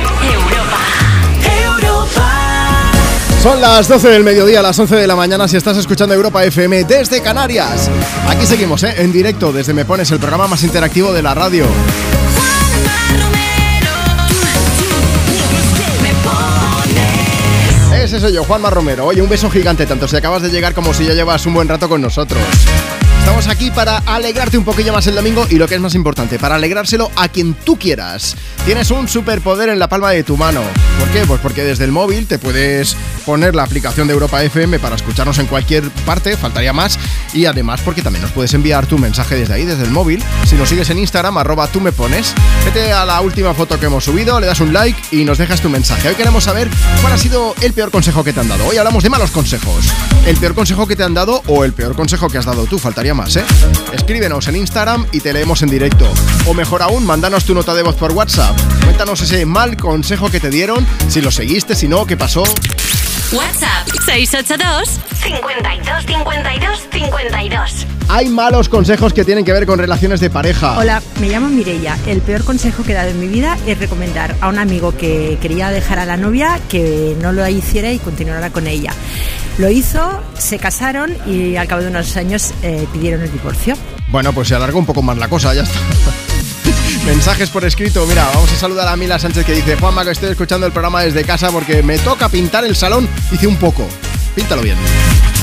[3.43, 6.85] Son las 12 del mediodía, las 11 de la mañana si estás escuchando Europa FM
[6.85, 7.91] desde Canarias.
[8.29, 8.95] Aquí seguimos, ¿eh?
[8.97, 11.67] en directo desde Me Pones, el programa más interactivo de la radio.
[17.95, 19.05] Ese soy yo, Juanma Romero.
[19.05, 21.69] Oye, un beso gigante, tanto si acabas de llegar como si ya llevas un buen
[21.69, 22.43] rato con nosotros.
[23.27, 26.39] Estamos aquí para alegrarte un poquillo más el domingo y lo que es más importante,
[26.39, 28.37] para alegrárselo a quien tú quieras.
[28.65, 30.63] Tienes un superpoder en la palma de tu mano.
[31.01, 31.27] ¿Por qué?
[31.27, 32.97] Pues porque desde el móvil te puedes
[33.27, 37.01] poner la aplicación de Europa FM para escucharnos en cualquier parte, faltaría más.
[37.35, 40.23] Y además porque también nos puedes enviar tu mensaje desde ahí, desde el móvil.
[40.47, 42.33] Si nos sigues en Instagram, arroba tú me pones,
[42.65, 45.61] vete a la última foto que hemos subido, le das un like y nos dejas
[45.61, 46.09] tu mensaje.
[46.09, 46.71] Hoy queremos saber
[47.03, 48.67] cuál ha sido el peor consejo que te han dado.
[48.69, 49.85] Hoy hablamos de malos consejos.
[50.27, 52.79] El peor consejo que te han dado o el peor consejo que has dado tú,
[52.79, 53.45] faltaría más, ¿eh?
[53.93, 56.07] Escríbenos en Instagram y te leemos en directo.
[56.47, 58.57] O mejor aún, mándanos tu nota de voz por WhatsApp.
[58.85, 62.45] Cuéntanos ese mal consejo que te dieron, si lo seguiste, si no, qué pasó.
[63.33, 67.87] WhatsApp 682 52 52 52.
[68.09, 70.79] Hay malos consejos que tienen que ver con relaciones de pareja.
[70.79, 71.99] Hola, me llamo Mireia.
[72.07, 75.39] El peor consejo que he dado en mi vida es recomendar a un amigo que
[75.43, 78.93] quería dejar a la novia que no lo hiciera y continuara con ella.
[79.59, 83.77] Lo hizo, se casaron y al cabo de unos años eh, pidieron el divorcio.
[84.09, 85.81] Bueno, pues se alargó un poco más la cosa, ya está.
[87.07, 88.05] Mensajes por escrito.
[88.05, 91.03] Mira, vamos a saludar a Mila Sánchez que dice: Juanma, que estoy escuchando el programa
[91.03, 93.09] desde casa porque me toca pintar el salón.
[93.31, 93.89] Hice un poco.
[94.35, 94.77] Píntalo bien.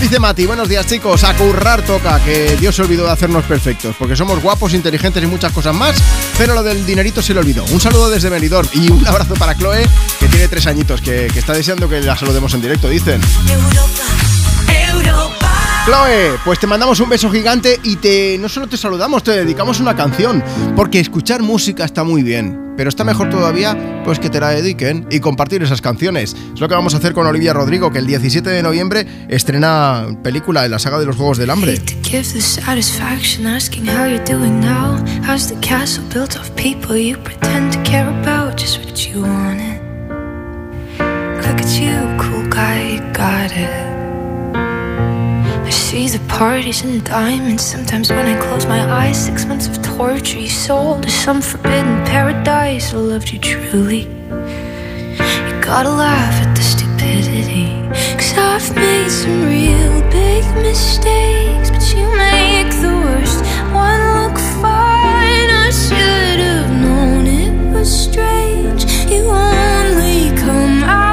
[0.02, 3.95] Dice Mati, buenos días chicos, a currar toca, que Dios se olvidó de hacernos perfectos,
[3.98, 5.95] porque somos guapos, inteligentes y muchas cosas más,
[6.38, 7.64] pero lo del dinerito se le olvidó.
[7.72, 9.88] Un saludo desde Benidorm y un abrazo para Chloe,
[10.19, 13.22] que tiene tres añitos, que, que está deseando que la saludemos en directo, dicen.
[15.85, 19.81] Chloe, pues te mandamos un beso gigante y te no solo te saludamos, te dedicamos
[19.81, 20.41] una canción,
[20.77, 25.05] porque escuchar música está muy bien, pero está mejor todavía pues que te la dediquen
[25.11, 26.38] y compartir esas canciones.
[26.53, 30.07] Es lo que vamos a hacer con Olivia Rodrigo, que el 17 de noviembre estrena
[30.23, 31.81] película en la saga de los Juegos del Hambre.
[41.45, 43.93] Look at you, cool guy, got it.
[45.74, 47.64] The parties and diamonds.
[47.64, 52.06] Sometimes when I close my eyes, six months of torture you sold to some forbidden
[52.06, 52.94] paradise.
[52.94, 54.02] I loved you truly.
[54.02, 57.68] You gotta laugh at the stupidity.
[58.18, 63.40] Cause I've made some real big mistakes, but you make the worst
[63.74, 65.50] one look fine.
[65.66, 68.86] I should have known it was strange.
[69.10, 71.12] You only come out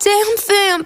[0.00, 0.84] a goddamn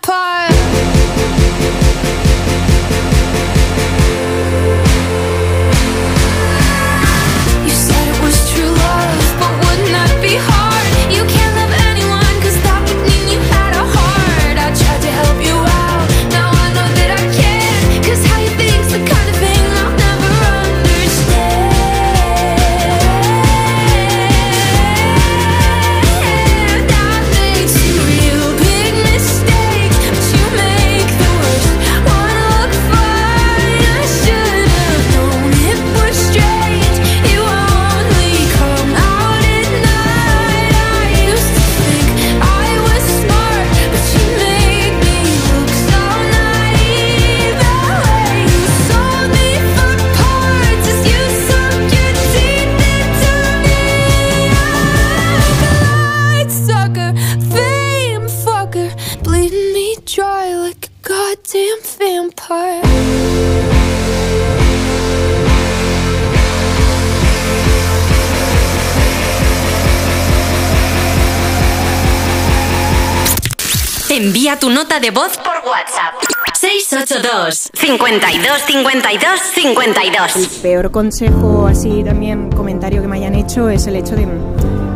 [74.44, 76.16] Envía tu nota de voz por WhatsApp.
[76.52, 83.86] 682 52 52 52 El peor consejo, así también comentario que me hayan hecho, es
[83.86, 84.28] el hecho de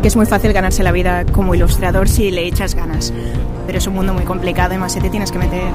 [0.03, 3.11] que es muy fácil ganarse la vida como ilustrador si le echas ganas.
[3.65, 5.71] Pero es un mundo muy complicado y más si te tienes que meter,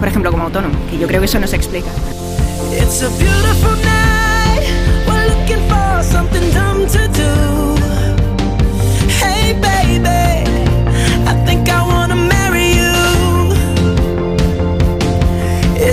[0.00, 1.90] por ejemplo, como autónomo, que yo creo que eso no se explica.
[2.72, 4.66] It's a beautiful night.
[5.06, 7.76] We're looking for something dumb to do.
[9.20, 10.33] Hey, baby,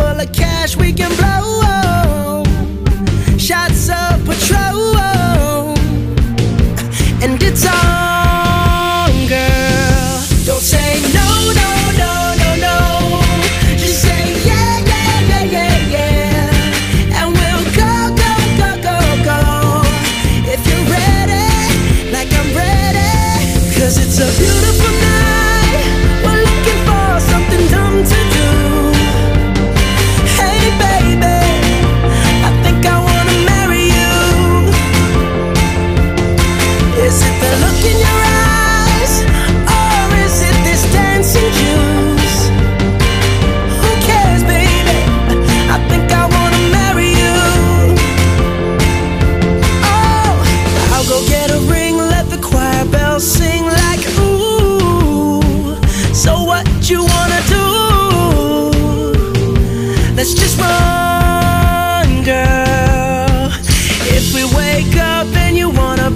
[0.00, 1.59] full of cash we can blow.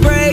[0.01, 0.24] Break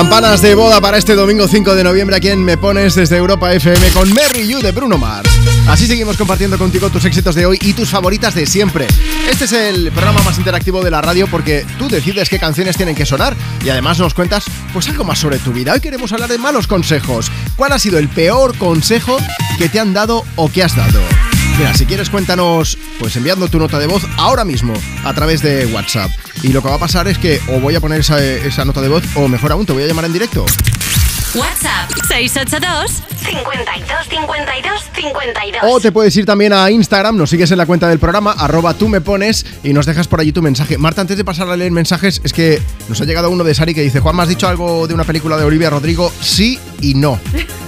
[0.00, 3.52] Campanas de boda para este domingo 5 de noviembre a quien me pones desde Europa
[3.52, 5.28] FM con Merry You de Bruno Mars.
[5.68, 8.86] Así seguimos compartiendo contigo tus éxitos de hoy y tus favoritas de siempre.
[9.30, 12.94] Este es el programa más interactivo de la radio porque tú decides qué canciones tienen
[12.94, 15.74] que sonar y además nos cuentas pues algo más sobre tu vida.
[15.74, 17.30] Hoy queremos hablar de malos consejos.
[17.54, 19.18] ¿Cuál ha sido el peor consejo
[19.58, 20.98] que te han dado o que has dado?
[21.58, 24.72] Mira, si quieres cuéntanos, pues enviando tu nota de voz ahora mismo
[25.04, 26.10] a través de WhatsApp.
[26.42, 28.80] Y lo que va a pasar es que o voy a poner esa, esa nota
[28.80, 30.44] de voz o mejor aún te voy a llamar en directo.
[31.34, 37.58] WhatsApp 682 52 52 52 O te puedes ir también a Instagram, nos sigues en
[37.58, 40.76] la cuenta del programa, arroba tú me pones y nos dejas por allí tu mensaje.
[40.76, 43.74] Marta, antes de pasar a leer mensajes, es que nos ha llegado uno de Sari
[43.74, 46.12] que dice, Juan, ¿me has dicho algo de una película de Olivia Rodrigo?
[46.20, 47.20] Sí y no.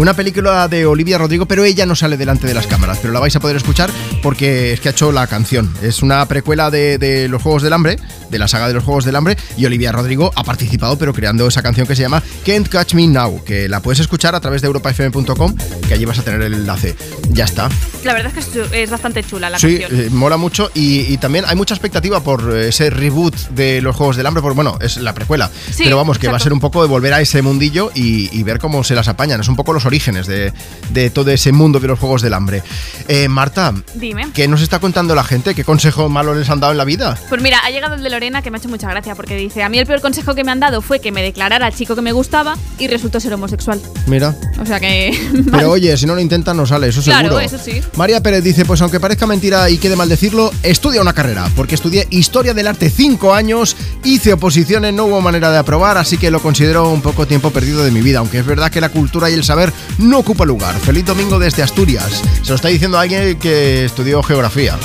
[0.00, 3.20] Una película de Olivia Rodrigo, pero ella no sale delante de las cámaras, pero la
[3.20, 3.90] vais a poder escuchar
[4.22, 5.70] porque es que ha hecho la canción.
[5.82, 7.98] Es una precuela de, de los Juegos del Hambre,
[8.30, 11.46] de la saga de los Juegos del Hambre, y Olivia Rodrigo ha participado, pero creando
[11.46, 14.62] esa canción que se llama Can't Catch Me Now, que la puedes escuchar a través
[14.62, 15.54] de europafm.com,
[15.86, 16.96] que allí vas a tener el enlace.
[17.32, 17.68] Ya está.
[18.02, 20.00] La verdad es que es, bastante chula la sí, canción.
[20.00, 23.94] eh, mola mucho y, y también hay mucha expectativa por eh, ese reboot de los
[23.96, 26.54] Juegos del Hambre, porque bueno, es la precuela, Sí, pero vamos, que va a ser
[26.54, 29.42] un poco de volver a ese mundillo y, y ver cómo se las apañan.
[29.42, 30.52] Es un poco los orígenes de,
[30.90, 32.62] de todo ese mundo de los Juegos del Hambre.
[33.08, 34.28] Eh, Marta, Dime.
[34.32, 35.52] ¿qué nos está contando la gente?
[35.54, 37.18] ¿Qué consejo malo les han dado en la vida?
[37.28, 39.64] Pues mira, ha llegado el de Lorena que me ha hecho mucha gracia porque dice,
[39.64, 41.96] a mí el peor consejo que me han dado fue que me declarara al chico
[41.96, 43.80] que me gustaba y resultó ser homosexual.
[44.06, 44.36] Mira.
[44.60, 45.10] O sea que...
[45.50, 47.40] Pero oye, si no lo intentan no sale, eso Claro, seguro.
[47.40, 47.80] eso sí.
[47.96, 51.74] María Pérez dice, pues aunque parezca mentira y quede mal decirlo, estudia una carrera, porque
[51.74, 56.30] estudié Historia del Arte cinco años, hice oposiciones, no hubo manera de aprobar, así que
[56.30, 59.30] lo considero un poco tiempo perdido de mi vida, aunque es verdad que la cultura
[59.30, 60.78] y el saber no ocupa lugar.
[60.80, 62.22] Feliz domingo desde Asturias.
[62.42, 64.78] Se lo está diciendo alguien que estudió geografía.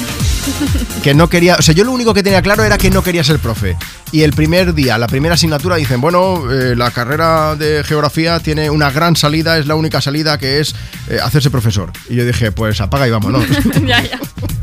[1.04, 3.24] Que no quería, o sea, yo lo único que tenía claro era que no quería
[3.24, 3.78] ser profe.
[4.12, 8.70] Y el primer día, la primera asignatura, dicen, bueno, eh, la carrera de geografía tiene
[8.70, 10.74] una gran salida, es la única salida que es
[11.10, 11.92] eh, hacerse profesor.
[12.10, 13.44] Y yo dije, pues apaga y vámonos.
[13.86, 14.20] ya, ya.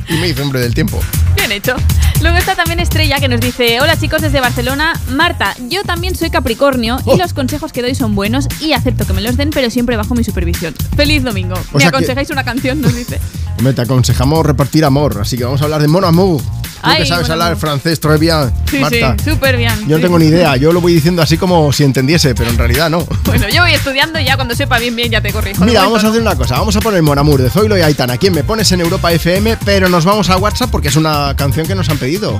[0.09, 1.01] y me hice hombre del tiempo.
[1.37, 1.75] Bien hecho.
[2.21, 6.31] Luego está también Estrella que nos dice, hola chicos desde Barcelona, Marta, yo también soy
[6.31, 7.15] Capricornio Oh.
[7.15, 9.97] y los consejos que doy son buenos y acepto que me los den, pero siempre
[9.97, 10.73] bajo mi supervisión.
[10.97, 11.55] Feliz domingo.
[11.55, 12.81] O ¿Me sea que- aconsejáis una canción?
[12.81, 13.19] Nos dice.
[13.59, 16.41] Hombre, te aconsejamos repartir amor, así que vamos a hablar de Mon Amour.
[16.41, 19.15] Tú Ay, que sabes hablar francés, très bien, Sí, Marta.
[19.23, 19.73] sí, súper bien.
[19.83, 20.03] Yo no sí.
[20.03, 23.07] tengo ni idea, yo lo voy diciendo así como si entendiese, pero en realidad no.
[23.25, 25.65] Bueno, yo voy estudiando y ya cuando sepa bien bien ya te corrijo.
[25.65, 28.17] Mira, vamos a hacer una cosa, vamos a poner Mon Amour de Zoilo y Aitana,
[28.19, 29.59] ¿quién me pones en Europa FM?
[29.65, 32.37] Pero nos vamos a WhatsApp porque es una canción que nos han pedido.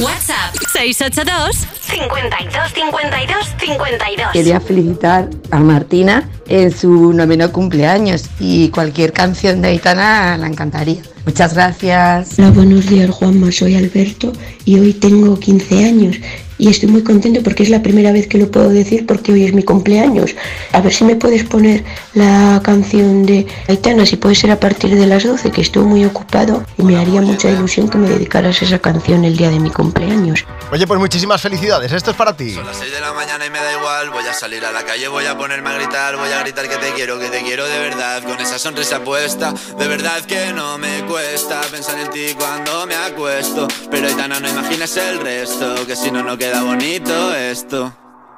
[0.00, 4.32] WhatsApp 682 52 52 52.
[4.32, 11.02] Quería felicitar a Martina en su noveno cumpleaños y cualquier canción de Aitana la encantaría.
[11.26, 12.38] Muchas gracias.
[12.38, 14.32] Hola, buenos días Juanma, soy Alberto
[14.64, 16.16] y hoy tengo 15 años
[16.60, 19.44] y estoy muy contento porque es la primera vez que lo puedo decir porque hoy
[19.44, 20.36] es mi cumpleaños.
[20.72, 21.82] A ver si me puedes poner
[22.12, 26.04] la canción de Aitana, si puede ser a partir de las 12, que estoy muy
[26.04, 29.70] ocupado y me haría mucha ilusión que me dedicaras esa canción el día de mi
[29.70, 30.44] cumpleaños.
[30.70, 32.52] Oye, pues muchísimas felicidades, esto es para ti.
[32.52, 34.10] Son las 6 de la mañana y me da igual.
[34.10, 36.16] Voy a salir a la calle, voy a ponerme a gritar.
[36.16, 38.22] Voy a gritar que te quiero, que te quiero de verdad.
[38.22, 42.96] Con esa sonrisa puesta, de verdad que no me cuesta pensar en ti cuando me
[42.96, 43.66] acuesto.
[43.90, 47.92] Pero Aitana, no imaginas el resto, que si no, no queda bonito esto.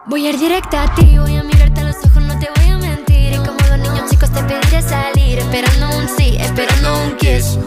[0.07, 2.71] Voy a ir directa a ti, voy a mirarte a los ojos, no te voy
[2.71, 3.33] a mentir.
[3.33, 7.59] Y como dos niños chicos te pediré salir, esperando un sí, esperando un kiss.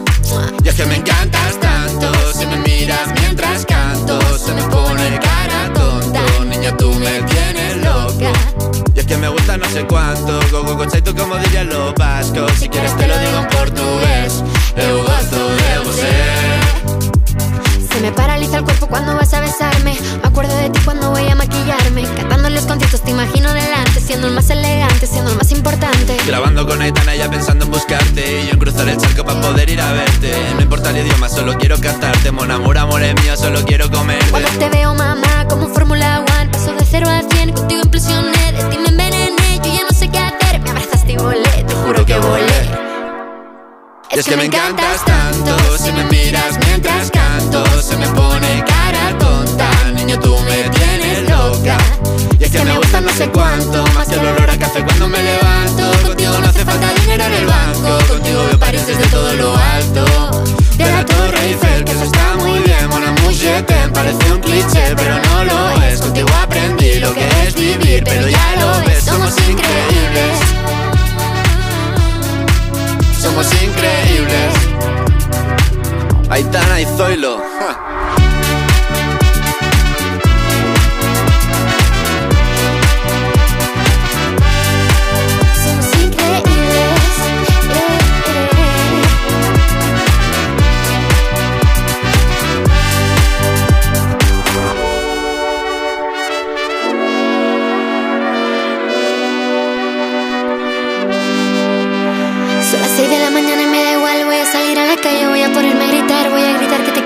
[0.62, 5.72] Y es que me encantas tanto, si me miras mientras canto, se me pone cara
[5.72, 6.44] tonto.
[6.44, 8.32] Niña, tú me tienes loca.
[8.94, 11.94] Y es que me gusta no sé cuánto, go go go tú como dirían los
[11.94, 12.52] vascos.
[12.52, 14.44] Si quieres te lo digo en portugués,
[14.76, 16.45] eu gosto de você.
[17.96, 19.96] Se me paraliza el cuerpo cuando vas a besarme.
[20.20, 22.02] Me acuerdo de ti cuando voy a maquillarme.
[22.14, 26.18] Cantando los conciertos te imagino delante, siendo el más elegante, siendo el más importante.
[26.26, 29.70] Grabando con Aitana ya pensando en buscarte Y yo en cruzar el charco para poder
[29.70, 33.34] ir a verte No importa el idioma, solo quiero cantarte Mon amor, amor es mío,
[33.34, 37.52] solo quiero comerte Cuando te veo, mamá, como Fórmula One, paso de 0 a 100,
[37.52, 41.16] contigo implosioné, de ti me envenené, yo ya no sé qué hacer, me abrazaste y
[41.16, 42.85] volé, te juro que volé.
[44.16, 49.14] Y es que me encantas tanto Si me miras mientras canto Se me pone cara
[49.18, 49.68] tonta.
[49.94, 51.76] Niño, tú me tienes loca.
[52.40, 55.06] Y es que me gusta no sé cuánto Más que el olor a café cuando
[55.08, 55.90] me levanto.
[56.02, 60.04] Contigo no hace falta dinero en el banco Contigo veo París desde todo lo alto.
[60.78, 62.88] De la Torre Eiffel, que eso está muy bien.
[62.88, 67.28] Mon amour, je t'aime, parece un cliché Pero no lo es, contigo aprendí lo que
[67.46, 70.85] es vivir Pero ya lo ves, somos increíbles
[73.26, 74.54] somos increíbles.
[76.30, 77.42] Aitana y Zoilo.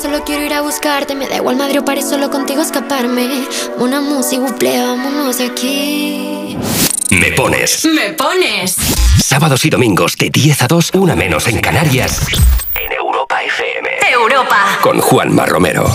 [0.00, 1.14] Solo quiero ir a buscarte.
[1.14, 3.46] Me da igual Madrid o París, solo contigo escaparme.
[3.78, 6.56] Una música, buple, vámonos de aquí.
[7.10, 7.84] Me pones.
[7.84, 8.76] Me pones.
[9.22, 12.26] Sábados y domingos de 10 a 2, una menos en Canarias.
[12.74, 13.88] En Europa FM.
[14.12, 14.78] Europa.
[14.82, 15.86] Con Juanma Romero.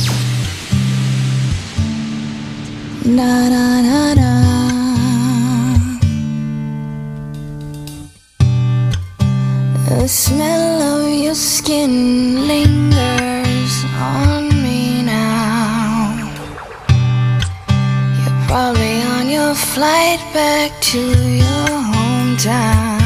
[3.06, 4.50] Na, na, na, na.
[10.08, 13.39] smell of your skin lingers
[14.00, 16.16] on me now.
[18.20, 23.00] You're probably on your flight back to your hometown.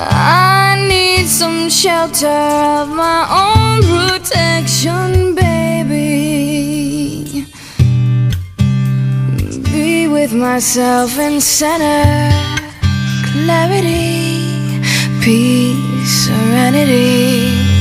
[0.00, 7.46] I need some shelter of my own protection, baby.
[9.72, 12.30] Be with myself and center
[13.32, 14.80] clarity,
[15.22, 17.71] peace, serenity.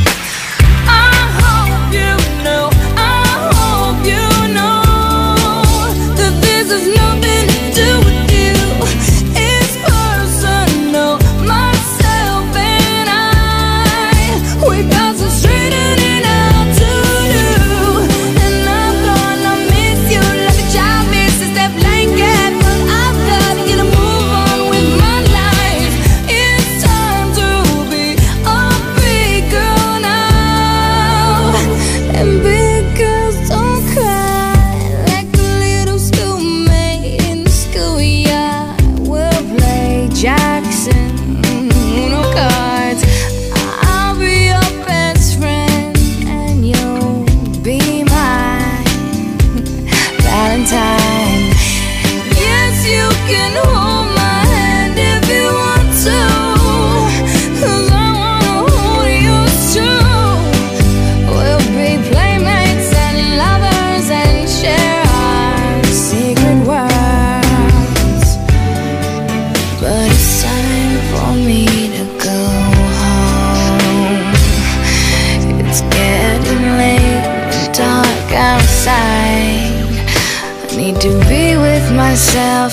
[82.12, 82.71] Myself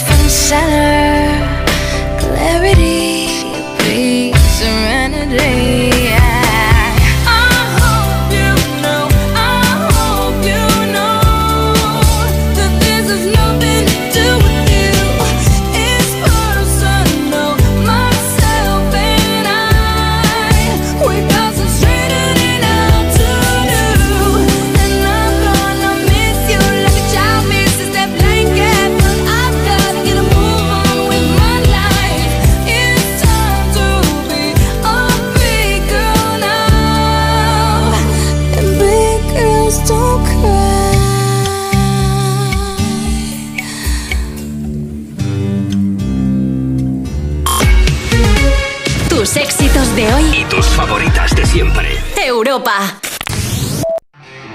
[52.69, 53.01] Europa.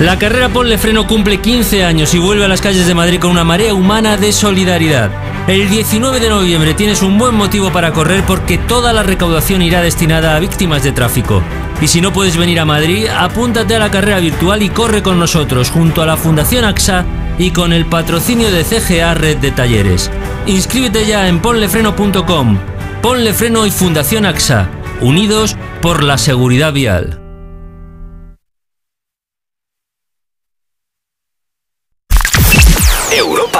[0.00, 3.30] La carrera Ponle Freno cumple 15 años y vuelve a las calles de Madrid con
[3.30, 5.31] una marea humana de solidaridad.
[5.48, 9.82] El 19 de noviembre tienes un buen motivo para correr porque toda la recaudación irá
[9.82, 11.42] destinada a víctimas de tráfico.
[11.80, 15.18] Y si no puedes venir a Madrid, apúntate a la carrera virtual y corre con
[15.18, 17.04] nosotros junto a la Fundación AXA
[17.38, 20.12] y con el patrocinio de CGA Red de Talleres.
[20.46, 22.58] Inscríbete ya en ponlefreno.com.
[23.02, 24.68] Ponle Freno y Fundación AXA,
[25.00, 27.21] unidos por la seguridad vial.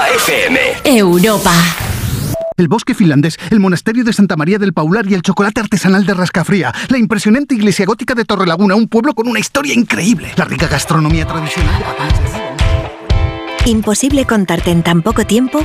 [0.03, 0.59] Europa FM.
[0.83, 1.53] Europa.
[2.57, 6.13] El bosque finlandés, el monasterio de Santa María del Paular y el chocolate artesanal de
[6.13, 10.67] Rascafría, la impresionante iglesia gótica de Torrelaguna, un pueblo con una historia increíble, la rica
[10.67, 13.69] gastronomía tradicional de.
[13.69, 15.63] Imposible contarte en tan poco tiempo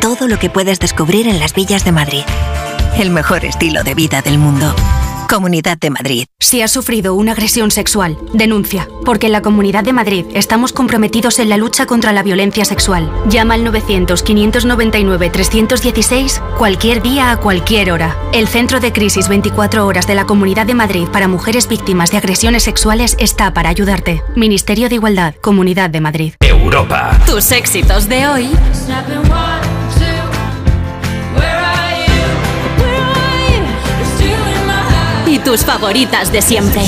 [0.00, 2.22] todo lo que puedes descubrir en las villas de Madrid.
[2.96, 4.74] El mejor estilo de vida del mundo.
[5.28, 6.26] Comunidad de Madrid.
[6.40, 11.38] Si has sufrido una agresión sexual, denuncia, porque en la Comunidad de Madrid estamos comprometidos
[11.38, 13.10] en la lucha contra la violencia sexual.
[13.28, 18.16] Llama al 900-599-316 cualquier día a cualquier hora.
[18.32, 22.18] El Centro de Crisis 24 Horas de la Comunidad de Madrid para Mujeres Víctimas de
[22.18, 24.22] Agresiones Sexuales está para ayudarte.
[24.36, 26.34] Ministerio de Igualdad, Comunidad de Madrid.
[26.40, 27.18] Europa.
[27.26, 28.48] Tus éxitos de hoy
[35.44, 36.80] tus favoritas de siempre.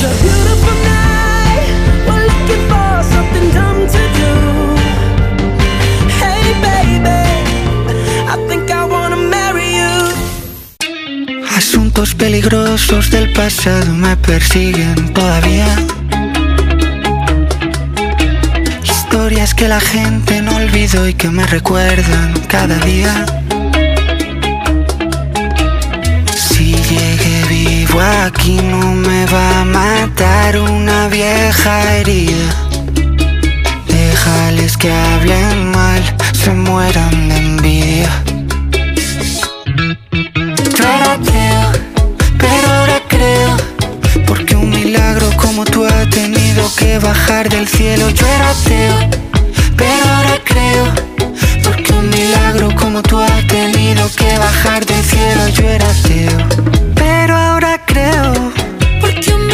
[11.54, 15.66] Asuntos peligrosos del pasado me persiguen todavía.
[18.82, 23.26] Historias que la gente no olvidó y que me recuerdan cada día.
[26.34, 26.74] Si
[28.00, 32.50] aquí no me va a matar una vieja herida.
[33.86, 36.02] Déjales que hablen mal,
[36.32, 38.10] se mueran de envidia.
[40.76, 41.18] Yo era
[42.38, 43.56] pero ahora creo.
[44.26, 48.10] Porque un milagro como tú ha tenido que bajar del cielo.
[48.10, 49.10] Yo era ateo,
[49.76, 51.15] pero ahora creo.
[52.18, 55.48] Milagro como tú ha tenido que bajar del cielo.
[55.48, 56.38] Yo era ateo,
[56.94, 58.32] pero ahora creo.
[59.02, 59.46] Porque un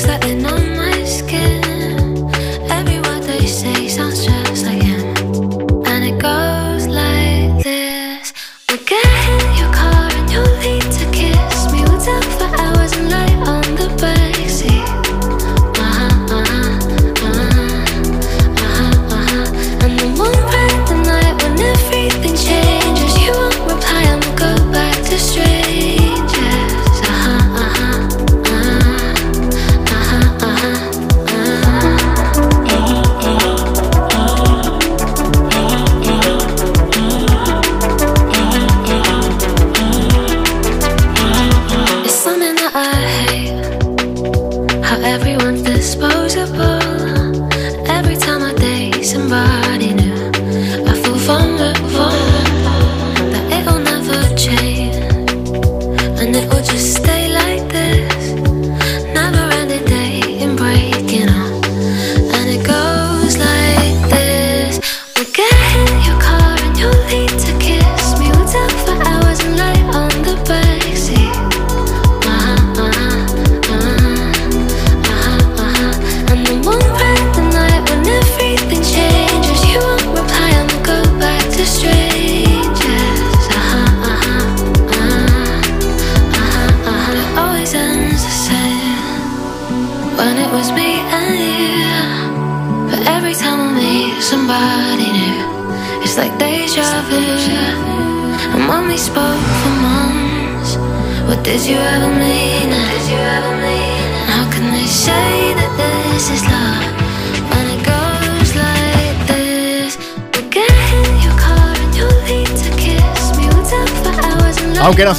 [0.00, 0.59] It's like they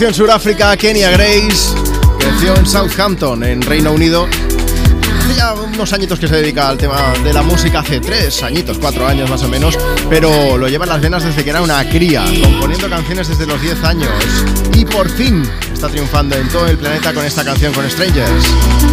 [0.02, 1.76] nació en Sudáfrica, Kenya Grace
[2.18, 4.28] creció en Southampton, en Reino Unido.
[5.20, 8.80] Hace ya unos añitos que se dedica al tema de la música, hace tres añitos,
[8.80, 9.78] cuatro años más o menos,
[10.10, 13.62] pero lo lleva en las venas desde que era una cría, componiendo canciones desde los
[13.62, 14.10] 10 años.
[14.74, 18.44] Y por fin está triunfando en todo el planeta con esta canción, con Strangers.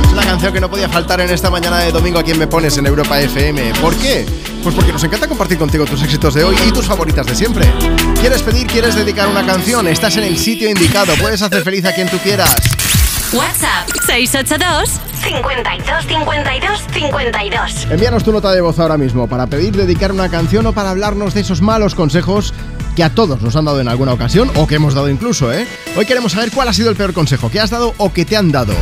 [0.05, 2.49] Es una canción que no podía faltar en esta mañana de domingo aquí en Me
[2.49, 3.73] Pones en Europa FM.
[3.81, 4.27] ¿Por qué?
[4.63, 7.73] Pues porque nos encanta compartir contigo tus éxitos de hoy y tus favoritas de siempre.
[8.21, 9.87] ¿Quieres pedir, quieres dedicar una canción?
[9.87, 12.55] Estás en el sitio indicado, puedes hacer feliz a quien tú quieras.
[13.33, 17.87] WhatsApp 682 52 52 52.
[17.91, 21.35] Envíanos tu nota de voz ahora mismo para pedir dedicar una canción o para hablarnos
[21.35, 22.55] de esos malos consejos
[22.97, 25.67] que a todos nos han dado en alguna ocasión o que hemos dado incluso, ¿eh?
[25.97, 28.37] Hoy queremos saber cuál ha sido el peor consejo que has dado o que te
[28.37, 28.75] han dado.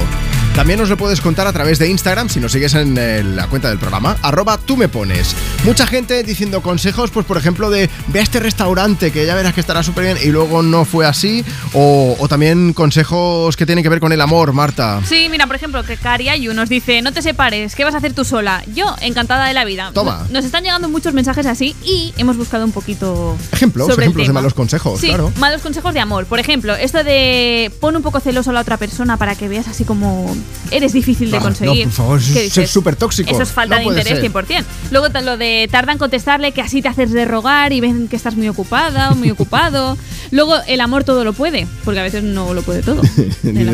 [0.55, 3.47] También nos lo puedes contar a través de Instagram si nos sigues en eh, la
[3.47, 5.37] cuenta del programa, arroba tú me pones.
[5.67, 9.53] Mucha gente diciendo consejos, pues por ejemplo, de ve a este restaurante que ya verás
[9.53, 11.45] que estará súper bien y luego no fue así.
[11.73, 15.01] O, o también consejos que tienen que ver con el amor, Marta.
[15.05, 18.13] Sí, mira, por ejemplo, que Cariayu nos dice, no te separes, ¿qué vas a hacer
[18.13, 18.63] tú sola?
[18.77, 19.91] Yo, encantada de la vida.
[19.93, 20.25] Toma.
[20.31, 24.29] Nos están llegando muchos mensajes así y hemos buscado un poquito Ejemplos, sobre el ejemplos
[24.29, 25.33] de malos consejos, Sí, claro.
[25.39, 26.27] malos consejos de amor.
[26.27, 29.67] Por ejemplo, esto de pon un poco celoso a la otra persona para que veas
[29.67, 30.33] así como
[30.77, 31.87] eres difícil de conseguir.
[31.87, 33.31] no, por favor, eso ¿Qué es súper tóxico.
[33.31, 34.33] Eso es falta No de interés ser.
[34.33, 34.65] 100%.
[34.91, 38.17] Luego lo de tarda en contestarle que así te haces de rogar y ven que
[38.17, 39.97] estás muy ocupada o muy ocupado.
[40.31, 43.03] Luego el amor todo lo puede, porque a veces no lo puede todo.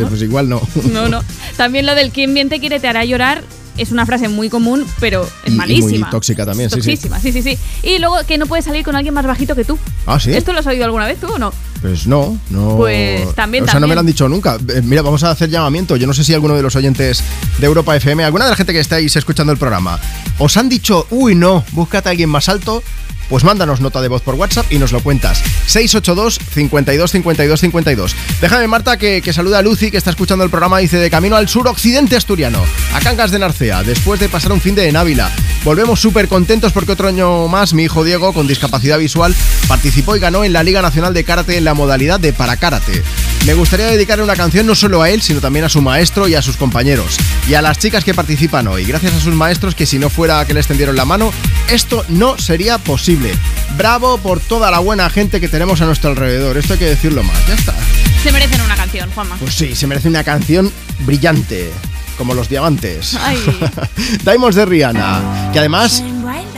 [0.08, 0.60] Pues igual no.
[0.92, 1.22] No, no.
[1.56, 3.42] También lo del quien bien te quiere te hará llorar
[3.78, 6.06] es una frase muy común, pero es Y- y malísima.
[6.06, 6.97] muy tóxica también, sí, sí.
[6.97, 7.58] Sí, sí, sí.
[7.82, 9.78] Y luego que no puedes salir con alguien más bajito que tú.
[10.06, 10.32] Ah, sí.
[10.32, 11.52] ¿Esto lo has oído alguna vez tú o no?
[11.82, 12.76] Pues no, no.
[12.76, 14.56] Pues también, O sea, no me lo han dicho nunca.
[14.68, 15.96] Eh, Mira, vamos a hacer llamamiento.
[15.96, 17.22] Yo no sé si alguno de los oyentes
[17.58, 19.98] de Europa FM, alguna de la gente que estáis escuchando el programa,
[20.38, 22.82] os han dicho, uy, no, búscate a alguien más alto.
[23.28, 25.42] Pues mándanos nota de voz por WhatsApp y nos lo cuentas.
[25.66, 28.16] 682 52 52 52.
[28.40, 30.78] Déjame, Marta, que, que saluda a Lucy, que está escuchando el programa.
[30.78, 32.62] Dice: De camino al sur occidente asturiano,
[32.94, 35.30] a Cangas de Narcea, después de pasar un fin de en Ávila.
[35.65, 39.34] Volvemos súper contentos porque otro año más mi hijo Diego, con discapacidad visual,
[39.68, 43.02] participó y ganó en la Liga Nacional de Karate en la modalidad de Parakarate.
[43.47, 46.34] Me gustaría dedicarle una canción no solo a él, sino también a su maestro y
[46.34, 47.16] a sus compañeros.
[47.49, 48.84] Y a las chicas que participan hoy.
[48.84, 51.32] Gracias a sus maestros que si no fuera que les tendieron la mano,
[51.68, 53.32] esto no sería posible.
[53.76, 56.57] Bravo por toda la buena gente que tenemos a nuestro alrededor.
[56.57, 57.36] Esto hay que decirlo más.
[57.47, 57.74] Ya está.
[58.23, 59.36] Se merecen una canción, Juanma.
[59.36, 61.70] Pues sí, se merece una canción brillante.
[62.18, 63.16] Como los diamantes.
[63.20, 63.39] Ay.
[64.24, 65.50] Diamonds de Rihanna.
[65.52, 66.02] Que además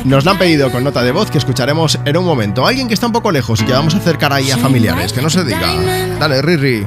[0.04, 2.66] nos la han pedido con nota de voz que escucharemos en un momento.
[2.66, 5.12] Alguien que está un poco lejos y que vamos a acercar ahí a familiares.
[5.12, 5.72] Que no se diga.
[6.18, 6.86] Dale, Riri.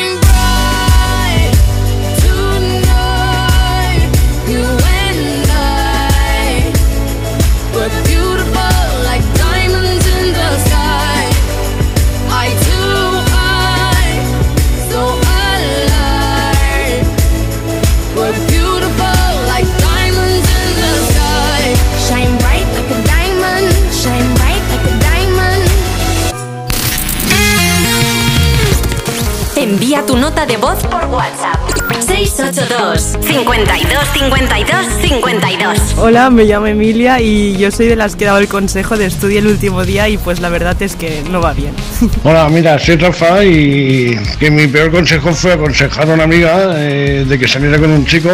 [36.03, 39.05] Hola, me llamo Emilia y yo soy de las que he dado el consejo de
[39.05, 41.75] estudiar el último día y pues la verdad es que no va bien.
[42.23, 47.23] Hola, mira, soy Rafa y que mi peor consejo fue aconsejar a una amiga eh,
[47.29, 48.31] de que saliera con un chico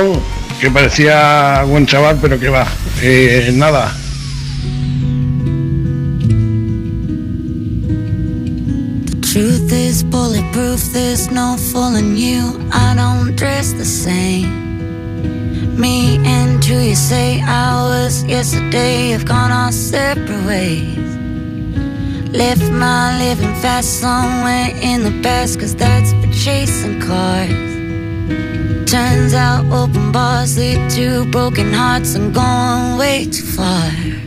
[0.62, 2.66] que parecía buen chaval, pero que va,
[3.02, 3.94] eh, nada.
[9.20, 12.66] Truth is bulletproof, there's no fooling you.
[12.72, 14.67] I don't dress the same.
[15.78, 20.98] Me and who you say I was yesterday have gone our separate ways.
[22.34, 28.90] Left my living fast somewhere in the past, cause that's for chasing cars.
[28.90, 32.16] Turns out open bars lead to broken hearts.
[32.16, 34.27] I'm going way too far.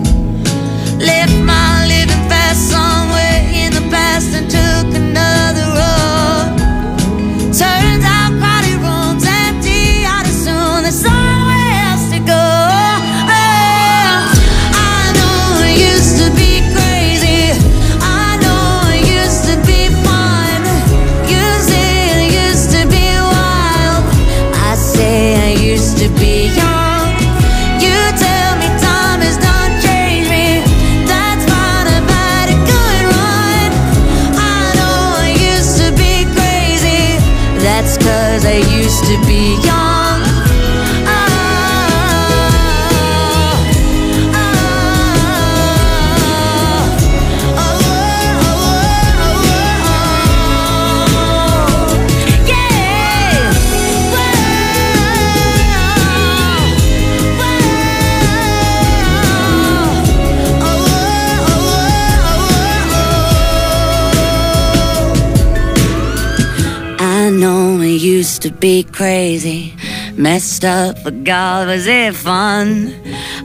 [68.61, 69.73] Be crazy,
[70.15, 72.93] messed up, but God, was it fun?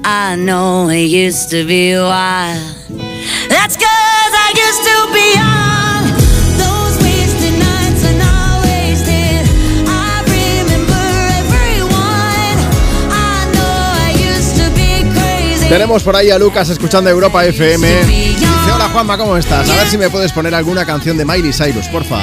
[0.04, 2.60] I know it used to be wild.
[3.48, 6.02] That's cause I used to be young.
[6.60, 9.48] Those wasted nights are not wasted.
[9.88, 11.06] I remember
[11.40, 12.58] everyone.
[13.08, 15.68] I know I used to be crazy.
[15.70, 18.04] Tenemos por ahí a Lucas escuchando Europa FM.
[18.04, 19.70] Dice, hola Juanma, ¿cómo estás?
[19.70, 22.20] A ver si me puedes poner alguna canción de Miley Cyrus, porfa.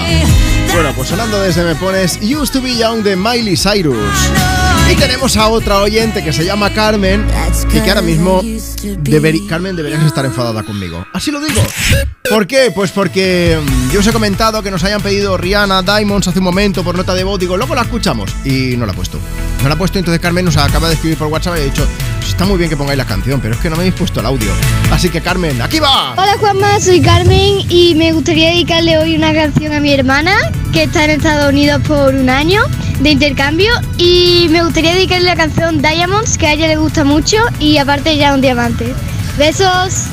[0.73, 4.62] Bueno, pues sonando desde me pones Used to be Young de Miley Cyrus.
[4.91, 7.25] Y tenemos a otra oyente que se llama Carmen
[7.73, 8.41] y que ahora mismo
[9.49, 11.05] Carmen deberías estar enfadada conmigo.
[11.13, 11.61] Así lo digo.
[12.29, 12.71] ¿Por qué?
[12.73, 16.45] Pues porque mm, yo os he comentado que nos hayan pedido Rihanna Diamonds hace un
[16.45, 17.39] momento por nota de voz.
[17.39, 18.33] Digo, luego la escuchamos.
[18.45, 19.19] Y no la ha puesto.
[19.61, 21.87] No la ha puesto, entonces Carmen nos acaba de escribir por WhatsApp y ha dicho,
[22.27, 24.25] está muy bien que pongáis la canción, pero es que no me habéis puesto el
[24.25, 24.51] audio.
[24.91, 26.13] Así que Carmen, aquí va.
[26.13, 30.35] Hola Juanma, soy Carmen y me gustaría dedicarle hoy una canción a mi hermana
[30.73, 32.63] que está en Estados Unidos por un año
[32.99, 37.37] de intercambio y me gustaría dedicarle la canción Diamonds que a ella le gusta mucho
[37.59, 38.93] y aparte ya un diamante.
[39.37, 40.07] Besos.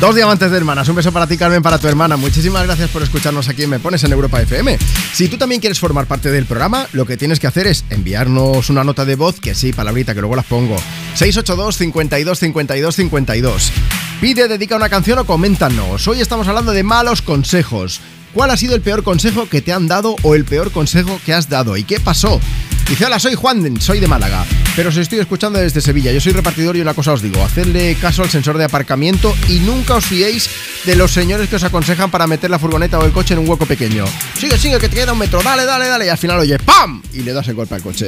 [0.00, 0.88] Dos diamantes de hermanas.
[0.88, 2.16] Un beso para ti, Carmen, para tu hermana.
[2.16, 4.76] Muchísimas gracias por escucharnos aquí en Me Pones en Europa FM.
[5.12, 8.70] Si tú también quieres formar parte del programa, lo que tienes que hacer es enviarnos
[8.70, 10.76] una nota de voz, que sí, palabrita, que luego las pongo.
[11.14, 13.72] 682 52 52 52.
[14.20, 16.06] Pide, dedica una canción o coméntanos.
[16.08, 18.00] Hoy estamos hablando de malos consejos.
[18.34, 21.32] ¿Cuál ha sido el peor consejo que te han dado o el peor consejo que
[21.32, 21.76] has dado?
[21.76, 22.40] ¿Y qué pasó?
[22.88, 24.44] Dice, hola, soy Juan, soy de Málaga,
[24.76, 26.12] pero os estoy escuchando desde Sevilla.
[26.12, 29.60] Yo soy repartidor y una cosa os digo, hacedle caso al sensor de aparcamiento y
[29.60, 30.50] nunca os fiéis
[30.84, 33.48] de los señores que os aconsejan para meter la furgoneta o el coche en un
[33.48, 34.04] hueco pequeño.
[34.38, 37.02] Sigue, sigue, que te queda un metro, dale, dale, dale, y al final oye, ¡pam!
[37.14, 38.06] Y le das el golpe al coche.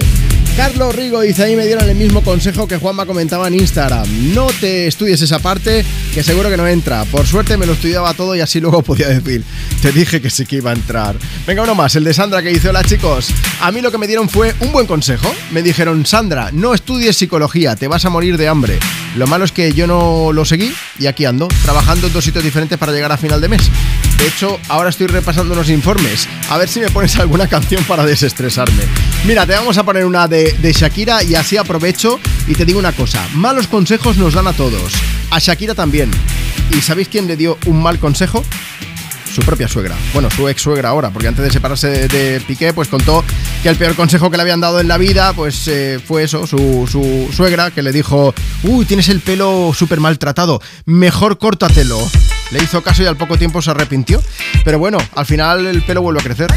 [0.57, 4.35] Carlos Rigo dice, ahí me dieron el mismo consejo que Juanma comentaba en Instagram.
[4.35, 7.05] No te estudies esa parte, que seguro que no entra.
[7.07, 9.43] Por suerte me lo estudiaba todo y así luego podía decir,
[9.81, 11.17] te dije que sí que iba a entrar.
[11.47, 13.29] Venga, uno más, el de Sandra que dice, hola chicos,
[13.61, 15.35] a mí lo que me dieron fue un buen consejo.
[15.51, 18.79] Me dijeron, Sandra, no estudies psicología, te vas a morir de hambre.
[19.17, 22.45] Lo malo es que yo no lo seguí y aquí ando, trabajando en dos sitios
[22.45, 23.71] diferentes para llegar a final de mes.
[24.19, 26.29] De hecho, ahora estoy repasando unos informes.
[26.51, 28.83] A ver si me pones alguna canción para desestresarme.
[29.25, 32.79] Mira, te vamos a poner una de, de Shakira y así aprovecho y te digo
[32.79, 33.27] una cosa.
[33.35, 34.93] Malos consejos nos dan a todos.
[35.31, 36.11] A Shakira también.
[36.71, 38.45] ¿Y sabéis quién le dio un mal consejo?
[39.37, 39.95] Su propia suegra.
[40.15, 43.23] Bueno, su ex suegra ahora, porque antes de separarse de, Piqué, pues contó
[43.63, 46.47] que el peor consejo que le habían dado en la vida, pues eh, fue eso,
[46.47, 51.99] su, su suegra, que le dijo, uy, tienes el pelo súper maltratado, mejor córtatelo.
[52.51, 54.23] Le hizo caso y al poco tiempo se arrepintió.
[54.65, 56.49] Pero bueno, al final el pelo vuelve a crecer.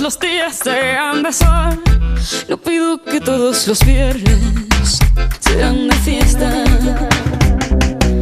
[0.00, 1.82] Los días sean de sol.
[2.48, 4.98] No pido que todos los viernes
[5.40, 6.64] sean de fiesta.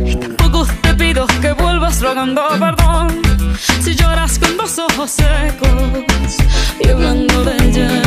[0.04, 3.20] Y tampoco te pido que vuelvas rogando perdón.
[3.82, 6.36] Si lloras con los ojos secos
[6.80, 8.02] y hablando de ella.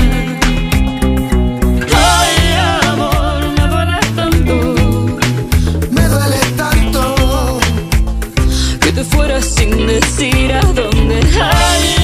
[1.95, 2.38] Ay,
[2.88, 4.55] amor, me duele tanto.
[5.91, 7.59] Me duele tanto.
[8.79, 11.19] que te fueras sin decir a dónde.
[11.41, 11.99] Ay,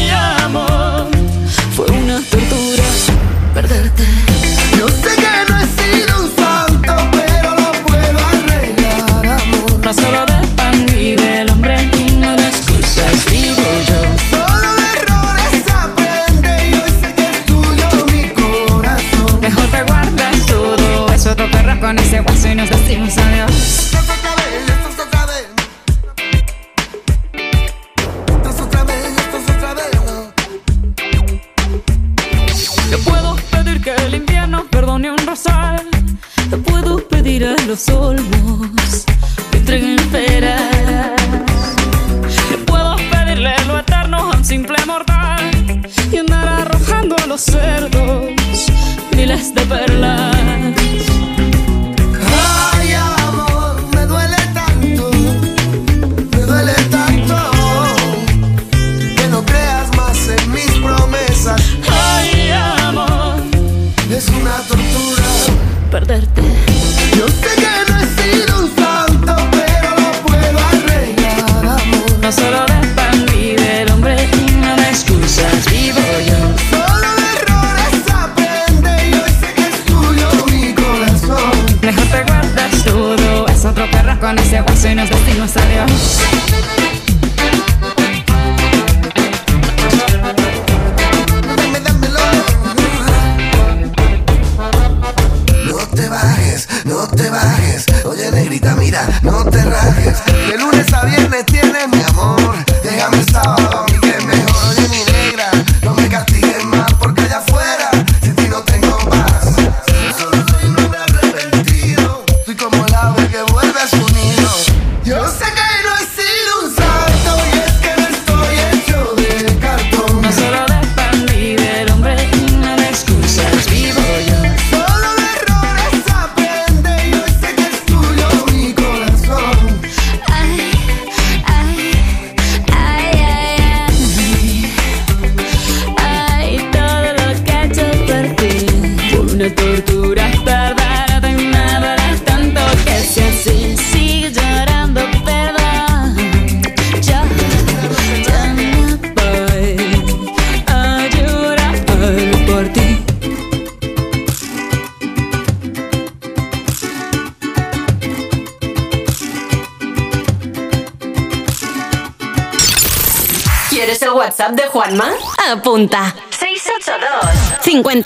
[23.06, 23.92] vez.
[32.90, 35.84] Te puedo pedir que el invierno perdone un rosal.
[36.50, 37.90] Te puedo pedir a los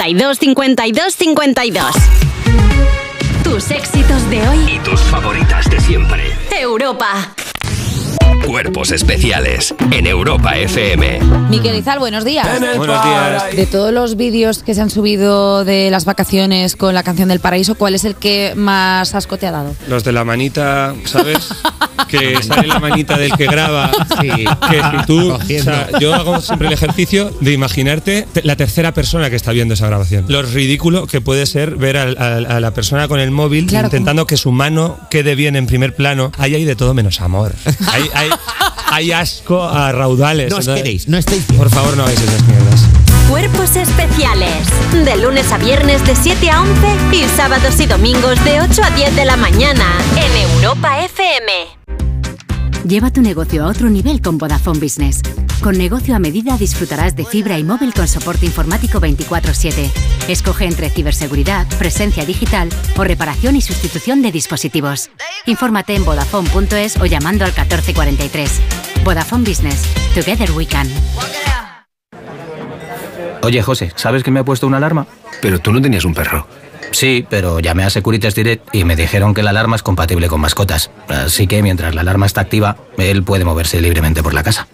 [0.10, 1.86] 52 52 52.
[3.44, 4.74] Tus éxitos de hoy.
[4.74, 6.24] Y tus favoritas de siempre.
[6.60, 7.36] Europa.
[8.44, 11.20] Cuerpos especiales en Europa FM.
[11.52, 12.48] Miquel Izal, buenos días.
[12.76, 13.56] Buenos días.
[13.56, 17.40] De todos los vídeos que se han subido de las vacaciones con la canción del
[17.40, 19.76] paraíso, ¿cuál es el que más asco te ha dado?
[19.88, 21.50] Los de la manita, ¿sabes?
[22.08, 23.92] que sale la manita del que graba.
[24.22, 28.94] Que si tú, o sea, yo hago siempre el ejercicio de imaginarte te- la tercera
[28.94, 30.26] persona que está viendo esa grabación.
[30.28, 34.38] Lo ridículo que puede ser ver a, la persona con el móvil Claro, intentando que
[34.38, 36.32] su mano quede bien en primer plano.
[36.38, 37.54] Ahí hay de todo menos amor.
[37.92, 38.30] Hay, hay-
[38.92, 40.50] hay asco a raudales.
[40.52, 42.86] No os queréis, no estáis Por favor, no hagáis esas mierdas.
[43.30, 44.50] Cuerpos especiales.
[45.06, 46.72] De lunes a viernes de 7 a 11
[47.16, 49.86] y sábados y domingos de 8 a 10 de la mañana
[50.18, 51.79] en Europa FM.
[52.88, 55.22] Lleva tu negocio a otro nivel con Vodafone Business.
[55.62, 59.92] Con negocio a medida disfrutarás de fibra y móvil con soporte informático 24/7.
[60.30, 65.10] Escoge entre ciberseguridad, presencia digital o reparación y sustitución de dispositivos.
[65.46, 68.62] Infórmate en vodafone.es o llamando al 1443.
[69.04, 69.84] Vodafone Business.
[70.16, 70.88] Together we can.
[73.42, 75.06] Oye, José, ¿sabes que me ha puesto una alarma?
[75.42, 76.48] Pero tú no tenías un perro.
[76.92, 80.42] Sí, pero llamé a Securitas Direct y me dijeron que la alarma es compatible con
[80.42, 80.92] mascotas.
[81.08, 84.68] Así que mientras la alarma está activa, él puede moverse libremente por la casa.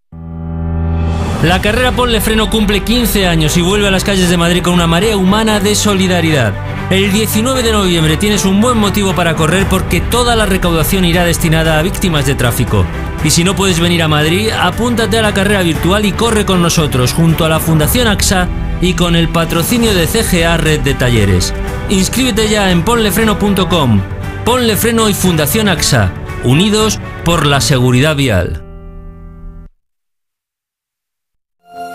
[1.44, 4.76] La carrera Ponle Freno cumple 15 años y vuelve a las calles de Madrid con
[4.76, 6.54] una marea humana de solidaridad.
[6.92, 11.24] El 19 de noviembre tienes un buen motivo para correr porque toda la recaudación irá
[11.24, 12.86] destinada a víctimas de tráfico.
[13.24, 16.62] Y si no puedes venir a Madrid, apúntate a la carrera virtual y corre con
[16.62, 18.48] nosotros junto a la Fundación AXA
[18.80, 21.56] y con el patrocinio de CGA Red de Talleres.
[21.90, 24.02] Inscríbete ya en ponlefreno.com.
[24.46, 26.12] Ponle Freno y Fundación AXA,
[26.44, 28.61] unidos por la seguridad vial.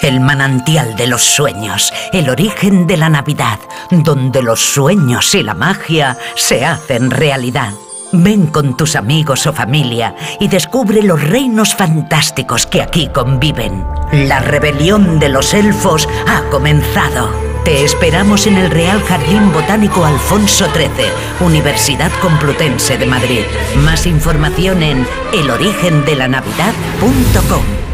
[0.02, 3.58] El manantial de los sueños, el origen de la Navidad,
[3.90, 7.72] donde los sueños y la magia se hacen realidad.
[8.12, 13.84] Ven con tus amigos o familia y descubre los reinos fantásticos que aquí conviven.
[14.12, 17.30] La rebelión de los elfos ha comenzado.
[17.64, 21.10] Te esperamos en el Real Jardín Botánico Alfonso XIII,
[21.40, 23.42] Universidad Complutense de Madrid.
[23.82, 27.85] Más información en elorigendelanavidad.com.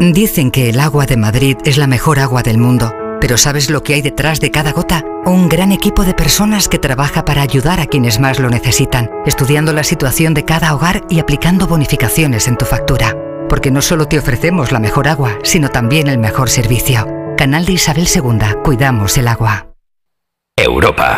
[0.00, 3.82] Dicen que el agua de Madrid es la mejor agua del mundo, pero ¿sabes lo
[3.82, 5.02] que hay detrás de cada gota?
[5.24, 9.72] Un gran equipo de personas que trabaja para ayudar a quienes más lo necesitan, estudiando
[9.72, 13.16] la situación de cada hogar y aplicando bonificaciones en tu factura.
[13.48, 17.06] Porque no solo te ofrecemos la mejor agua, sino también el mejor servicio.
[17.38, 19.68] Canal de Isabel II, cuidamos el agua.
[20.56, 21.16] Europa.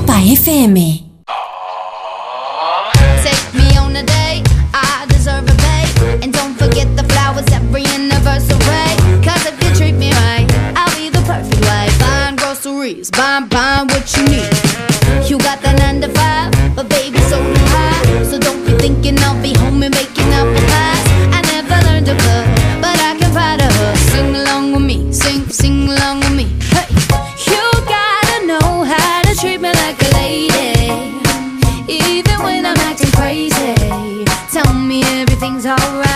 [0.00, 0.76] Europa FM.
[3.22, 5.84] Take me on a date, I deserve a pay.
[6.22, 8.96] And don't forget the flowers every anniversary.
[9.22, 11.92] Cause if you treat me right, I'll be the perfect wife.
[12.00, 13.48] Buying groceries, buying,
[13.88, 14.52] what you need.
[15.28, 18.24] You got the nine to five, but baby, so do I.
[18.24, 21.06] So don't be thinking I'll be home and making up for pies.
[21.36, 22.46] I never learned to cook,
[22.80, 23.96] but I can find a hook.
[24.12, 26.09] Sing along with me, sing, sing along
[35.60, 36.09] everything's alright.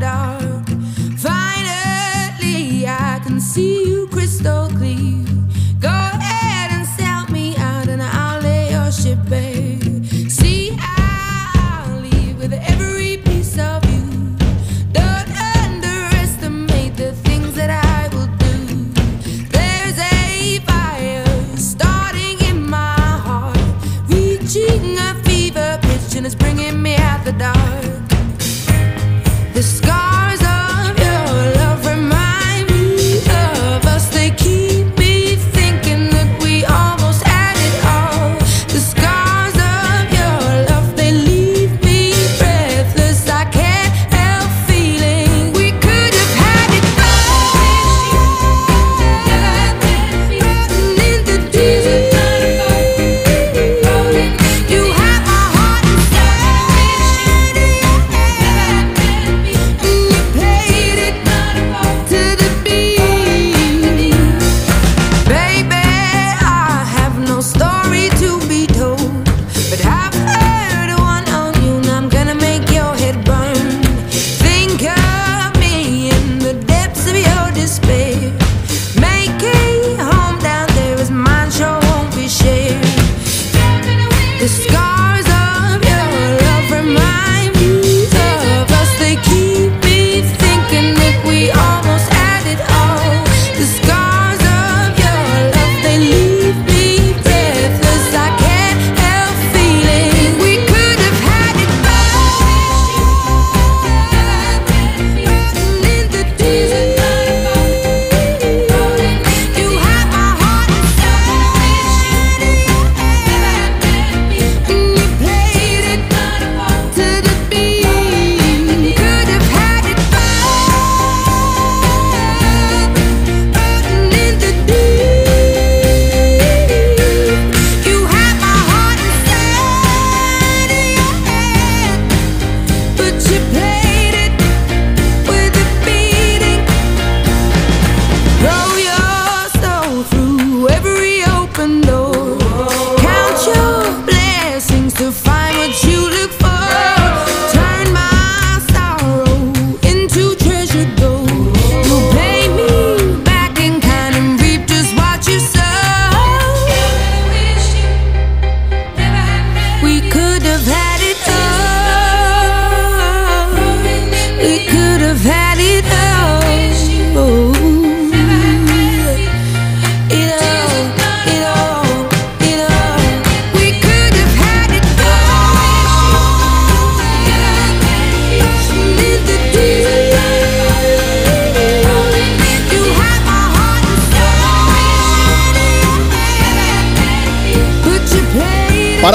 [0.00, 0.49] Dark.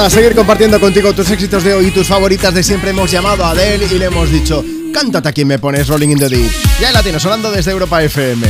[0.06, 3.44] Para seguir compartiendo contigo tus éxitos de hoy y tus favoritas de siempre, hemos llamado
[3.44, 6.48] a Adele y le hemos dicho: Cántate a quien me pones Rolling in the Deep.
[6.80, 8.46] Ya la tienes sonando desde Europa FM.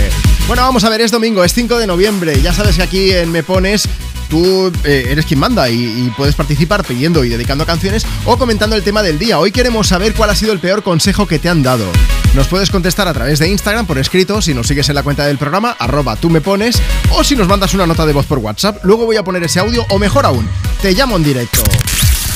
[0.48, 2.42] Bueno, vamos a ver, es domingo, es 5 de noviembre.
[2.42, 3.88] Ya sabes que aquí en Me Pones
[4.28, 8.76] tú eh, eres quien manda y, y puedes participar pidiendo y dedicando canciones o comentando
[8.76, 9.38] el tema del día.
[9.38, 11.86] Hoy queremos saber cuál ha sido el peor consejo que te han dado.
[12.34, 15.24] Nos puedes contestar a través de Instagram por escrito si nos sigues en la cuenta
[15.24, 18.40] del programa, arroba tú me pones, o si nos mandas una nota de voz por
[18.40, 18.84] WhatsApp.
[18.84, 20.46] Luego voy a poner ese audio o mejor aún,
[20.86, 21.65] te llamo en directo.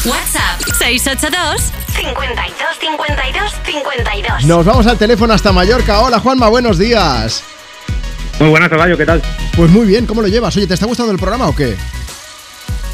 [0.05, 4.45] WhatsApp 682 52 52 52.
[4.45, 6.01] Nos vamos al teléfono hasta Mallorca.
[6.01, 7.45] Hola Juanma, buenos días.
[8.41, 9.23] Muy buenas, Caballo, ¿qué tal?
[9.57, 10.57] Pues muy bien, ¿cómo lo llevas?
[10.57, 11.77] Oye, ¿te está gustando el programa o qué?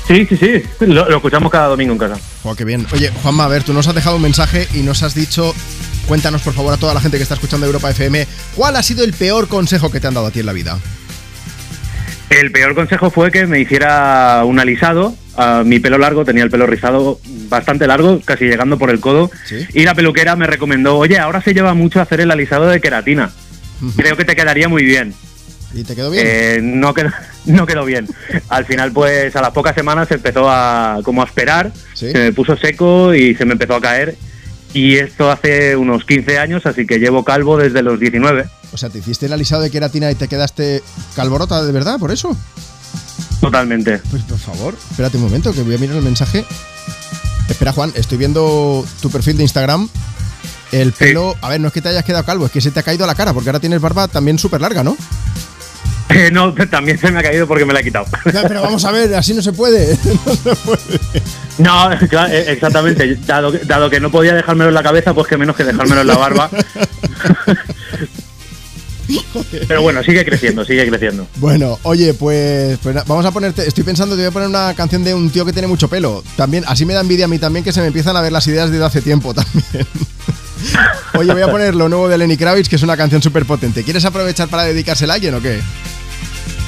[0.07, 0.63] Sí, sí, sí.
[0.81, 2.21] Lo, lo escuchamos cada domingo en casa.
[2.43, 2.87] Oh, qué bien.
[2.93, 5.55] Oye, Juanma, a ver, tú nos has dejado un mensaje y nos has dicho,
[6.07, 9.05] cuéntanos por favor a toda la gente que está escuchando Europa FM, ¿cuál ha sido
[9.05, 10.79] el peor consejo que te han dado a ti en la vida?
[12.29, 15.15] El peor consejo fue que me hiciera un alisado.
[15.37, 19.31] A mi pelo largo, tenía el pelo rizado bastante largo, casi llegando por el codo.
[19.75, 23.31] Y la peluquera me recomendó, oye, ahora se lleva mucho hacer el alisado de queratina.
[23.97, 25.15] Creo que te quedaría muy bien.
[25.75, 26.25] ¿Y te quedó bien?
[26.27, 27.11] Eh, no, quedó,
[27.47, 28.07] no quedó bien.
[28.49, 32.11] Al final, pues a las pocas semanas se empezó a como a esperar, Sí.
[32.13, 34.17] se me puso seco y se me empezó a caer.
[34.73, 38.45] Y esto hace unos 15 años, así que llevo calvo desde los 19.
[38.73, 40.83] O sea, te hiciste el alisado de queratina y te quedaste
[41.15, 42.37] calvorota de verdad por eso.
[43.47, 44.01] Totalmente.
[44.11, 46.45] Pues por favor, espérate un momento que voy a mirar el mensaje.
[47.49, 49.89] Espera, Juan, estoy viendo tu perfil de Instagram.
[50.73, 52.81] El pelo, a ver, no es que te hayas quedado calvo, es que se te
[52.81, 54.97] ha caído la cara, porque ahora tienes barba también súper larga, ¿no?
[56.09, 58.07] Eh, no, también se me ha caído porque me la he quitado.
[58.25, 59.97] Pero vamos a ver, así no se puede.
[60.25, 61.23] No se puede.
[61.59, 63.17] No, claro, eh, exactamente.
[63.27, 66.07] Dado dado que no podía dejármelo en la cabeza, pues que menos que dejármelo en
[66.07, 66.51] la barba.
[69.69, 71.27] Pero bueno, sigue creciendo, sigue creciendo.
[71.37, 73.67] Bueno, oye, pues, pues vamos a ponerte.
[73.67, 76.23] Estoy pensando que voy a poner una canción de un tío que tiene mucho pelo.
[76.37, 78.47] También, así me da envidia a mí también que se me empiezan a ver las
[78.47, 79.87] ideas desde hace tiempo también.
[81.15, 83.83] Oye, voy a poner lo nuevo de Lenny Kravitz, que es una canción súper potente.
[83.83, 85.61] ¿Quieres aprovechar para dedicársela a alguien o qué?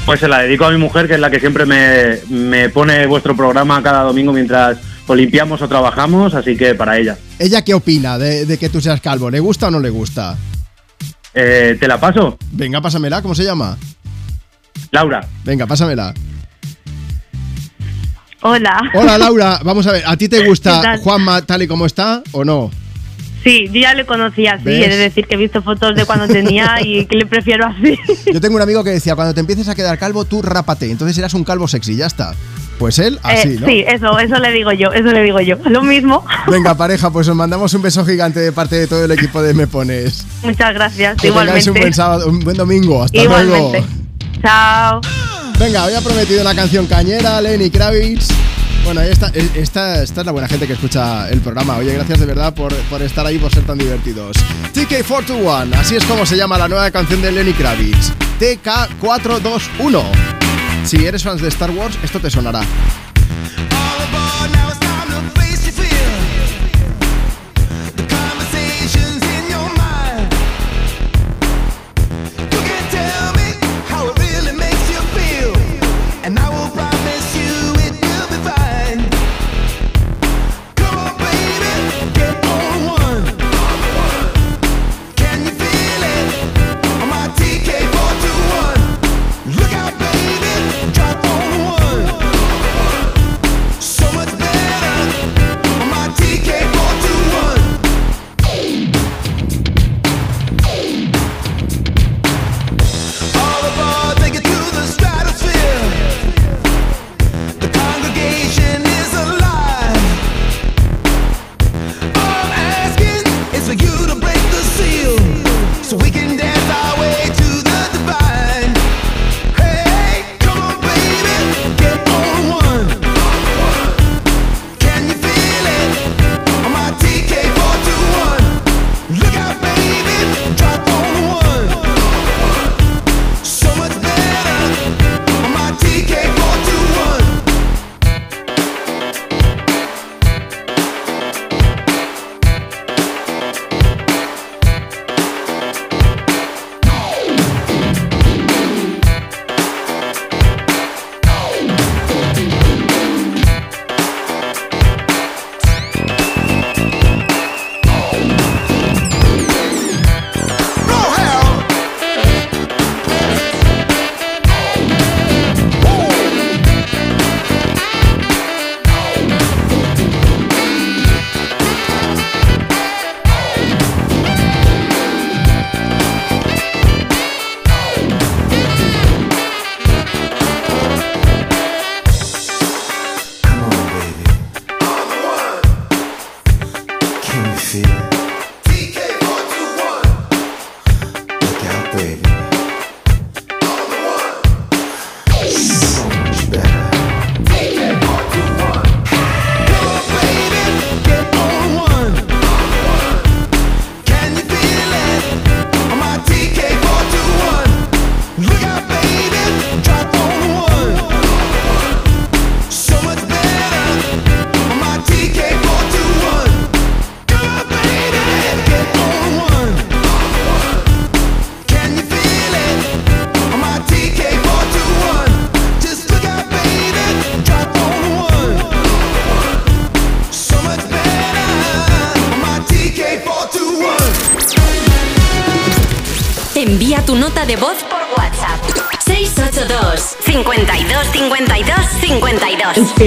[0.06, 3.06] Pues se la dedico a mi mujer, que es la que siempre me, me pone
[3.06, 7.18] vuestro programa cada domingo mientras o limpiamos o trabajamos, así que para ella.
[7.38, 9.30] ¿Ella qué opina de, de que tú seas calvo?
[9.30, 10.36] ¿Le gusta o no le gusta?
[11.34, 12.38] Eh, ¿Te la paso?
[12.52, 13.76] Venga, pásamela, ¿cómo se llama?
[14.90, 15.26] Laura.
[15.44, 16.14] Venga, pásamela.
[18.40, 18.80] Hola.
[18.94, 20.96] Hola Laura, vamos a ver, ¿a ti te ¿Qué gusta?
[20.98, 22.70] Juanma tal y como está o no?
[23.44, 24.86] Sí, yo ya le conocía, sí, ¿Ves?
[24.86, 27.96] he de decir que he visto fotos de cuando tenía y que le prefiero así.
[28.32, 31.14] Yo tengo un amigo que decía, cuando te empieces a quedar calvo, tú rápate, entonces
[31.14, 32.34] serás un calvo sexy, ya está.
[32.78, 33.66] Pues él, así, Eh, ¿no?
[33.66, 35.56] Sí, eso, eso le digo yo, eso le digo yo.
[35.64, 36.24] Lo mismo.
[36.46, 39.52] Venga, pareja, pues os mandamos un beso gigante de parte de todo el equipo de
[39.54, 40.24] Me Pones.
[40.42, 41.70] Muchas gracias, Que igualmente.
[41.70, 43.02] un buen sábado, un buen domingo.
[43.02, 43.80] Hasta Igualmente.
[43.80, 43.86] luego.
[44.42, 45.00] Chao.
[45.58, 48.28] Venga, había prometido una canción cañera, Lenny Kravitz.
[48.84, 51.76] Bueno, esta, esta, esta es la buena gente que escucha el programa.
[51.76, 54.36] Oye, gracias de verdad por, por estar ahí, por ser tan divertidos.
[54.74, 58.12] TK421, así es como se llama la nueva canción de Lenny Kravitz.
[58.40, 60.02] TK421.
[60.84, 62.62] Si eres fans de Star Wars, esto te sonará.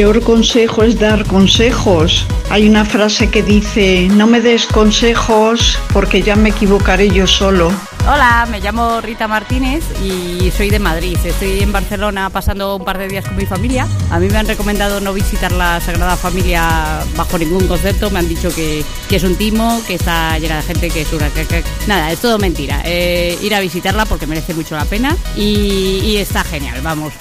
[0.01, 2.25] peor consejo es dar consejos.
[2.49, 7.71] Hay una frase que dice, no me des consejos porque ya me equivocaré yo solo.
[8.07, 11.19] Hola, me llamo Rita Martínez y soy de Madrid.
[11.23, 13.87] Estoy en Barcelona pasando un par de días con mi familia.
[14.09, 18.09] A mí me han recomendado no visitar la Sagrada Familia bajo ningún concepto.
[18.09, 21.29] Me han dicho que, es un timo, que está llena de gente, que es una...
[21.29, 21.63] Que.
[21.85, 22.81] Nada, es todo mentira.
[22.85, 27.13] Eh, ir a visitarla porque merece mucho la pena y está genial, vamos.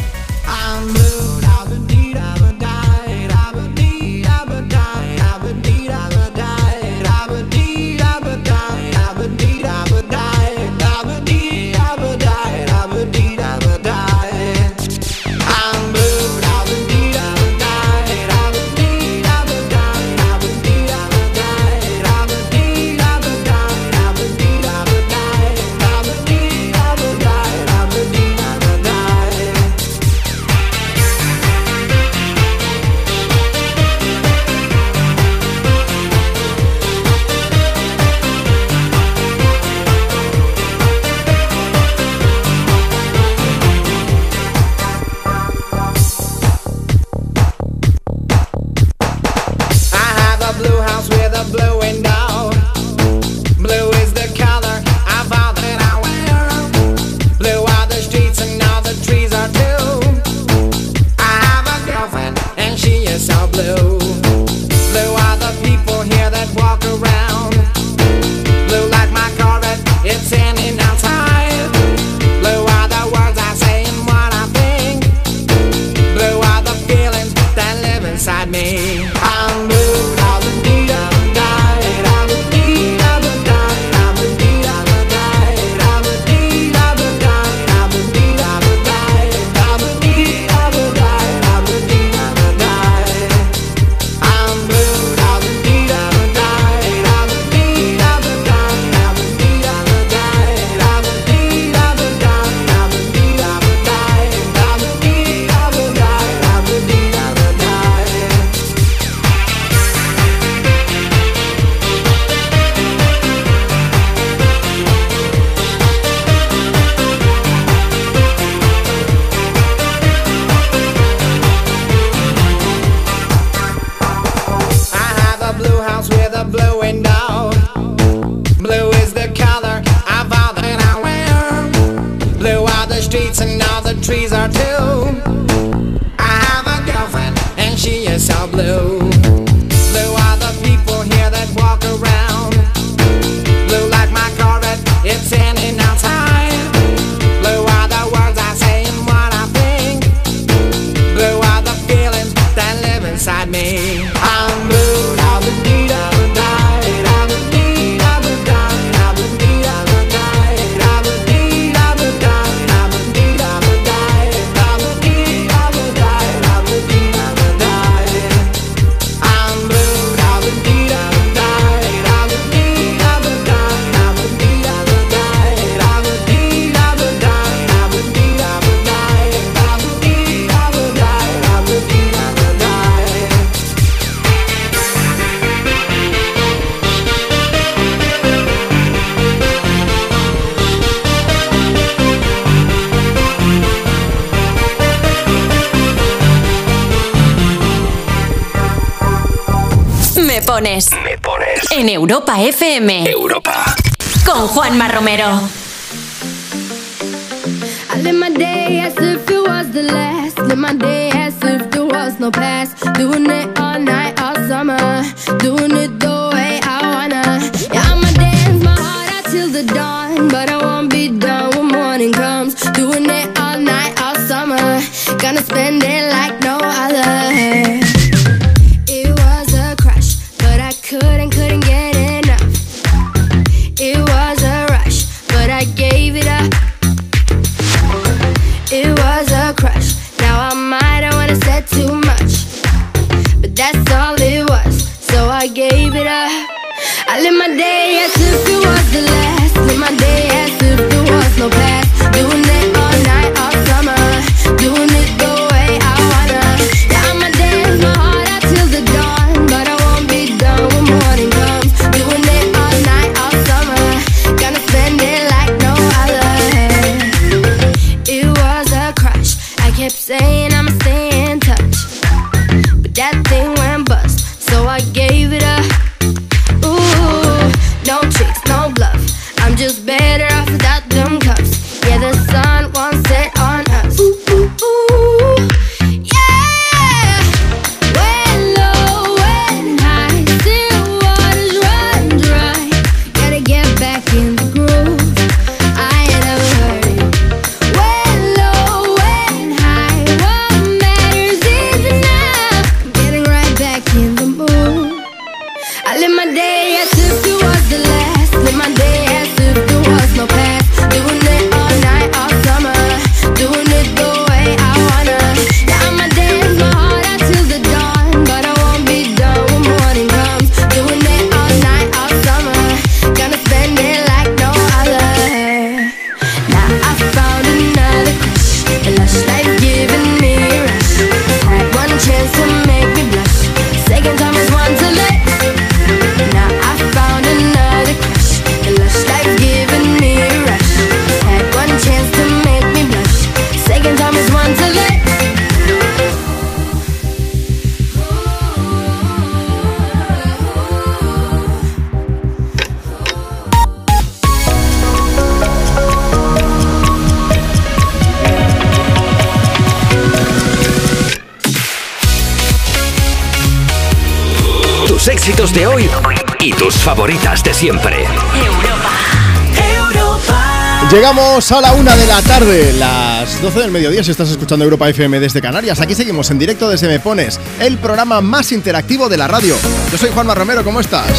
[371.49, 375.19] A la una de la tarde, las 12 del mediodía, si estás escuchando Europa FM
[375.19, 375.81] desde Canarias.
[375.81, 379.57] Aquí seguimos en directo desde Me Pones, el programa más interactivo de la radio.
[379.91, 381.11] Yo soy Juanma Romero, ¿cómo estás?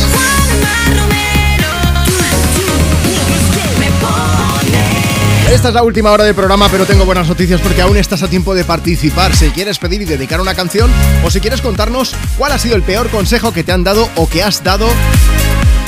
[5.52, 8.30] Esta es la última hora del programa, pero tengo buenas noticias porque aún estás a
[8.30, 9.36] tiempo de participar.
[9.36, 10.90] Si quieres pedir y dedicar una canción
[11.26, 14.30] o si quieres contarnos cuál ha sido el peor consejo que te han dado o
[14.30, 14.88] que has dado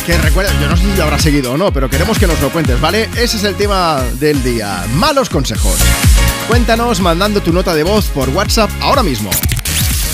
[0.06, 2.40] que recuerda, yo no sé si lo habrás seguido o no, pero queremos que nos
[2.42, 3.10] lo cuentes, ¿vale?
[3.16, 4.84] Ese es el tema del día.
[4.96, 5.80] Malos consejos.
[6.48, 9.30] Cuéntanos mandando tu nota de voz por WhatsApp ahora mismo.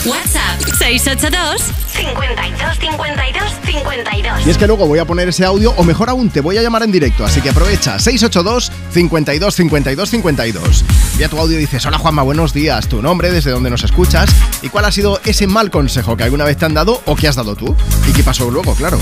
[0.06, 4.48] WhatsApp 682 52 52 52.
[4.48, 6.61] Y es que luego voy a poner ese audio, o mejor aún, te voy a
[6.61, 10.85] llamar en directo, así que aprovecha 682 52 52 52.
[11.14, 14.30] Envía tu audio y dices, hola Juanma, buenos días, tu nombre, desde donde nos escuchas,
[14.61, 17.27] y cuál ha sido ese mal consejo que alguna vez te han dado o que
[17.27, 17.76] has dado tú,
[18.08, 19.00] y qué pasó luego, claro.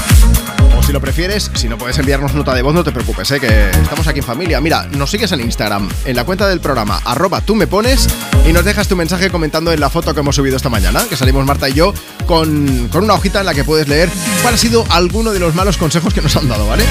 [0.88, 3.42] Si lo prefieres, si no puedes enviarnos nota de voz, no te preocupes, ¿eh?
[3.42, 4.62] que estamos aquí en familia.
[4.62, 8.08] Mira, nos sigues en Instagram, en la cuenta del programa, arroba tú me pones,
[8.48, 11.18] y nos dejas tu mensaje comentando en la foto que hemos subido esta mañana, que
[11.18, 11.94] salimos Marta y yo,
[12.26, 14.10] con, con una hojita en la que puedes leer
[14.42, 16.86] cuál ha sido alguno de los malos consejos que nos han dado, ¿vale?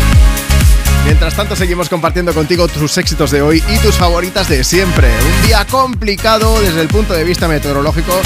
[1.07, 5.09] Mientras tanto, seguimos compartiendo contigo tus éxitos de hoy y tus favoritas de siempre.
[5.09, 8.21] Un día complicado desde el punto de vista meteorológico,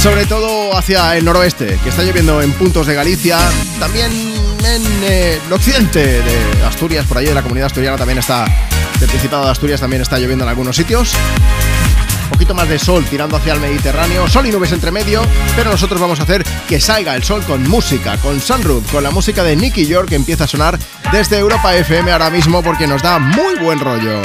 [0.00, 3.38] sobre todo hacia el noroeste, que está lloviendo en puntos de Galicia,
[3.80, 8.44] también en eh, el occidente de Asturias, por allí de la comunidad asturiana también está,
[9.00, 11.14] del Principado de Asturias también está lloviendo en algunos sitios.
[12.28, 15.22] Poquito más de sol tirando hacia el Mediterráneo, sol y nubes entre medio,
[15.56, 19.10] pero nosotros vamos a hacer que salga el sol con música, con Sunroof, con la
[19.10, 20.78] música de Nicky York que empieza a sonar
[21.12, 24.22] desde Europa FM ahora mismo porque nos da muy buen rollo.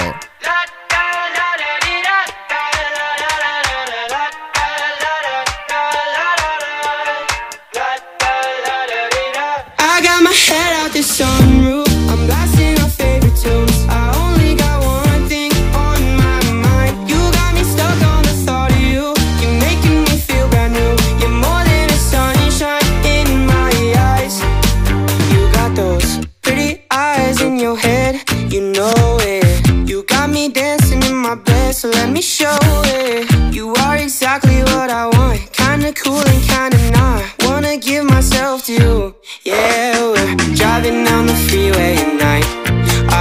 [38.84, 39.16] You.
[39.44, 42.48] Yeah, we're driving down the freeway at night.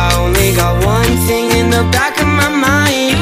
[0.00, 3.16] I only got one thing in the back of my mind.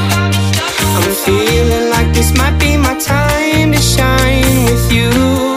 [0.97, 5.50] I'm feeling like this might be my time to shine with you, with you,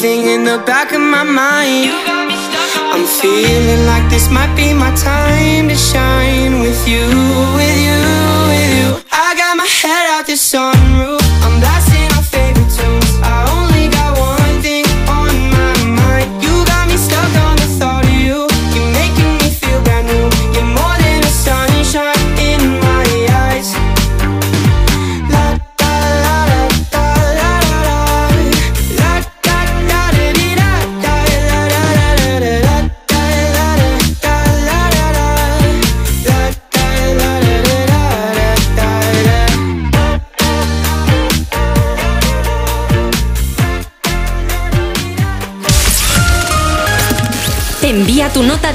[0.00, 1.88] thing in the back of my mind.
[2.92, 7.06] I'm feeling like this might be my time to shine with you,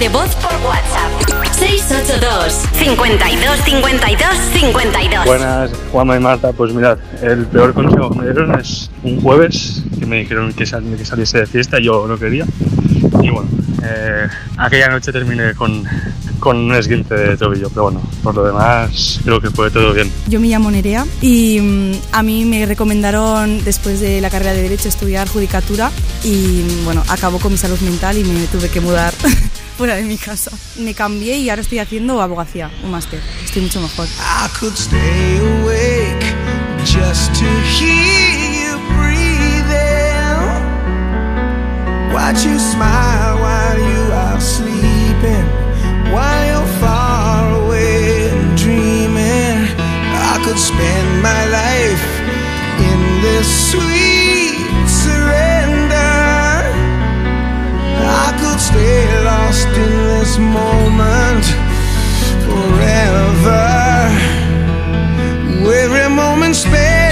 [0.01, 1.45] de voz por WhatsApp.
[1.59, 4.27] 682 52 52
[4.59, 5.25] 52.
[5.25, 6.51] Buenas, Juanma y Marta.
[6.53, 10.65] Pues mirad, el peor consejo que me dieron es un jueves que me dijeron que,
[10.65, 12.45] sal- que saliese de fiesta y yo no quería.
[13.21, 13.47] Y bueno,
[13.83, 15.83] eh, aquella noche terminé con,
[16.39, 20.11] con un esguince de tobillo, pero bueno, por lo demás creo que fue todo bien.
[20.27, 24.63] Yo me llamo Nerea y mm, a mí me recomendaron después de la carrera de
[24.63, 25.91] Derecho estudiar judicatura
[26.23, 29.13] y mm, bueno, acabó con mi salud mental y me tuve que mudar
[29.81, 30.51] fuera de mi casa.
[30.77, 33.19] Me cambié y ahora estoy haciendo abogacía, un máster.
[33.43, 34.07] Estoy mucho mejor.
[34.19, 36.23] I could stay awake
[36.85, 37.45] just to
[37.75, 40.37] hear you breathing.
[42.13, 45.47] Watch you smile while you are sleeping,
[46.13, 49.65] while you're far away and dreaming.
[50.13, 52.05] I could spend my life
[52.77, 55.60] in this sweet surrender.
[58.11, 61.45] I could stay lost in this moment
[62.45, 63.61] forever.
[65.83, 67.10] Every moment spent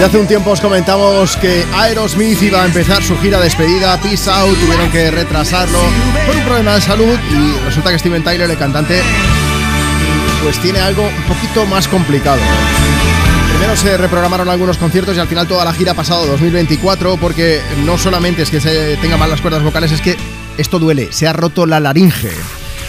[0.00, 4.30] Ya hace un tiempo os comentamos que Aerosmith iba a empezar su gira despedida, Peace
[4.30, 5.78] Out, tuvieron que retrasarlo
[6.26, 9.02] por un problema de salud y resulta que Steven Tyler, el cantante,
[10.42, 12.40] pues tiene algo un poquito más complicado.
[13.50, 17.18] Primero se reprogramaron algunos conciertos y al final toda la gira ha pasado a 2024
[17.18, 20.16] porque no solamente es que se tenga mal las cuerdas vocales, es que
[20.56, 22.30] esto duele, se ha roto la laringe.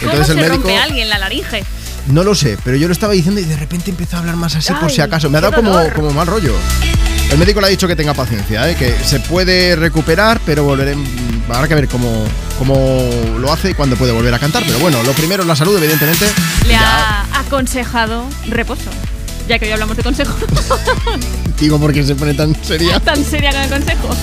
[0.00, 1.62] ¿Cómo el se médico rompe alguien la laringe?
[2.08, 4.54] No lo sé, pero yo lo estaba diciendo y de repente empezó a hablar más
[4.56, 5.30] así por si acaso.
[5.30, 6.54] Me ha dado como, como mal rollo.
[7.30, 8.76] El médico le ha dicho que tenga paciencia, ¿eh?
[8.76, 10.94] que se puede recuperar, pero volveré,
[11.48, 12.26] habrá que ver cómo,
[12.58, 13.08] cómo
[13.38, 14.62] lo hace y cuándo puede volver a cantar.
[14.66, 16.26] Pero bueno, lo primero es la salud, evidentemente.
[16.66, 18.90] Le ha aconsejado reposo.
[19.48, 20.34] Ya que hoy hablamos de consejo.
[21.58, 23.00] Digo porque se pone tan seria.
[23.04, 24.16] Tan seria con el consejo.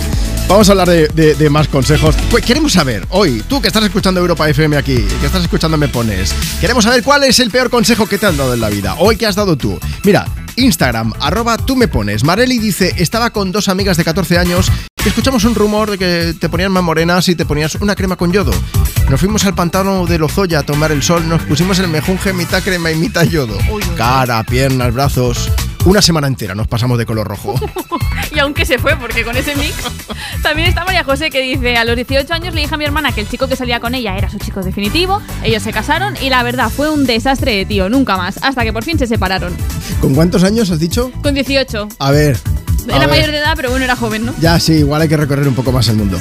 [0.49, 2.15] Vamos a hablar de, más consejos.
[2.31, 5.87] Pues queremos saber, hoy, tú que estás escuchando Europa FM aquí, que estás escuchando Me
[5.87, 8.95] Pones, queremos saber cuál es el peor consejo que te han dado en la vida.
[8.97, 9.79] Hoy que has dado tú.
[10.03, 12.23] Mira, Instagram, arroba tú me pones.
[12.23, 14.71] Marely dice, estaba con dos amigas de 14 años
[15.05, 18.31] escuchamos un rumor de que te ponían más morenas y te ponías una crema con
[18.31, 18.51] yodo.
[19.09, 22.61] Nos fuimos al pantano de Lozoya a tomar el sol, nos pusimos el mejunje mitad
[22.63, 23.57] crema y mitad yodo.
[23.95, 25.49] Cara, piernas, brazos.
[25.85, 27.55] Una semana entera nos pasamos de color rojo.
[28.31, 29.75] Y aunque se fue, porque con ese mix.
[30.43, 33.11] También está María José que dice: A los 18 años le dije a mi hermana
[33.11, 35.19] que el chico que salía con ella era su chico definitivo.
[35.43, 38.37] Ellos se casaron y la verdad fue un desastre de tío, nunca más.
[38.43, 39.55] Hasta que por fin se separaron.
[39.99, 41.11] ¿Con cuántos años has dicho?
[41.23, 41.87] Con 18.
[41.97, 42.39] A ver.
[42.87, 43.09] A Era ver.
[43.09, 44.33] mayor de edad, pero bueno, era joven, ¿no?
[44.39, 46.17] Ya, sí, igual hay que recorrer un poco más el mundo.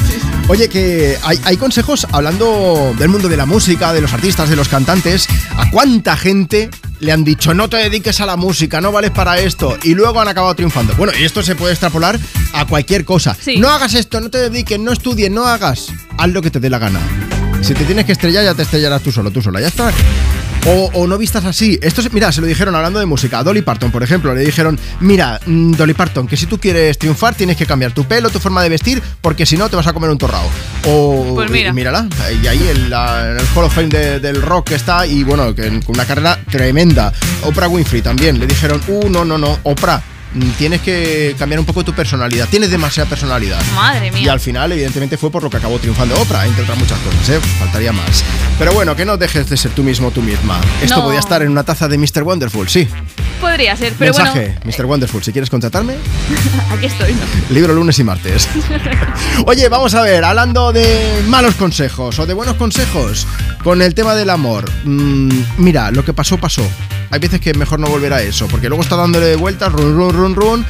[0.49, 4.57] Oye, que hay, hay consejos hablando del mundo de la música, de los artistas, de
[4.57, 5.27] los cantantes.
[5.57, 6.71] ¿A cuánta gente
[7.01, 9.77] le han dicho no te dediques a la música, no vales para esto?
[9.83, 10.95] Y luego han acabado triunfando.
[10.97, 12.19] Bueno, y esto se puede extrapolar
[12.53, 13.37] a cualquier cosa.
[13.59, 15.89] No hagas esto, no te dediques, no estudies, no hagas.
[16.17, 17.01] Haz lo que te dé la gana.
[17.63, 19.91] Si te tienes que estrellar, ya te estrellarás tú solo, tú sola, ya está.
[20.67, 21.79] O, o no vistas así.
[21.81, 23.39] Esto, mira, se lo dijeron hablando de música.
[23.39, 26.99] A Dolly Parton, por ejemplo, le dijeron, mira, mm, Dolly Parton, que si tú quieres
[26.99, 29.87] triunfar tienes que cambiar tu pelo, tu forma de vestir, porque si no te vas
[29.87, 30.45] a comer un torrao.
[30.87, 31.71] O Pues mira.
[31.71, 32.07] y mírala,
[32.43, 35.23] y ahí en, la- en el Hall of Fame de- del rock que está, y
[35.25, 37.13] bueno, con una carrera tremenda.
[37.45, 40.03] Oprah Winfrey también, le dijeron, uh, no, no, no, Oprah.
[40.35, 42.49] Mm, Tienes que cambiar un poco tu personalidad.
[42.49, 43.61] Tienes demasiada personalidad.
[43.75, 44.23] Madre mía.
[44.23, 47.29] Y al final, evidentemente, fue por lo que acabó triunfando Oprah, entre otras muchas cosas,
[47.31, 47.41] ¿eh?
[47.59, 48.25] Faltaría más.
[48.59, 50.61] Pero bueno, que no dejes de ser tú mismo, tú misma.
[50.83, 51.05] Esto No.
[51.05, 52.23] podía estar en una taza de Mr.
[52.23, 52.89] Wonderful, sí.
[53.41, 54.85] Podría ser, pero Mensaje, Mr.
[54.87, 57.21] Wonderful, si quieres contratarme, bueno, aquí estoy, ¿no?
[57.55, 58.49] libro lunes y martes.
[59.47, 63.27] Oye, vamos a ver, hablando de malos consejos o de buenos consejos,
[63.63, 64.69] con el tema del amor.
[64.85, 66.69] Mm, mira, lo que pasó, pasó.
[67.11, 70.13] Hay veces que mejor no volver a eso, porque luego está dándole vueltas, run, run,
[70.19, 70.67] run, run.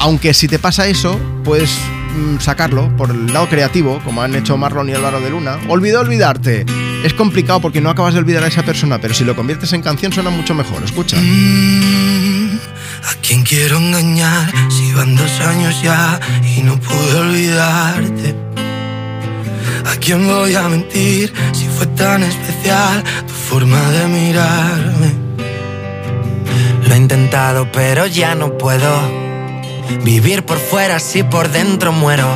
[0.00, 1.70] Aunque si te pasa eso, puedes
[2.16, 5.58] mm, sacarlo por el lado creativo, como han hecho Marlon y Álvaro de Luna.
[5.68, 6.66] Olvidó olvidarte.
[7.04, 9.82] Es complicado porque no acabas de olvidar a esa persona, pero si lo conviertes en
[9.82, 10.82] canción suena mucho mejor.
[10.82, 11.16] Escucha.
[11.16, 18.34] ¿A quién quiero engañar si van dos años ya y no pude olvidarte?
[19.86, 25.27] ¿A quién voy a mentir si fue tan especial tu forma de mirarme?
[27.10, 28.86] Intentado pero ya no puedo
[30.04, 32.28] vivir por fuera si por dentro muero.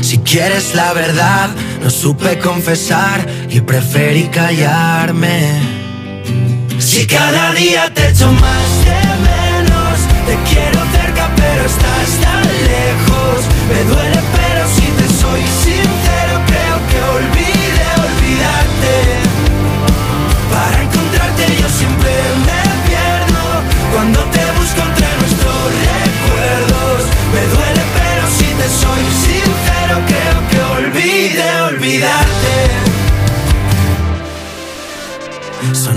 [0.00, 1.50] Si quieres la verdad,
[1.82, 5.60] no supe confesar y preferí callarme.
[6.78, 13.44] Si cada día te echo más de menos, te quiero cerca pero estás tan lejos.
[13.68, 14.47] Me duele pero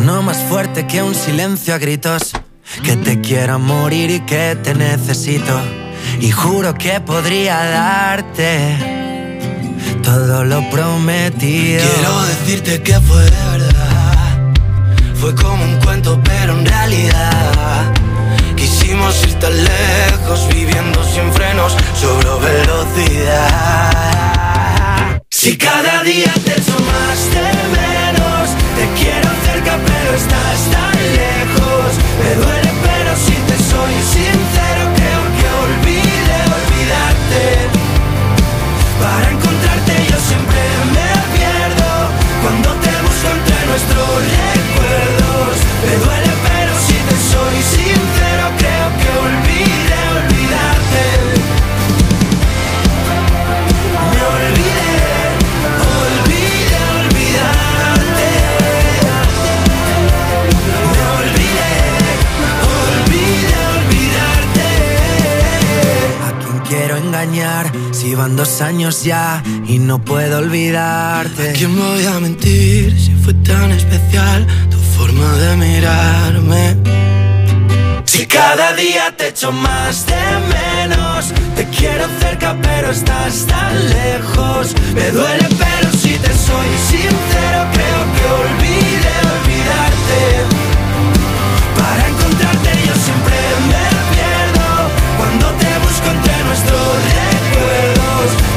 [0.01, 2.31] Sonó más fuerte que un silencio a gritos.
[2.83, 5.61] Que te quiero morir y que te necesito.
[6.19, 8.79] Y juro que podría darte
[10.03, 11.83] todo lo prometido.
[11.83, 14.53] Quiero decirte que fue verdad.
[15.13, 17.93] Fue como un cuento, pero en realidad.
[18.55, 23.91] Quisimos ir tan lejos, viviendo sin frenos, sobre velocidad.
[25.29, 28.10] Si cada día te de menos,
[28.81, 31.89] te quiero cerca pero estás tan lejos.
[32.19, 37.43] Me duele pero si te soy sincero creo que olvide olvidarte.
[39.03, 40.61] Para encontrarte yo siempre
[40.95, 41.89] me pierdo
[42.41, 45.53] cuando te busco entre nuestros recuerdos.
[45.85, 46.30] Me duele
[67.91, 71.51] si van dos años ya y no puedo olvidarte?
[71.51, 76.75] ¿A quién voy a mentir si fue tan especial tu forma de mirarme?
[78.03, 80.23] Si cada día te echo más de
[80.57, 84.75] menos, te quiero cerca pero estás tan lejos.
[84.93, 88.21] Me duele pero si te soy sincero creo que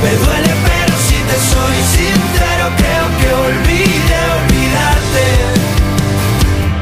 [0.02, 5.24] Me duele pero si te soy sincero creo que olvide olvidarte.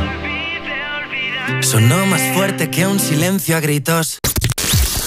[0.00, 1.62] Olvide olvidarte.
[1.66, 4.18] Sonó más fuerte que un silencio a gritos.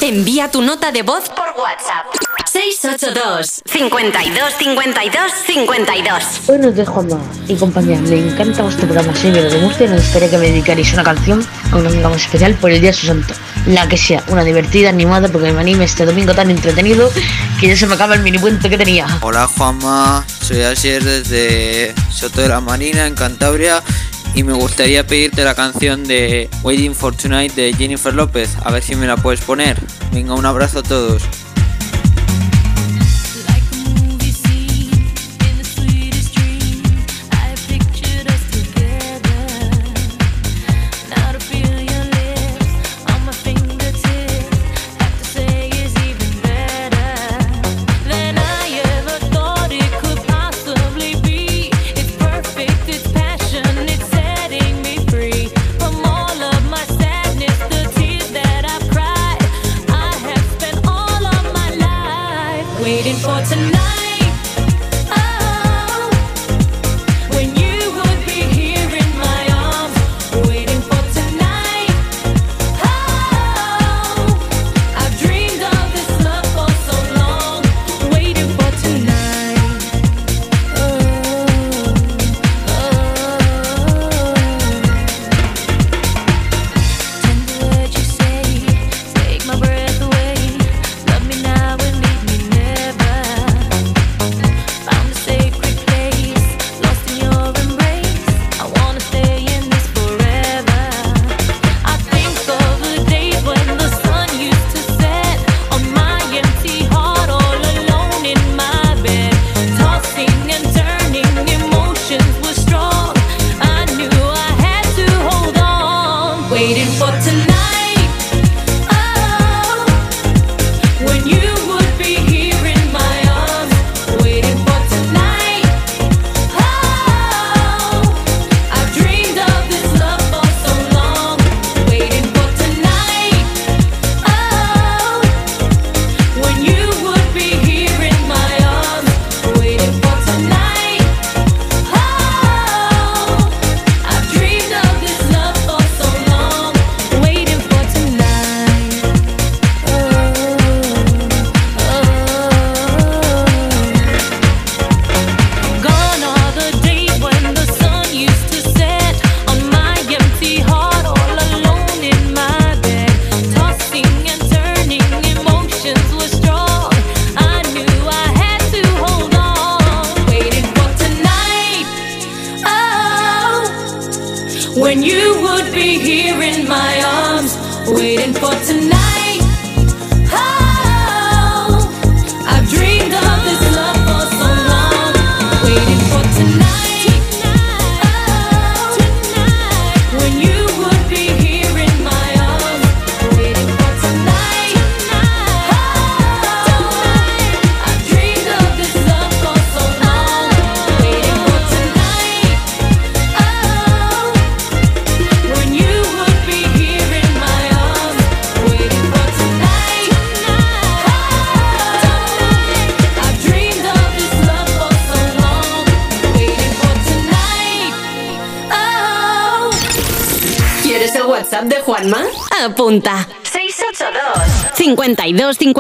[0.08, 2.06] Envía tu nota de voz por WhatsApp.
[2.46, 6.24] 682 52 52 52.
[6.46, 8.00] Buenos días, Juanma y compañía.
[8.02, 9.16] Me encanta vuestro programa.
[9.16, 12.10] Soy Miguel de Murcia y me gustaría que me dedicarais una canción a una amiga
[12.10, 13.34] muy especial por el Día de su Santo.
[13.66, 17.12] La que sea, una divertida, animada, porque me anime este domingo tan entretenido
[17.60, 19.08] que ya se me acaba el mini puente que tenía.
[19.22, 23.82] Hola Juanma, soy Asier desde Soto de la Marina en Cantabria
[24.36, 28.84] y me gustaría pedirte la canción de Waiting for Tonight de Jennifer López, a ver
[28.84, 29.80] si me la puedes poner.
[30.12, 31.24] Venga, un abrazo a todos.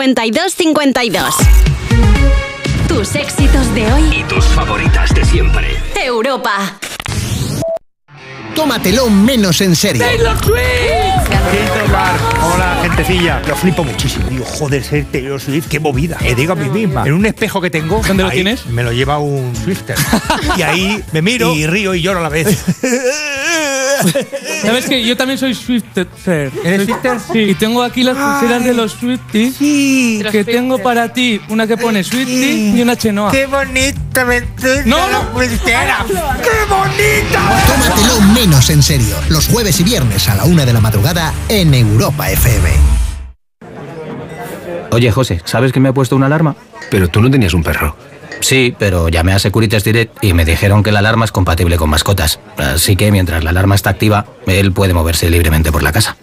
[0.05, 1.35] 52 52 52.
[2.87, 4.19] Tus éxitos de hoy.
[4.19, 5.67] Y tus favoritas de siempre.
[5.95, 6.77] Europa.
[8.53, 10.05] Tómatelo menos en serio.
[12.43, 13.41] Hola, gentecilla.
[13.47, 14.29] Lo flipo muchísimo.
[14.29, 16.17] Digo, joder, ser Taylor Swift, qué movida.
[16.21, 17.03] Me digo a mí misma.
[17.07, 18.03] En un espejo que tengo.
[18.07, 18.67] ¿Dónde lo tienes?
[18.67, 19.97] Me lo lleva un Swifter.
[20.57, 22.63] y ahí me miro y río y lloro a la vez.
[24.61, 26.07] ¿Sabes que Yo también soy Swifter.
[26.63, 27.17] ¿Eres Swifter?
[27.31, 27.39] Sí.
[27.39, 29.57] Y tengo aquí las pulseras de los Swifties.
[29.57, 33.31] Que tengo para ti una que pone Swiftie y una Chenoa.
[33.31, 34.41] ¡Qué bonita me
[34.85, 35.31] No, no.
[35.31, 36.05] pulsera!
[36.07, 37.63] ¡Qué bonita!
[37.67, 39.15] Tómatelo menos en serio.
[39.29, 42.69] Los jueves y viernes a la una de la madrugada en Europa FM.
[44.91, 46.55] Oye, José, ¿sabes que me he puesto una alarma?
[46.89, 47.95] Pero tú no tenías un perro.
[48.45, 51.89] Sí, pero llamé a Securitas Direct y me dijeron que la alarma es compatible con
[51.89, 52.39] mascotas.
[52.57, 56.15] Así que mientras la alarma está activa, él puede moverse libremente por la casa.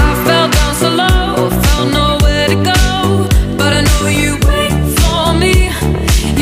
[0.03, 5.33] I fell down so low, felt nowhere to go, but I know you wait for
[5.39, 5.71] me,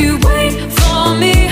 [0.01, 1.51] you wait for me.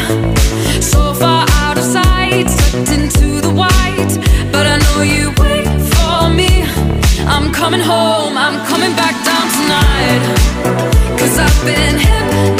[0.81, 4.13] So far out of sight, sucked into the white,
[4.51, 6.65] but I know you wait for me.
[7.29, 10.23] I'm coming home, I'm coming back down tonight,
[11.19, 12.60] cause I've been hypnotized.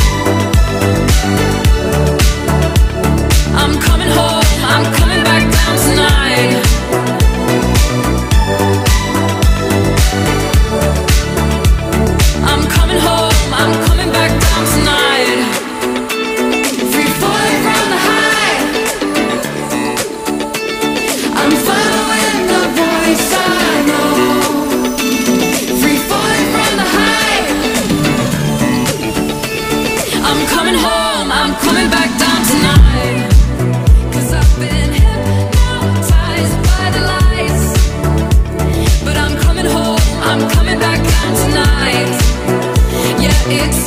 [43.53, 43.80] it's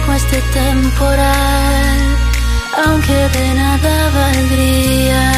[0.00, 1.98] bajo este temporal,
[2.84, 5.32] aunque de nada valdría.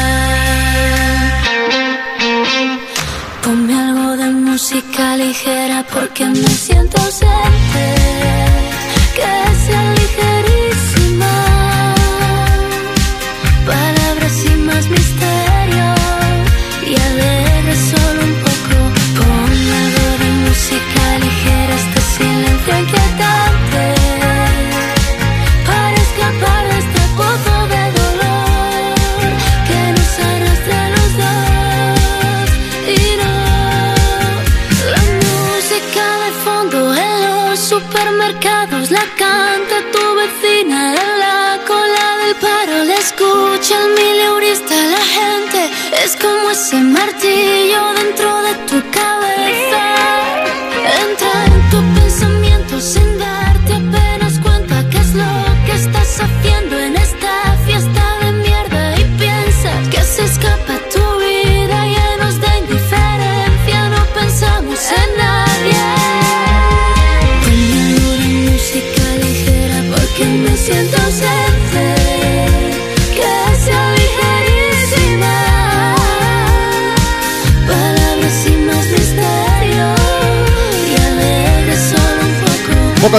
[3.43, 7.85] Ponme algo de música ligera porque me siento ausente,
[9.15, 10.62] que sea ligerita.
[46.15, 49.12] Como ese martillo dentro de tu cabeza.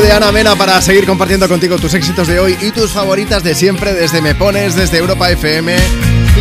[0.00, 3.54] De Ana Mena para seguir compartiendo contigo tus éxitos de hoy y tus favoritas de
[3.54, 5.76] siempre desde Me Pones, desde Europa FM,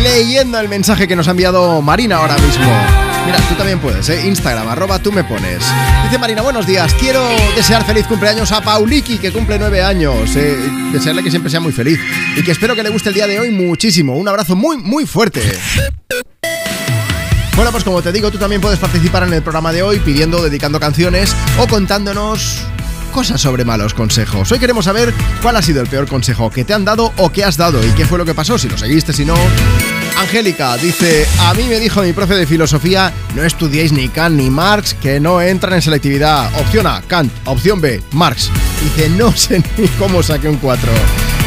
[0.02, 2.66] leyendo el mensaje que nos ha enviado Marina ahora mismo.
[3.24, 4.26] Mira, tú también puedes, ¿eh?
[4.26, 5.60] Instagram, arroba tú me pones.
[6.02, 7.24] Dice Marina, buenos días, quiero
[7.54, 10.34] desear feliz cumpleaños a Pauliki, que cumple nueve años.
[10.34, 10.58] Eh,
[10.92, 12.00] desearle que siempre sea muy feliz
[12.36, 14.16] y que espero que le guste el día de hoy muchísimo.
[14.16, 15.40] Un abrazo muy, muy fuerte.
[17.54, 20.42] Bueno, pues como te digo, tú también puedes participar en el programa de hoy pidiendo,
[20.42, 22.64] dedicando canciones o contándonos
[23.14, 24.50] cosas sobre malos consejos.
[24.50, 27.44] Hoy queremos saber cuál ha sido el peor consejo que te han dado o que
[27.44, 29.36] has dado y qué fue lo que pasó, si lo seguiste, si no.
[30.18, 34.50] Angélica dice, a mí me dijo mi profe de filosofía, no estudiéis ni Kant ni
[34.50, 36.52] Marx, que no entran en selectividad.
[36.58, 37.32] Opción A, Kant.
[37.44, 38.50] Opción B, Marx.
[38.82, 40.90] Dice, no sé ni cómo saqué un 4.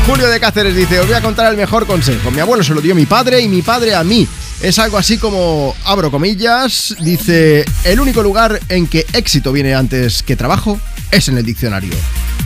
[0.07, 2.31] Julio de Cáceres dice, os voy a contar el mejor consejo.
[2.31, 4.25] Mi abuelo se lo dio mi padre y mi padre a mí.
[4.61, 10.23] Es algo así como, abro comillas, dice, el único lugar en que éxito viene antes
[10.23, 10.79] que trabajo
[11.11, 11.93] es en el diccionario.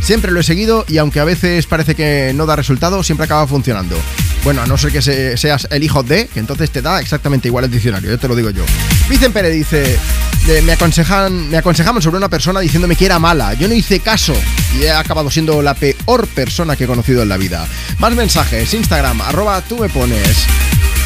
[0.02, 3.46] Siempre lo he seguido y aunque a veces parece que no da resultado, siempre acaba
[3.48, 3.96] funcionando.
[4.44, 7.48] Bueno, a no ser que se- seas el hijo de, que entonces te da exactamente
[7.48, 8.64] igual el diccionario, yo te lo digo yo.
[9.10, 10.00] Vicen Pérez dice,
[10.48, 13.54] eh, me, aconsejan, me aconsejaban sobre una persona diciéndome que era mala.
[13.54, 14.34] Yo no hice caso
[14.80, 17.68] y he acabado siendo la peor persona que he conocido en la vida.
[18.00, 20.48] Más mensajes, Instagram, arroba tú me pones.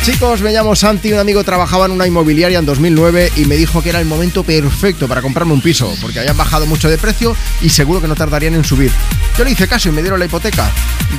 [0.05, 3.81] Chicos, me llamo Santi, un amigo trabajaba en una inmobiliaria en 2009 y me dijo
[3.81, 7.35] que era el momento perfecto para comprarme un piso, porque habían bajado mucho de precio
[7.59, 8.91] y seguro que no tardarían en subir.
[9.35, 10.69] Yo le hice caso y me dieron la hipoteca.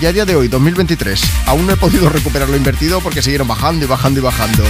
[0.01, 3.49] Y a día de hoy, 2023, aún no he podido recuperar lo invertido porque siguieron
[3.49, 4.63] bajando y bajando y bajando.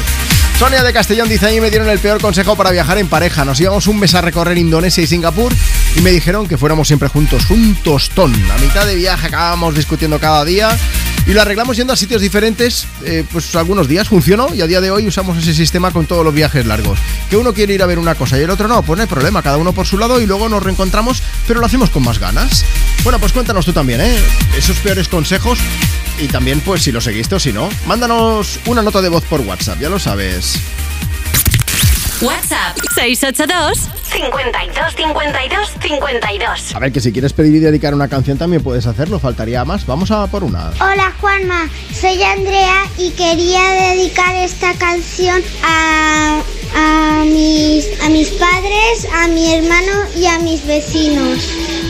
[0.58, 3.44] Sonia de Castellón dice, a mí me dieron el peor consejo para viajar en pareja.
[3.44, 5.52] Nos íbamos un mes a recorrer Indonesia y Singapur
[5.94, 8.32] y me dijeron que fuéramos siempre juntos, un tostón.
[8.50, 10.74] A mitad de viaje acabábamos discutiendo cada día
[11.26, 14.80] y lo arreglamos yendo a sitios diferentes, eh, pues algunos días funcionó y a día
[14.80, 16.98] de hoy usamos ese sistema con todos los viajes largos.
[17.28, 19.08] Que uno quiere ir a ver una cosa y el otro no, pues no hay
[19.08, 22.18] problema, cada uno por su lado y luego nos reencontramos, pero lo hacemos con más
[22.18, 22.64] ganas.
[23.02, 24.16] Bueno, pues cuéntanos tú también, ¿eh?
[24.56, 25.58] Esos peores consejos
[26.18, 27.68] y también pues si lo seguiste o si no.
[27.86, 30.60] Mándanos una nota de voz por WhatsApp, ya lo sabes.
[32.22, 36.74] WhatsApp 682 52 52 52.
[36.74, 39.84] A ver, que si quieres pedir y dedicar una canción también puedes hacerlo, faltaría más.
[39.84, 40.70] Vamos a por una.
[40.80, 46.40] Hola Juanma, soy Andrea y quería dedicar esta canción a,
[46.74, 51.38] a, mis, a mis padres, a mi hermano y a mis vecinos.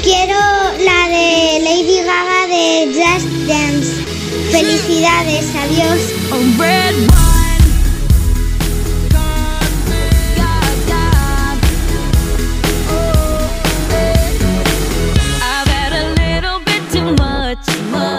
[0.03, 0.39] Quiero
[0.85, 4.05] la de Lady Gaga de Just Dance.
[4.51, 7.35] Felicidades, adiós.
[17.47, 18.16] Much, much.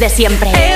[0.00, 0.69] de siempre.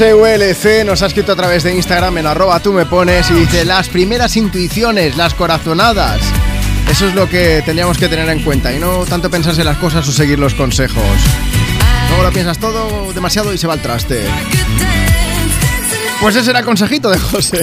[0.00, 3.66] José nos ha escrito a través de Instagram en arroba tú me pones y dice
[3.66, 6.22] las primeras intuiciones, las corazonadas.
[6.90, 10.08] Eso es lo que teníamos que tener en cuenta y no tanto pensarse las cosas
[10.08, 11.04] o seguir los consejos.
[12.08, 14.24] Luego lo piensas todo demasiado y se va al traste.
[16.18, 17.60] Pues ese era consejito de José.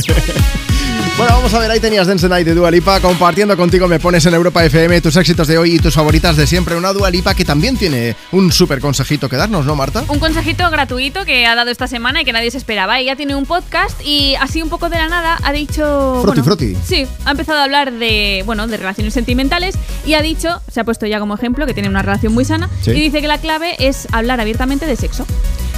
[1.18, 3.00] Bueno, vamos a ver, ahí tenías Dance Night de Dua Lipa.
[3.00, 6.46] Compartiendo contigo me pones en Europa FM tus éxitos de hoy y tus favoritas de
[6.46, 6.76] siempre.
[6.76, 10.04] Una Dua Lipa que también tiene un súper consejito que darnos, ¿no, Marta?
[10.10, 13.00] Un consejito gratuito que ha dado esta semana y que nadie se esperaba.
[13.00, 16.22] Ella tiene un podcast y así un poco de la nada ha dicho...
[16.24, 16.76] Bueno, frutti.
[16.86, 19.74] Sí, ha empezado a hablar de, bueno, de relaciones sentimentales
[20.06, 22.70] y ha dicho, se ha puesto ya como ejemplo, que tiene una relación muy sana
[22.84, 22.92] Sí.
[22.92, 25.26] y dice que la clave es hablar abiertamente de sexo.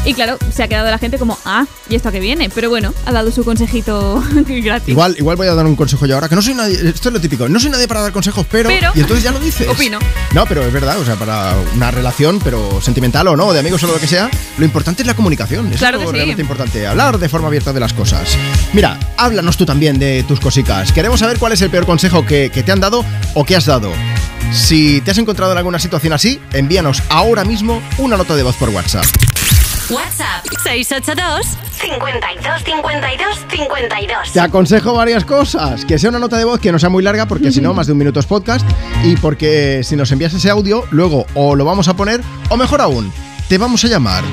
[0.10, 2.50] Y claro, se ha quedado la gente como, ah, ¿y esto a qué viene?
[2.50, 4.90] Pero bueno, ha dado su consejito gratis.
[4.90, 7.14] Igual, igual voy a dar un consejo yo ahora, que no soy nadie, esto es
[7.14, 8.70] lo típico, no soy nadie para dar consejos, pero...
[8.70, 9.68] Pero- y entonces ya lo dices.
[9.68, 10.00] Opino.
[10.34, 13.84] No, pero es verdad, o sea, para una relación, pero sentimental o no, de amigos
[13.84, 15.68] o lo que sea, lo importante es la comunicación.
[15.70, 16.16] Eso Claro es que sí.
[16.16, 18.36] realmente importante, hablar de forma abierta de las cosas.
[18.74, 20.92] Mira, háblanos tú también de tus cositas.
[20.92, 23.06] Queremos saber cuál es el peor consejo que, que te han dado
[23.36, 23.92] o que has dado.
[24.52, 28.56] Si te has encontrado en alguna situación así, envíanos ahora mismo una nota de voz
[28.56, 29.06] por WhatsApp.
[29.90, 34.32] WhatsApp 682 52 52 52.
[34.32, 35.84] Te aconsejo varias cosas.
[35.86, 37.88] Que sea una nota de voz que no sea muy larga, porque si no, más
[37.88, 38.66] de un minuto es podcast.
[39.04, 42.82] Y porque si nos envías ese audio, luego o lo vamos a poner, o mejor
[42.82, 43.12] aún,
[43.48, 44.24] te vamos a llamar.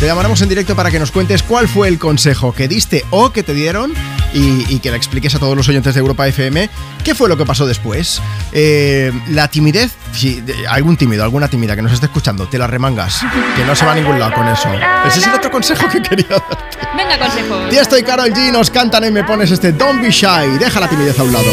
[0.00, 3.30] Te llamaremos en directo para que nos cuentes cuál fue el consejo que diste o
[3.30, 3.94] que te dieron
[4.34, 6.68] y, y que le expliques a todos los oyentes de Europa FM
[7.02, 8.20] qué fue lo que pasó después.
[8.52, 13.20] Eh, la timidez, si algún tímido, alguna tímida que nos esté escuchando, te la remangas,
[13.56, 14.68] que no se va a ningún lado con eso.
[15.06, 16.70] Ese es el otro consejo que quería dar.
[16.96, 17.98] Venga, consejo.
[17.98, 20.58] Y Carol G nos cantan y me pones este Don't Be Shy.
[20.58, 21.46] Deja la timidez a un lado.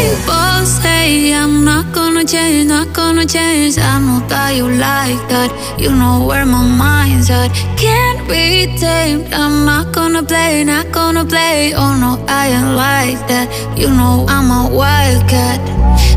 [1.44, 3.78] I'm not gonna change, not gonna change.
[3.78, 5.52] I know that you like that.
[5.78, 7.52] You know where my mind's at.
[7.76, 9.34] Can't be tamed.
[9.34, 11.74] I'm not gonna play, not gonna play.
[11.76, 13.50] Oh no, I ain't like that.
[13.78, 15.60] You know I'm a wildcat.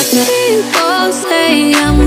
[0.00, 1.99] People say I'm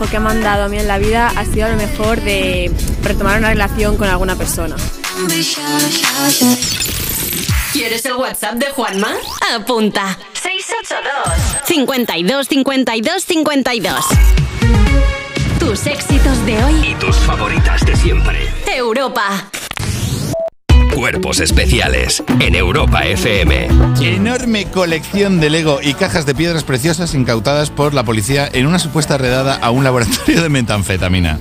[0.00, 2.20] consejo que me han dado a mí en la vida ha sido a lo mejor
[2.22, 2.70] de
[3.02, 4.76] retomar una relación con alguna persona.
[7.72, 9.12] ¿Quieres el WhatsApp de Juanma?
[9.54, 10.18] Apunta.
[10.32, 14.04] 682 52 52 52.
[15.58, 16.88] Tus éxitos de hoy.
[16.90, 18.48] Y tus favoritas de siempre.
[18.66, 19.50] Europa.
[21.10, 23.66] Cuerpos especiales en Europa FM.
[24.00, 28.78] Enorme colección de Lego y cajas de piedras preciosas incautadas por la policía en una
[28.78, 31.40] supuesta redada a un laboratorio de metanfetamina.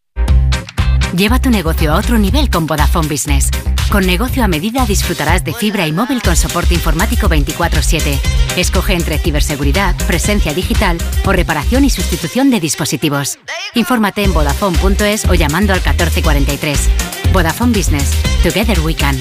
[1.15, 3.49] Lleva tu negocio a otro nivel con Vodafone Business.
[3.91, 8.19] Con negocio a medida disfrutarás de fibra y móvil con soporte informático 24/7.
[8.55, 13.39] Escoge entre ciberseguridad, presencia digital o reparación y sustitución de dispositivos.
[13.73, 16.89] Infórmate en vodafone.es o llamando al 1443.
[17.33, 18.11] Vodafone Business.
[18.43, 19.17] Together we can.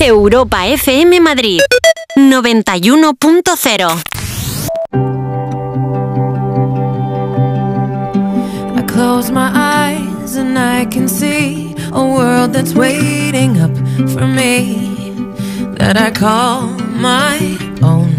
[0.00, 1.60] Europa FM Madrid
[2.16, 4.02] 91.0
[9.18, 13.74] close my eyes and I can see a world that's waiting up
[14.12, 14.54] for me
[15.78, 16.68] that I call
[17.10, 17.36] my
[17.82, 18.12] own.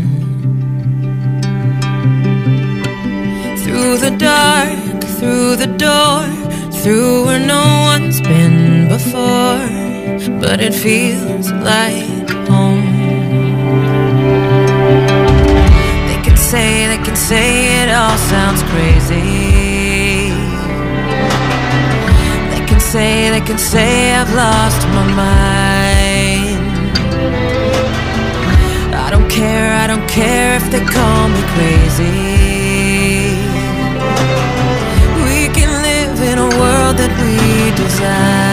[3.63, 6.19] Through the dark, through the door,
[6.81, 9.63] through where no one's been before,
[10.41, 12.83] but it feels like home.
[16.09, 19.48] They can say, they can say it all sounds crazy.
[22.91, 26.59] Say, they can say I've lost my mind.
[29.05, 32.15] I don't care, I don't care if they call me crazy.
[35.23, 38.48] We can live in a world that we design.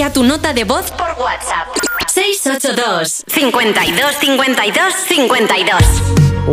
[0.00, 1.68] Envía tu nota de voz por WhatsApp.
[2.08, 5.82] 682 52 52 52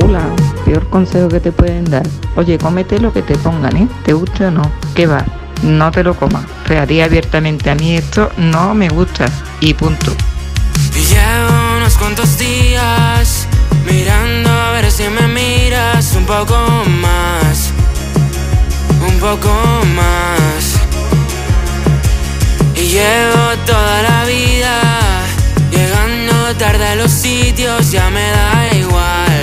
[0.04, 0.20] Hola,
[0.66, 2.06] peor consejo que te pueden dar.
[2.36, 3.88] Oye, cómete lo que te pongan, ¿eh?
[4.04, 4.70] ¿Te gusta o no?
[4.94, 5.24] ¿Qué va?
[5.64, 6.44] No te lo comas.
[6.66, 9.28] Rearía abiertamente a mí esto no me gusta.
[9.62, 10.12] Y punto.
[10.94, 13.48] Y llevo unos cuantos días
[13.86, 17.72] mirando a ver si me miras un poco más,
[19.08, 19.48] un poco
[19.96, 20.17] más.
[22.98, 24.82] Llevo toda la vida
[25.70, 29.40] llegando tarde a los sitios, ya me da igual,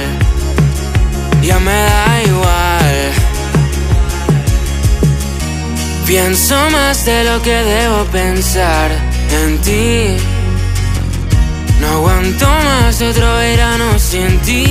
[1.40, 3.12] ya me da igual.
[6.04, 8.90] Pienso más de lo que debo pensar
[9.30, 10.16] en ti.
[11.80, 14.64] No aguanto más otro verano sin ti.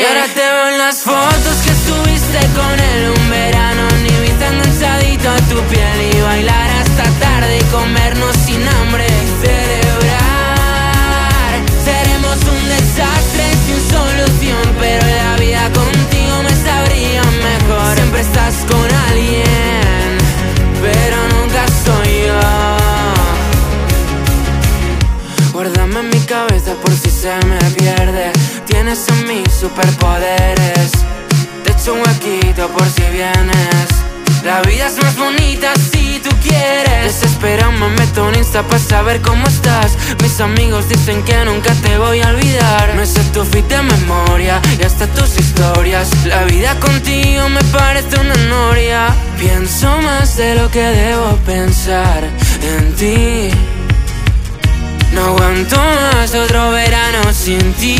[0.00, 3.82] Y ahora te veo en las fotos que subiste con él un verano.
[4.02, 6.69] Ni viste enganchadito a tu piel y bailar
[7.00, 9.06] hasta tarde y comernos sin hambre.
[9.06, 10.10] Y celebrar.
[11.84, 17.94] Seremos un desastre sin solución, pero la vida contigo me sabría mejor.
[17.96, 20.18] Siempre estás con alguien,
[20.80, 22.40] pero nunca soy yo.
[25.52, 28.32] Guárdame en mi cabeza por si se me pierde.
[28.66, 30.92] Tienes en mí superpoderes.
[31.64, 33.88] Te echo un huequito por si vienes.
[34.44, 35.74] La vida es más bonita
[36.22, 37.20] tú quieres.
[37.20, 39.96] Desesperado me meto en Insta para saber cómo estás.
[40.22, 42.94] Mis amigos dicen que nunca te voy a olvidar.
[42.94, 46.08] Me sé tu feed de memoria y hasta tus historias.
[46.26, 49.08] La vida contigo me parece una noria.
[49.38, 52.22] Pienso más de lo que debo pensar
[52.62, 53.50] en ti.
[55.12, 57.96] No aguanto más otro verano sin ti.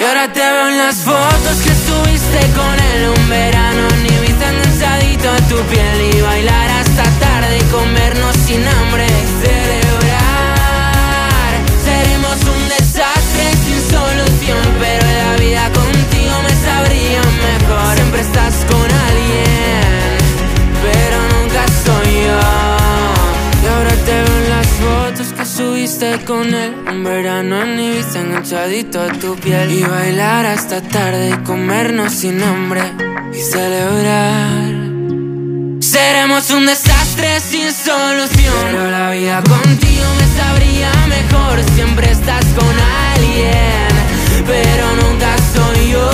[0.00, 3.88] Y ahora te veo en las fotos que subiste con él Un verano.
[4.02, 9.04] Ni en Ibiza ensadito a tu piel y bailar esta tarde comernos sin hambre.
[9.06, 10.52] y Celebrar,
[11.84, 17.96] seremos un desastre sin solución, pero la vida contigo me sabría mejor.
[17.96, 20.18] Siempre estás con alguien,
[20.86, 22.42] pero nunca soy yo.
[23.62, 26.74] Y ahora te veo en las fotos que subiste con él.
[26.88, 29.72] Un verano en Ibiza enganchadito a tu piel.
[29.72, 32.82] Y bailar hasta tarde y comernos sin hambre.
[33.32, 34.83] Y celebrar
[35.94, 38.52] Seremos un desastre sin solución.
[38.64, 41.62] Pero la vida contigo me sabría mejor.
[41.76, 42.74] Siempre estás con
[43.14, 43.86] alguien
[44.44, 46.10] Pero nunca soy yo.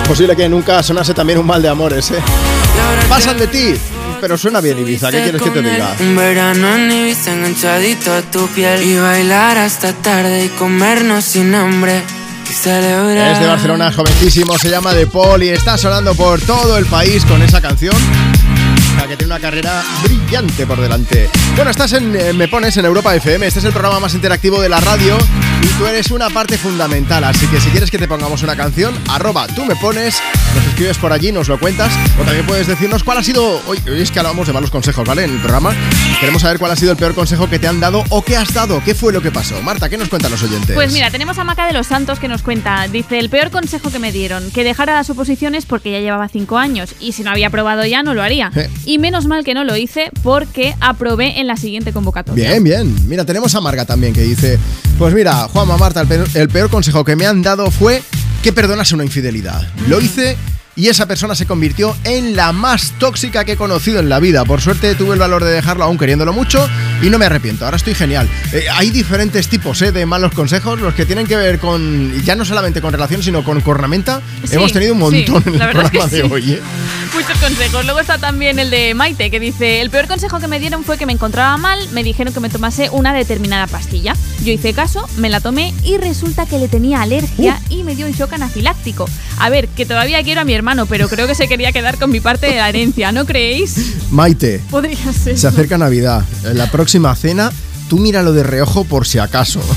[0.00, 2.22] Es posible que nunca sonase también un mal de amores, ¿eh?
[3.08, 3.74] Pasan de ti,
[4.20, 5.96] pero suena bien Ibiza, ¿qué quieres que te diga?
[6.00, 11.54] Un verano en Ibiza enganchadito a tu piel Y bailar hasta tarde y comernos sin
[11.54, 12.02] hambre
[12.50, 17.24] Es de Barcelona, jovencísimo, se llama De Paul y está sonando por todo el país
[17.24, 17.94] con esa canción.
[18.96, 21.28] Sea, que tiene una carrera brillante por delante.
[21.56, 23.46] Bueno, estás en eh, Me Pones en Europa FM.
[23.46, 25.16] Este es el programa más interactivo de la radio
[25.62, 27.24] y tú eres una parte fundamental.
[27.24, 30.20] Así que si quieres que te pongamos una canción, arroba tú me pones,
[30.54, 31.92] nos escribes por allí, nos lo cuentas.
[32.20, 33.60] O también puedes decirnos cuál ha sido.
[33.66, 35.24] Hoy, hoy es que hablamos de malos consejos, ¿vale?
[35.24, 35.72] En el programa.
[36.18, 38.52] Queremos saber cuál ha sido el peor consejo que te han dado o qué has
[38.52, 38.82] dado.
[38.84, 39.60] ¿Qué fue lo que pasó?
[39.62, 40.74] Marta, ¿qué nos cuentan los oyentes?
[40.74, 43.90] Pues mira, tenemos a Maca de los Santos que nos cuenta, dice, el peor consejo
[43.90, 47.30] que me dieron, que dejara las oposiciones porque ya llevaba cinco años y si no
[47.30, 48.50] había aprobado ya no lo haría.
[48.54, 48.68] Eh.
[48.84, 52.50] Y menos mal que no lo hice porque aprobé en la siguiente convocatoria.
[52.50, 53.08] Bien, bien.
[53.08, 54.58] Mira, tenemos a Marga también que dice:
[54.98, 58.02] Pues mira, Juanma, Marta, el peor, el peor consejo que me han dado fue
[58.42, 59.62] que perdonase una infidelidad.
[59.86, 60.36] Lo hice
[60.80, 64.46] y esa persona se convirtió en la más tóxica que he conocido en la vida.
[64.46, 66.66] Por suerte tuve el valor de dejarlo aún queriéndolo mucho
[67.02, 67.66] y no me arrepiento.
[67.66, 68.26] Ahora estoy genial.
[68.54, 72.34] Eh, hay diferentes tipos eh, de malos consejos, los que tienen que ver con, ya
[72.34, 74.22] no solamente con relaciones, sino con cornamenta.
[74.44, 76.32] Sí, Hemos tenido un sí, montón en el verdad es que programa de sí.
[76.32, 76.52] hoy.
[76.52, 76.62] ¿eh?
[77.12, 77.84] Muchos consejos.
[77.84, 80.96] Luego está también el de Maite, que dice, el peor consejo que me dieron fue
[80.96, 84.14] que me encontraba mal, me dijeron que me tomase una determinada pastilla.
[84.44, 88.06] Yo hice caso, me la tomé y resulta que le tenía alergia y me dio
[88.06, 89.06] un shock anafiláctico.
[89.38, 92.10] A ver, que todavía quiero a mi hermano, pero creo que se quería quedar con
[92.10, 93.94] mi parte de la herencia, ¿no creéis?
[94.10, 94.60] Maite.
[94.70, 95.36] Podría ser.
[95.38, 96.24] Se acerca Navidad.
[96.44, 97.52] En la próxima cena,
[97.88, 99.60] tú míralo de reojo por si acaso.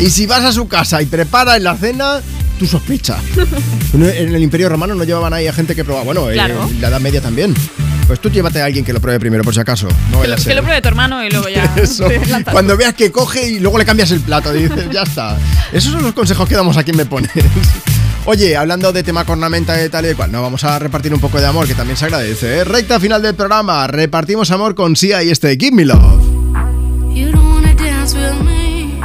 [0.00, 2.20] Y si vas a su casa y preparas la cena,
[2.58, 3.22] tú sospechas.
[3.94, 4.02] En
[4.34, 6.04] el Imperio Romano no llevaban ahí a gente que probaba.
[6.04, 6.68] Bueno, Claro.
[6.68, 7.54] en la Edad Media también.
[8.06, 9.88] Pues tú llévate a alguien que lo pruebe primero, por si acaso.
[10.10, 11.64] No Que lo, que lo pruebe tu hermano y luego ya.
[11.76, 12.06] Eso.
[12.52, 15.38] Cuando veas que coge y luego le cambias el plato, dices, ya está.
[15.72, 17.30] Esos son los consejos que damos a quien me pones.
[18.26, 21.40] Oye, hablando de tema cornamenta y tal y cual, no, vamos a repartir un poco
[21.40, 22.58] de amor, que también se agradece.
[22.58, 22.64] ¿eh?
[22.64, 26.22] Recta final del programa, repartimos amor con Sia y este Give Me Love.
[27.14, 28.98] You don't wanna dance with me,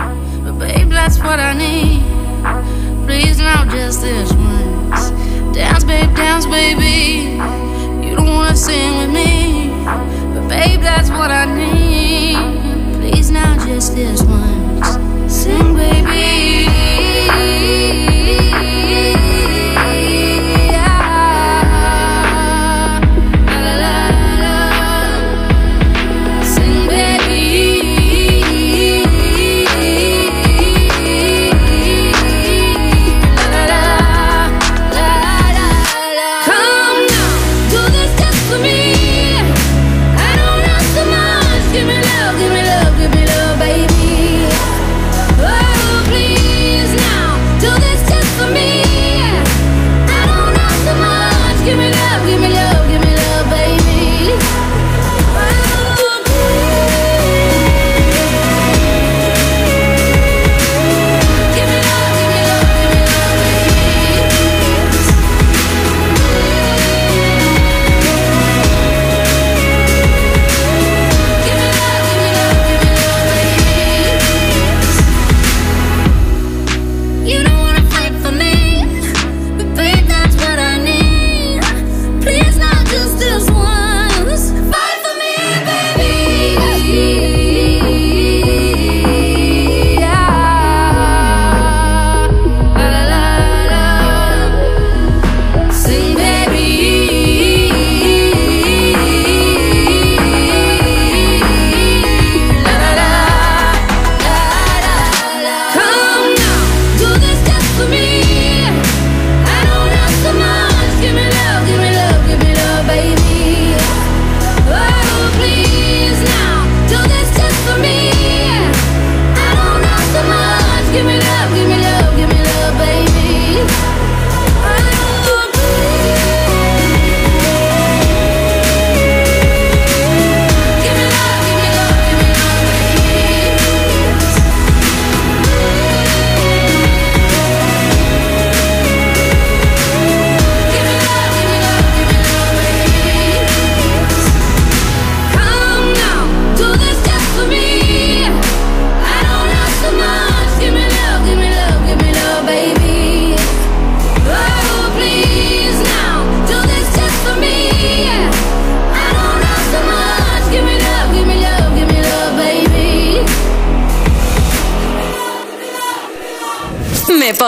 [0.44, 2.02] but babe, that's what I need.
[3.06, 5.11] Please now, just this once.
[5.53, 7.38] Dance, babe, dance, baby.
[8.50, 9.69] Wanna sing with me,
[10.34, 13.00] but babe, that's what I need.
[13.00, 14.98] Please now, just this once.
[15.32, 16.49] Sing, baby.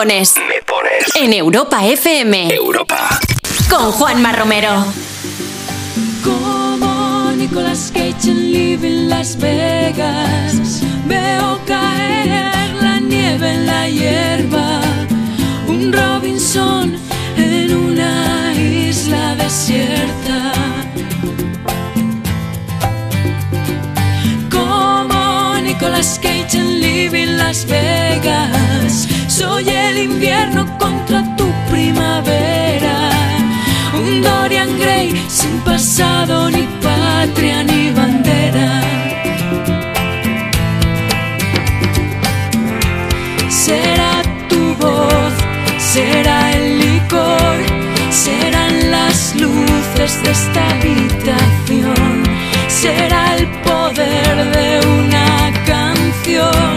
[0.01, 0.33] Pones.
[0.35, 1.15] Me pones.
[1.15, 2.51] En Europa FM.
[2.55, 3.07] Europa.
[3.69, 4.83] Con Juanma Romero.
[6.23, 10.81] Como Nicolas Cage en Living Las Vegas.
[11.05, 14.81] Veo caer la nieve en la hierba.
[15.67, 16.97] Un Robinson
[17.38, 20.51] en una isla desierta.
[24.49, 29.10] Como Nicolas Cage en Living Las Vegas.
[29.41, 33.09] Soy el invierno contra tu primavera.
[33.95, 38.69] Un Dorian Gray sin pasado, ni patria, ni bandera.
[43.49, 45.33] Será tu voz,
[45.79, 47.57] será el licor,
[48.11, 52.23] serán las luces de esta habitación,
[52.67, 56.70] será el poder de una canción,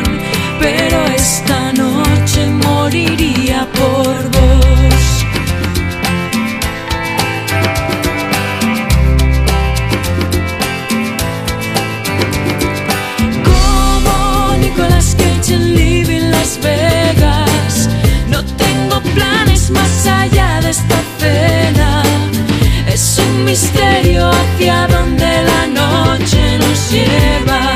[19.70, 22.02] más allá de esta cena.
[22.86, 27.72] Es un misterio hacia donde la noche nos lleva.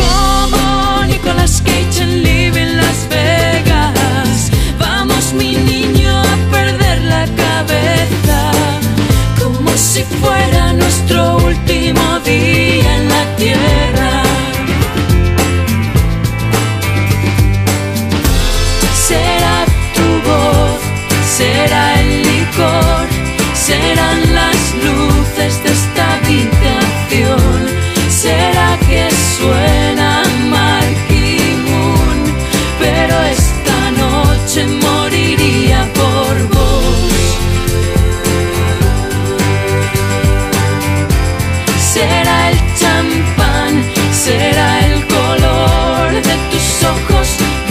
[0.00, 4.50] Como Nicolas Cage en Living Las Vegas.
[4.78, 8.50] Vamos, mi niño, a perder la cabeza.
[9.42, 13.93] Como si fuera nuestro último día en la tierra.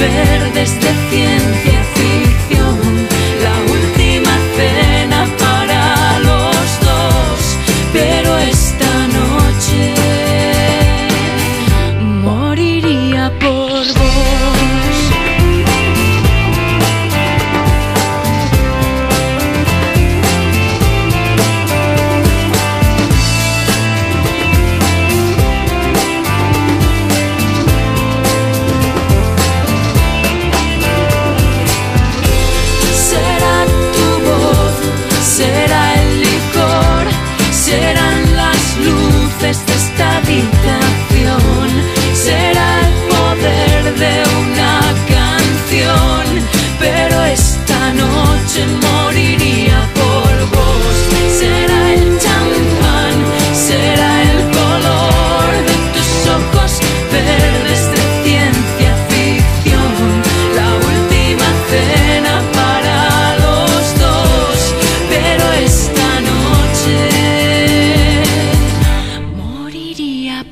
[0.06, 0.43] Ojos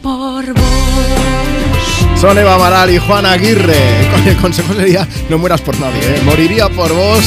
[0.02, 2.20] por vos.
[2.20, 4.08] Son Eva Amaral y Juan Aguirre.
[4.12, 6.22] Con el consejo sería no mueras por nadie, ¿eh?
[6.24, 7.24] moriría por vos.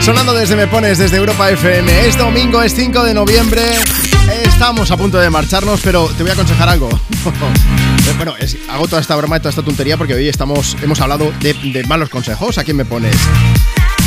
[0.00, 2.06] Sonando desde Me Pones, desde Europa FM.
[2.06, 3.62] Es domingo, es 5 de noviembre.
[4.44, 6.88] Estamos a punto de marcharnos, pero te voy a aconsejar algo.
[8.18, 11.32] Bueno, es- hago toda esta broma y toda esta tontería porque hoy estamos, hemos hablado
[11.40, 12.56] de, de malos consejos.
[12.56, 13.14] ¿A quién me pones?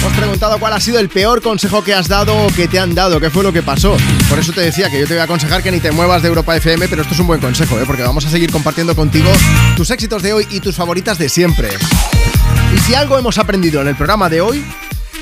[0.01, 2.95] Hemos preguntado cuál ha sido el peor consejo que has dado o que te han
[2.95, 3.97] dado, qué fue lo que pasó.
[4.29, 6.29] Por eso te decía que yo te voy a aconsejar que ni te muevas de
[6.29, 7.83] Europa FM, pero esto es un buen consejo, ¿eh?
[7.85, 9.29] porque vamos a seguir compartiendo contigo
[9.75, 11.67] tus éxitos de hoy y tus favoritas de siempre.
[12.73, 14.63] Y si algo hemos aprendido en el programa de hoy,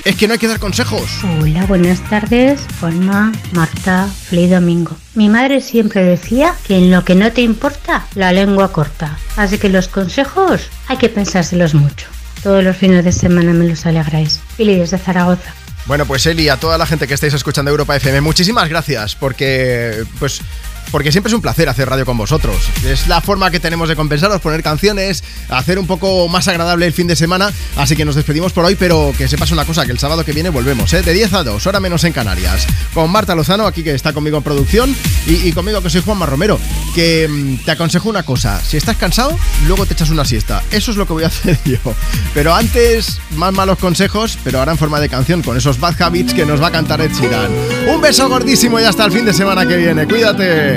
[0.05, 1.09] es que no hay que dar consejos.
[1.41, 4.95] Hola, buenas tardes, Juanma, Marta, feliz domingo.
[5.15, 9.17] Mi madre siempre decía que en lo que no te importa, la lengua corta.
[9.37, 12.07] Así que los consejos hay que pensárselos mucho.
[12.43, 14.39] Todos los fines de semana me los alegráis.
[14.55, 15.53] Pili desde Zaragoza.
[15.85, 20.03] Bueno, pues Eli, a toda la gente que estáis escuchando Europa FM, muchísimas gracias, porque
[20.19, 20.41] pues
[20.91, 22.55] porque siempre es un placer hacer radio con vosotros.
[22.85, 26.93] Es la forma que tenemos de compensaros, poner canciones, hacer un poco más agradable el
[26.93, 27.51] fin de semana.
[27.75, 30.31] Así que nos despedimos por hoy, pero que sepas una cosa, que el sábado que
[30.31, 31.01] viene volvemos, ¿eh?
[31.01, 32.67] de 10 a 2, hora menos en Canarias.
[32.93, 36.59] Con Marta Lozano, aquí que está conmigo en producción, y, conmigo que soy Juanma Romero,
[36.95, 40.63] que mm, te aconsejo una cosa, si estás cansado, luego te echas una siesta.
[40.71, 41.77] Eso es lo que voy a hacer yo.
[42.33, 46.33] Pero antes, más malos consejos, pero ahora en forma de canción, con esos bad habits
[46.33, 47.51] que nos va a cantar Ed Sheeran.
[47.87, 50.07] Un beso gordísimo y hasta el fin de semana que viene.
[50.07, 50.76] Cuídate.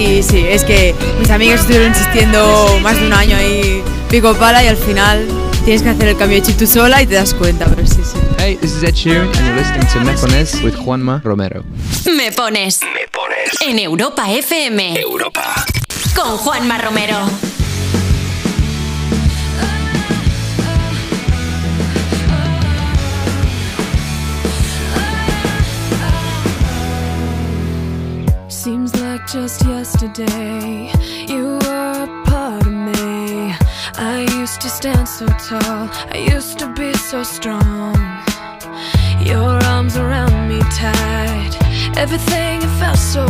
[0.00, 4.64] Y sí, es que mis amigas estuvieron insistiendo más de un año ahí pico pala
[4.64, 5.28] y al final
[5.62, 8.00] tienes que hacer el cambio de chip tú sola y te das cuenta, pero sí,
[8.02, 8.16] sí.
[8.38, 11.64] Hey, this is Ed Sheeran and you're listening to Me Pones with Juanma Romero.
[12.06, 12.80] Me Pones.
[12.80, 13.60] Me Pones.
[13.60, 14.98] En Europa FM.
[15.00, 15.66] Europa.
[16.14, 17.18] Con Juanma Romero.
[30.00, 30.90] yesterday.
[31.28, 33.54] You were a part of me.
[33.96, 35.90] I used to stand so tall.
[36.12, 37.94] I used to be so strong.
[39.20, 41.52] Your arms around me tight.
[41.96, 43.26] Everything felt so